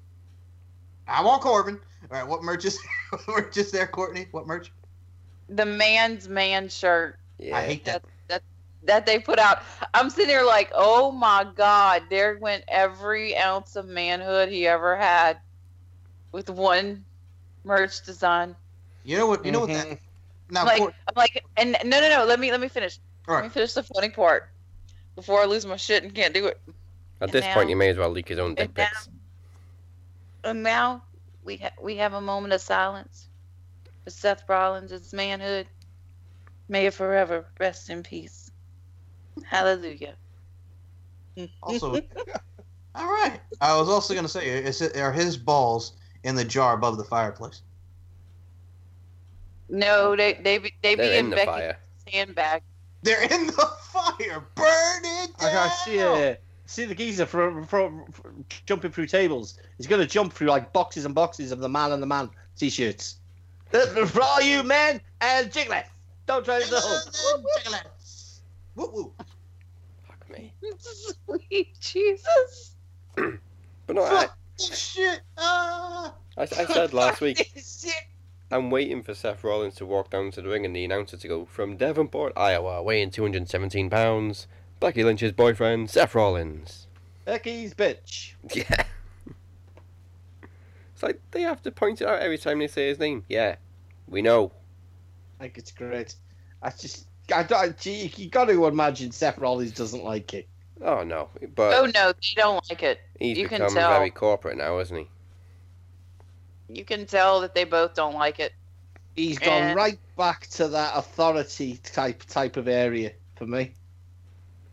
[1.08, 1.80] I want Corbin.
[2.10, 2.78] All right, what merch is
[3.10, 4.28] what merch is there, Courtney?
[4.32, 4.72] What merch?
[5.48, 7.56] The man's man shirt Yeah.
[7.56, 8.02] I hate that.
[8.28, 8.42] that
[8.82, 9.62] that they put out.
[9.94, 14.96] I'm sitting there like, oh my god, there went every ounce of manhood he ever
[14.96, 15.40] had
[16.32, 17.04] with one
[17.64, 18.56] merch design.
[19.04, 19.44] You know what?
[19.44, 19.70] You know what?
[19.70, 19.74] Mhm.
[19.74, 19.98] That,
[20.52, 22.24] now, like, Court- I'm like, and no, no, no.
[22.24, 22.98] Let me let me finish.
[23.26, 24.50] all Let me finish the funny part
[25.16, 26.60] before I lose my shit and can't do it.
[27.20, 29.08] At this now- point, you may as well leak his own dick and now- pics.
[30.44, 31.04] And now
[31.44, 33.28] we ha- we have a moment of silence
[34.04, 35.66] for Seth Rollins' manhood.
[36.68, 38.50] May it forever rest in peace.
[39.44, 40.14] Hallelujah.
[41.62, 41.94] Also,
[42.94, 43.40] all right.
[43.60, 45.92] I was also gonna say, is it, are his balls
[46.24, 47.62] in the jar above the fireplace?
[49.68, 51.78] No, they they be, they be They're in, in the Becky's fire.
[52.12, 52.62] handbag.
[53.02, 54.44] They're in the fire.
[54.54, 55.56] Burn it down.
[55.56, 56.34] I, I see uh,
[56.66, 59.58] see the geezer from, from, from jumping through tables.
[59.76, 62.30] He's going to jump through like boxes and boxes of the man and the man
[62.56, 63.16] t-shirts.
[63.70, 65.84] For all you men and jigglet,
[66.26, 66.76] don't try to do
[68.74, 69.12] Woo woo.
[70.06, 70.52] Fuck me.
[71.26, 72.76] Sweet Jesus.
[73.86, 75.20] But no, I, Fuck this shit.
[75.36, 76.14] Ah.
[76.38, 77.92] I, I said last week, Shit.
[78.52, 81.28] I'm waiting for Seth Rollins to walk down to the ring and the announcer to
[81.28, 84.46] go from Davenport, Iowa, weighing 217 pounds,
[84.78, 86.86] Becky Lynch's boyfriend, Seth Rollins.
[87.24, 88.34] Becky's bitch.
[88.54, 88.84] Yeah.
[90.92, 93.24] It's like they have to point it out every time they say his name.
[93.28, 93.56] Yeah,
[94.06, 94.52] we know.
[95.40, 96.14] I think it's great.
[96.62, 100.46] I just, I don't, gee, you got to imagine Seth Rollins doesn't like it.
[100.84, 103.00] Oh no, but Oh no, they don't like it.
[103.18, 103.90] he's you can become tell.
[103.92, 105.08] very corporate now, isn't he?
[106.74, 108.52] You can tell that they both don't like it.
[109.14, 113.74] He's gone And- right back to that authority type type of area for me.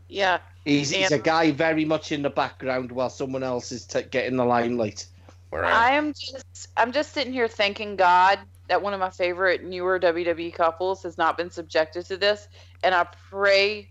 [0.08, 0.40] Yeah.
[0.66, 4.38] He's, he's a guy very much in the background while someone else is t- getting
[4.38, 5.08] the limelight.
[5.52, 10.00] I am just I'm just sitting here thanking God that one of my favorite newer
[10.00, 12.48] WWE couples has not been subjected to this.
[12.84, 13.90] And I pray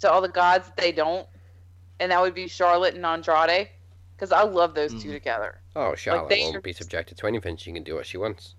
[0.00, 1.26] to all the gods that they don't.
[1.98, 3.68] And that would be Charlotte and Andrade.
[4.16, 5.14] Because I love those two Mhm.
[5.14, 5.60] together.
[5.76, 7.56] Oh, Charlotte they won't are- be subjected to anything.
[7.58, 8.54] She can do what she wants.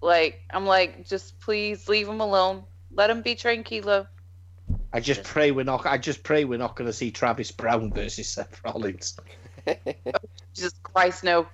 [0.00, 2.64] Like, I'm like, just please leave them alone.
[2.92, 4.06] Let them be tranquilo.
[4.92, 5.86] I just pray we're not.
[5.86, 9.16] I just pray we're not going to see Travis Browne versus Seth Rollins.
[10.54, 11.46] Jesus Christ, no.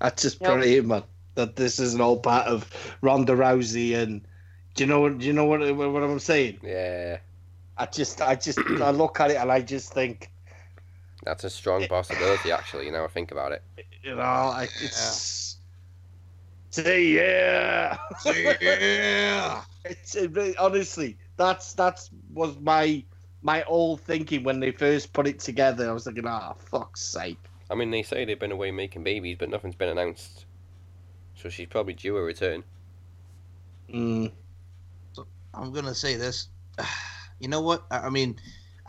[0.00, 0.60] I just Nope.
[0.60, 1.04] pray, man,
[1.34, 4.22] that this isn't all part of Ronda Rousey and.
[4.74, 5.18] Do you know what?
[5.18, 5.60] Do you know what?
[5.74, 6.60] What I'm saying?
[6.62, 7.18] yeah,
[7.76, 10.30] I just, I just, I look at it and I just think,
[11.28, 12.86] that's a strong possibility, actually.
[12.86, 13.62] You know, I think about it.
[14.02, 15.56] you know, I, it's.
[16.70, 17.96] Say yeah.
[18.24, 19.62] yeah.
[19.84, 23.02] It's it, really- honestly that's that's was my
[23.40, 25.88] my old thinking when they first put it together.
[25.88, 27.38] I was thinking, ah, fuck's sake.
[27.70, 30.44] I mean, they say they've been away making babies, but nothing's been announced.
[31.36, 32.64] So she's probably due a return.
[33.88, 34.32] Mm.
[35.12, 36.48] So I'm gonna say this.
[37.40, 37.86] You know what?
[37.92, 38.34] I I mean,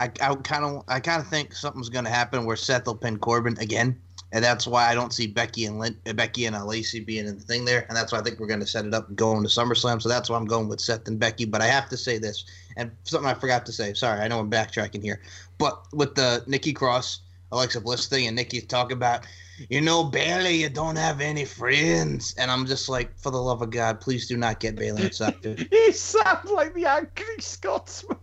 [0.00, 3.56] I kind of I kind of think something's gonna happen where Seth will pin Corbin
[3.58, 4.00] again,
[4.32, 7.36] and that's why I don't see Becky and Lin- uh, Becky and Lacey being in
[7.36, 9.48] the thing there, and that's why I think we're gonna set it up and into
[9.48, 10.00] SummerSlam.
[10.00, 11.44] So that's why I'm going with Seth and Becky.
[11.44, 12.44] But I have to say this,
[12.76, 13.92] and something I forgot to say.
[13.94, 15.20] Sorry, I know I'm backtracking here,
[15.58, 17.20] but with the Nikki Cross
[17.52, 19.26] Alexa Bliss thing, and Nikki talking about,
[19.68, 23.60] you know, Bayley, you don't have any friends, and I'm just like, for the love
[23.60, 25.36] of God, please do not get Bayley inside.
[25.70, 28.18] He sounds like the angry Scotsman.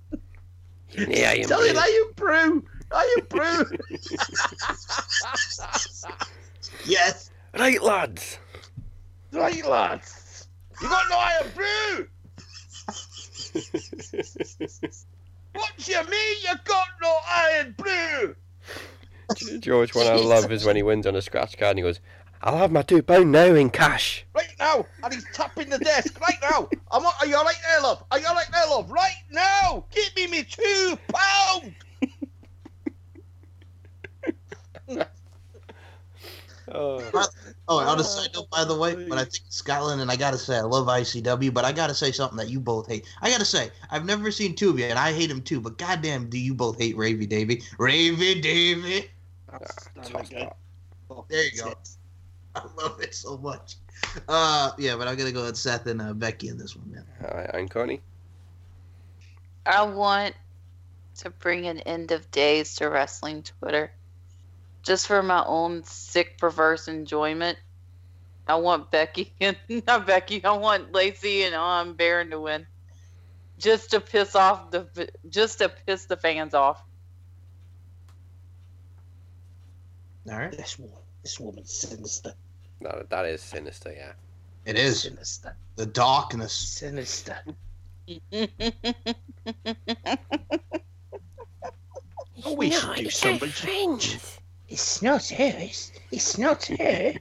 [0.91, 2.64] Yeah, you Tell it, are you brew?
[2.91, 3.65] Are you brew?
[6.85, 7.31] yes.
[7.57, 8.39] Right, lads.
[9.31, 10.47] right, lads.
[10.81, 12.07] You got no Irn-Bru.
[15.53, 17.18] What you mean you got no
[17.55, 18.35] Irn-Bru?
[19.59, 21.99] George, one I love is when he wins on a scratch card and he goes,
[22.41, 24.26] I'll have my two pound now in cash.
[24.35, 26.69] Right now, and he's tapping the desk right now.
[26.91, 28.03] I'm, are you alright there, love?
[28.11, 28.89] Are you alright there, love?
[28.91, 31.76] Right now, give me me two pound.
[36.69, 37.01] Oh,
[37.69, 40.15] Oh, on a side note, by the way, when I think of Scotland, and I
[40.15, 43.05] gotta say, I love ICW, but I gotta say something that you both hate.
[43.22, 45.77] I gotta say, I've never seen two of you, and I hate him too, but
[45.77, 47.57] goddamn, do you both hate Ravy Davy?
[47.77, 49.09] Ravy Davy!
[49.51, 49.57] Ah,
[50.03, 50.55] toss pot.
[51.30, 51.73] There you go.
[52.79, 53.75] I love it so much.
[54.27, 57.05] Uh, yeah, but I'm gonna go with Seth and uh, Becky in this one, man.
[57.23, 58.01] All right, and Connie.
[59.65, 60.34] I want
[61.17, 63.91] to bring an end of days to wrestling Twitter.
[64.84, 67.57] Just for my own sick, perverse enjoyment.
[68.47, 70.43] I want Becky and not Becky.
[70.43, 72.65] I want Lacey and um Baron to win,
[73.57, 76.81] just to piss off the, just to piss the fans off.
[80.29, 80.51] All right.
[80.51, 82.34] This woman, this woman's sinister.
[82.79, 84.11] No, that is sinister, yeah.
[84.65, 85.55] It is Sinister.
[85.77, 86.51] the darkness.
[86.51, 87.37] Sinister.
[92.45, 93.51] Oh, we should do something.
[94.67, 95.53] It's not her.
[95.57, 97.13] It's, it's not her.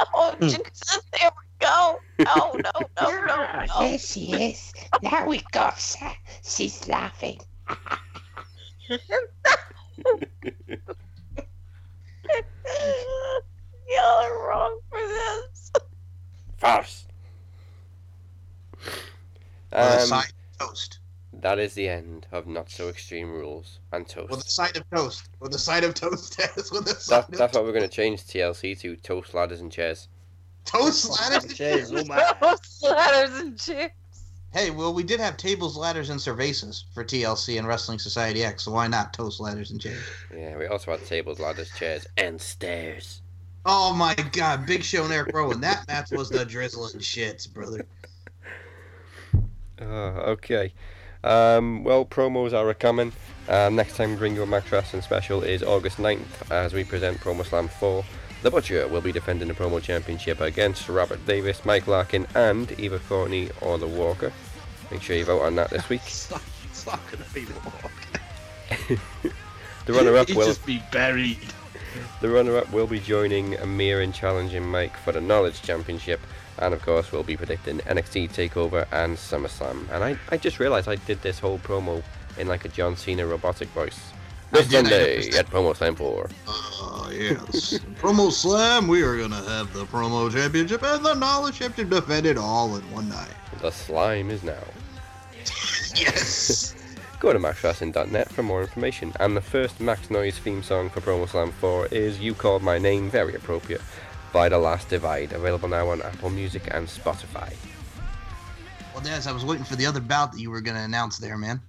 [0.14, 1.98] oh, Jesus, there we go.
[2.18, 3.80] No, no, no, no, Ah, no.
[3.86, 4.72] Yes, yes.
[5.02, 6.12] Now we got her.
[6.42, 7.38] She's laughing.
[13.88, 15.72] Y'all are wrong for this.
[16.58, 17.04] Farce.
[18.74, 18.90] Or
[19.72, 20.98] the Um, side of toast.
[21.32, 24.32] that is the end of Not So Extreme Rules and Toast.
[24.32, 25.28] Or the side of toast.
[25.40, 26.36] Or the side of toast.
[26.56, 29.34] That's what the side That, of that's what we're going to change TLC to Toast,
[29.34, 30.08] Ladders, and Chairs.
[30.64, 31.54] toast ladders.
[31.54, 32.18] Cheers, oh my.
[32.40, 33.90] Toast Ladders and chairs.
[34.52, 38.64] Hey, well, we did have tables, ladders, and cervezas for TLC and Wrestling Society X,
[38.64, 40.02] so why not toast, ladders, and chairs?
[40.34, 43.20] Yeah, we also had tables, ladders, chairs, and stairs.
[43.70, 45.60] Oh my God, Big Show and Eric Rowan.
[45.60, 47.84] That match was the drizzling shits, brother.
[49.78, 50.72] Oh, okay.
[51.22, 53.12] Um, well, promos are a coming.
[53.46, 56.82] Uh, next time we bring you a Max Wrestling special is August 9th as we
[56.82, 58.02] present Promo Slam 4.
[58.42, 62.98] The Butcher will be defending the promo championship against Robert Davis, Mike Larkin, and either
[63.00, 64.32] Courtney or The Walker.
[64.90, 66.00] Make sure you vote on that this week.
[66.70, 69.32] It's not, not gonna be the walk.
[69.88, 71.38] The runner-up will just be buried.
[72.20, 76.20] The runner-up will be joining Amir in challenging Mike for the Knowledge Championship,
[76.58, 79.90] and of course we'll be predicting NXT Takeover and SummerSlam.
[79.90, 82.02] And I, I just realised I did this whole promo
[82.38, 83.98] in like a John Cena robotic voice.
[84.50, 86.30] This Sunday at Promo Slam 4.
[86.46, 87.78] Oh, yes.
[88.00, 92.38] promo Slam, we are going to have the Promo Championship and the Knowledge Championship defended
[92.38, 93.34] all in one night.
[93.60, 94.54] The slime is now.
[95.94, 96.74] Yes.
[97.20, 99.12] Go to maxwrestling.net for more information.
[99.18, 102.78] And the first Max Noise theme song for Promo Slam 4 is You Called My
[102.78, 103.80] Name, very appropriate,
[104.32, 107.52] by The Last Divide, available now on Apple Music and Spotify.
[108.94, 111.18] well, Daz, I was waiting for the other bout that you were going to announce
[111.18, 111.60] there, man.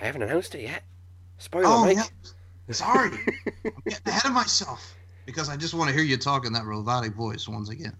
[0.00, 0.84] I haven't announced it yet.
[1.38, 1.96] Spoiler, Oh, Mike.
[1.96, 2.72] yeah.
[2.72, 3.10] Sorry.
[3.64, 4.94] I'm getting ahead of myself.
[5.24, 7.96] Because I just want to hear you talk in that robotic voice once again.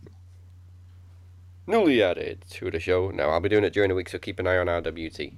[1.67, 3.11] Newly added to the show.
[3.11, 5.35] Now, I'll be doing it during the week, so keep an eye on RWT.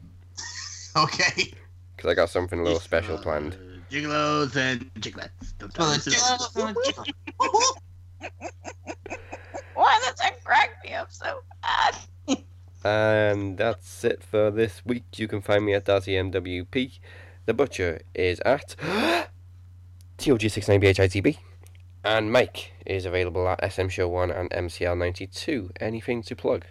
[1.04, 1.52] Okay.
[1.96, 3.56] Because I got something a little special planned.
[3.90, 5.30] Gigolos and chiclets.
[5.78, 6.14] Well, it's-
[9.74, 11.94] Why does that crack me up so bad?
[12.84, 15.04] And that's it for this week.
[15.18, 16.98] You can find me at Darcy MWP.
[17.46, 18.76] The Butcher is at
[20.18, 21.38] TOG69BHITB.
[22.04, 25.70] And Mike is available at SM Show 1 and MCL92.
[25.80, 26.64] Anything to plug?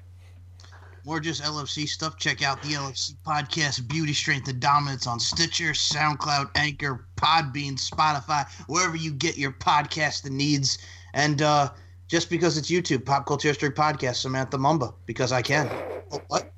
[1.08, 2.18] More just LFC stuff.
[2.18, 8.46] Check out the LFC podcast, Beauty, Strength, and Dominance on Stitcher, SoundCloud, Anchor, Podbean, Spotify,
[8.68, 10.80] wherever you get your podcast the needs.
[11.14, 11.70] And uh,
[12.10, 15.70] just because it's YouTube, Pop Culture History Podcast, Samantha Mumba, because I can.
[16.12, 16.52] Oh, what?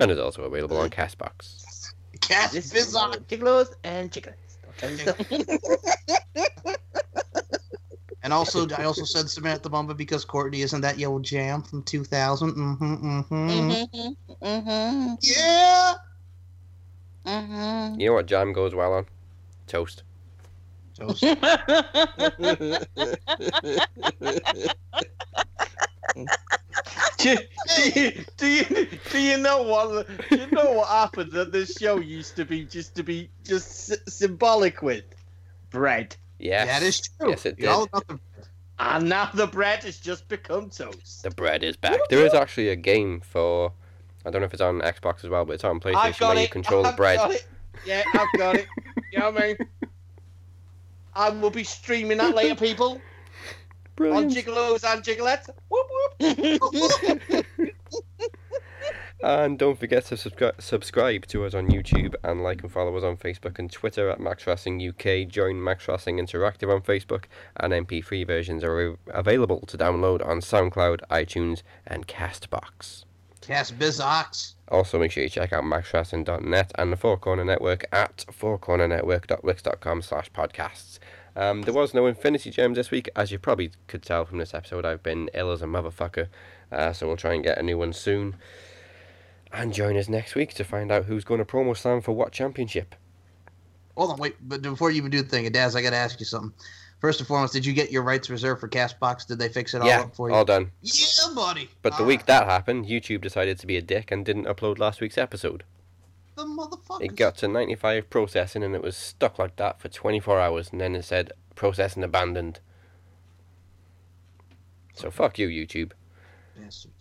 [0.00, 1.92] And is also available on Castbox.
[2.22, 3.12] Cat This Biz is on.
[3.12, 4.34] Gigolos and chiclets.
[4.80, 6.74] Don't tell me stuff.
[8.24, 12.54] And also, I also said Samantha Mumba because Courtney isn't that yellow jam from 2000.
[12.54, 13.34] Mm-hmm, mm-hmm.
[13.34, 14.08] Mm-hmm.
[14.42, 15.14] Mm-hmm.
[15.20, 15.92] Yeah.
[17.26, 18.00] Mm-hmm.
[18.00, 19.06] You know what jam goes well on?
[19.66, 20.04] Toast.
[20.98, 21.22] Toast.
[27.18, 27.36] do,
[27.94, 31.98] you, do you do you know what do you know what happened that this show
[31.98, 35.04] used to be just to be just s- symbolic with
[35.70, 36.66] bread Yes.
[36.68, 37.30] That is true.
[37.30, 37.90] Yes, it You're all did.
[37.94, 38.18] about the-
[38.78, 41.22] and now the bread has just become toast.
[41.22, 42.00] The bread is back.
[42.10, 43.72] There is actually a game for.
[44.26, 46.28] I don't know if it's on Xbox as well, but it's on I've PlayStation got
[46.34, 46.42] where it.
[46.42, 47.18] you control the I've bread.
[47.18, 47.46] got it.
[47.86, 48.66] Yeah, I've got it.
[49.12, 49.56] You know what I mean?
[51.14, 53.00] I will be streaming that later, people, on
[53.94, 54.32] Brilliant.
[54.32, 55.48] Gigolos and Gigolettes.
[55.68, 55.86] Whoop
[56.18, 57.46] whoop.
[59.24, 63.04] And don't forget to subscri- subscribe to us on YouTube and like and follow us
[63.04, 65.26] on Facebook and Twitter at Max Wrestling UK.
[65.26, 67.24] Join Max Wrestling Interactive on Facebook,
[67.56, 73.06] and MP3 versions are available to download on SoundCloud, iTunes, and Castbox.
[73.40, 74.56] Cast Biz Ox.
[74.68, 80.30] Also, make sure you check out maxwrestling.net and the Four Corner Network at fourcornernetwork.wix.com slash
[80.32, 80.98] podcasts.
[81.34, 84.52] Um, there was no Infinity Gems this week, as you probably could tell from this
[84.52, 84.84] episode.
[84.84, 86.28] I've been ill as a motherfucker,
[86.70, 88.36] uh, so we'll try and get a new one soon.
[89.54, 92.32] And join us next week to find out who's going to promo slam for what
[92.32, 92.94] championship.
[93.96, 94.36] Hold on, wait.
[94.42, 96.52] But before you even do the thing, Daz, I got to ask you something.
[97.00, 99.26] First and foremost, did you get your rights reserved for Castbox?
[99.26, 100.34] Did they fix it all yeah, up for you?
[100.34, 100.70] all done.
[100.82, 101.68] Yeah, buddy.
[101.82, 102.26] But the week right.
[102.28, 105.64] that happened, YouTube decided to be a dick and didn't upload last week's episode.
[106.34, 107.02] the motherfucker.
[107.04, 110.80] It got to 95 processing and it was stuck like that for 24 hours and
[110.80, 112.60] then it said processing abandoned.
[114.94, 115.92] So fuck you, YouTube.
[116.58, 116.93] Bastards.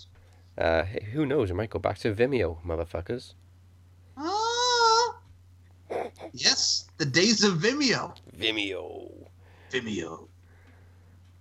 [0.58, 1.50] Uh, who knows?
[1.50, 3.34] It might go back to Vimeo, motherfuckers.
[4.18, 5.18] Ah.
[6.36, 8.16] Yes, the days of Vimeo.
[8.36, 9.28] Vimeo.
[9.72, 10.28] Vimeo.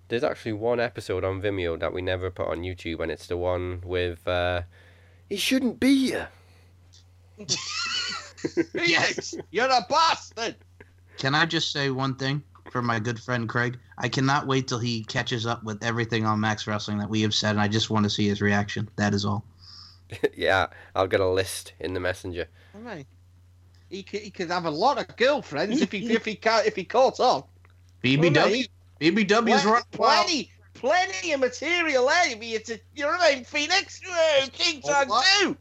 [0.09, 3.39] There's actually one episode on Vimeo that we never put on YouTube, and it's the
[3.39, 4.27] one with.
[4.29, 4.63] Uh,
[5.31, 6.29] he shouldn't be here.
[8.75, 10.57] Yes, you're a bastard.
[11.19, 12.43] Can I just say one thing
[12.73, 13.79] for my good friend Craig?
[13.99, 17.35] I cannot wait till he catches up with everything on Max Wrestling that we have
[17.35, 18.89] said, and I just want to see his reaction.
[18.97, 19.45] That is all.
[20.37, 20.67] yeah,
[20.97, 22.49] I'll get a list in the messenger.
[22.75, 23.07] Right.
[23.91, 26.75] He could, he could have a lot of girlfriends if he if he ca if
[26.75, 27.45] he caught on.
[28.03, 28.67] BBW.
[29.01, 30.27] BBW is Plen- running wild.
[30.27, 32.37] plenty, plenty of material there.
[32.37, 33.45] Be it, you know what I mean?
[33.45, 35.27] Phoenix, Whoa, King Oh, Kong what?
[35.41, 35.57] too.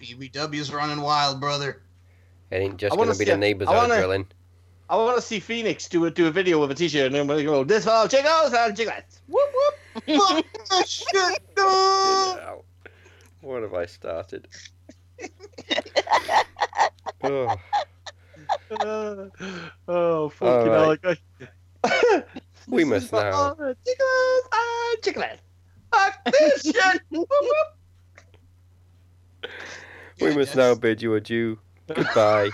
[0.00, 1.82] BBW is running wild, brother.
[2.50, 4.26] It ain't just gonna be see the neighbours I out wanna- drilling.
[4.90, 7.26] I want to see Phoenix do a do a video with a t-shirt and then
[7.26, 9.20] we'll go this for jiggles and jigglettes.
[9.28, 9.74] Whoop whoop.
[10.20, 12.64] Fuck that shit, no!
[13.40, 14.46] What have I started?
[17.22, 17.56] oh,
[18.70, 19.26] Uh,
[19.88, 20.96] oh fucking All hell!
[21.04, 21.18] right.
[21.84, 22.22] I-
[22.68, 23.30] We must now.
[23.32, 25.38] all Jiggles and jigglettes.
[25.92, 27.02] Fuck this shit.
[27.10, 27.68] Whoop whoop.
[30.20, 31.58] we must now bid you adieu.
[31.88, 32.50] Goodbye.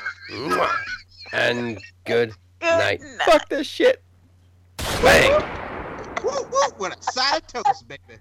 [1.32, 1.50] Mwah.
[1.50, 3.02] and good night.
[3.24, 4.02] Fuck this shit.
[4.76, 5.42] Bang.
[6.22, 8.20] Woo, woo, with a side toast, baby.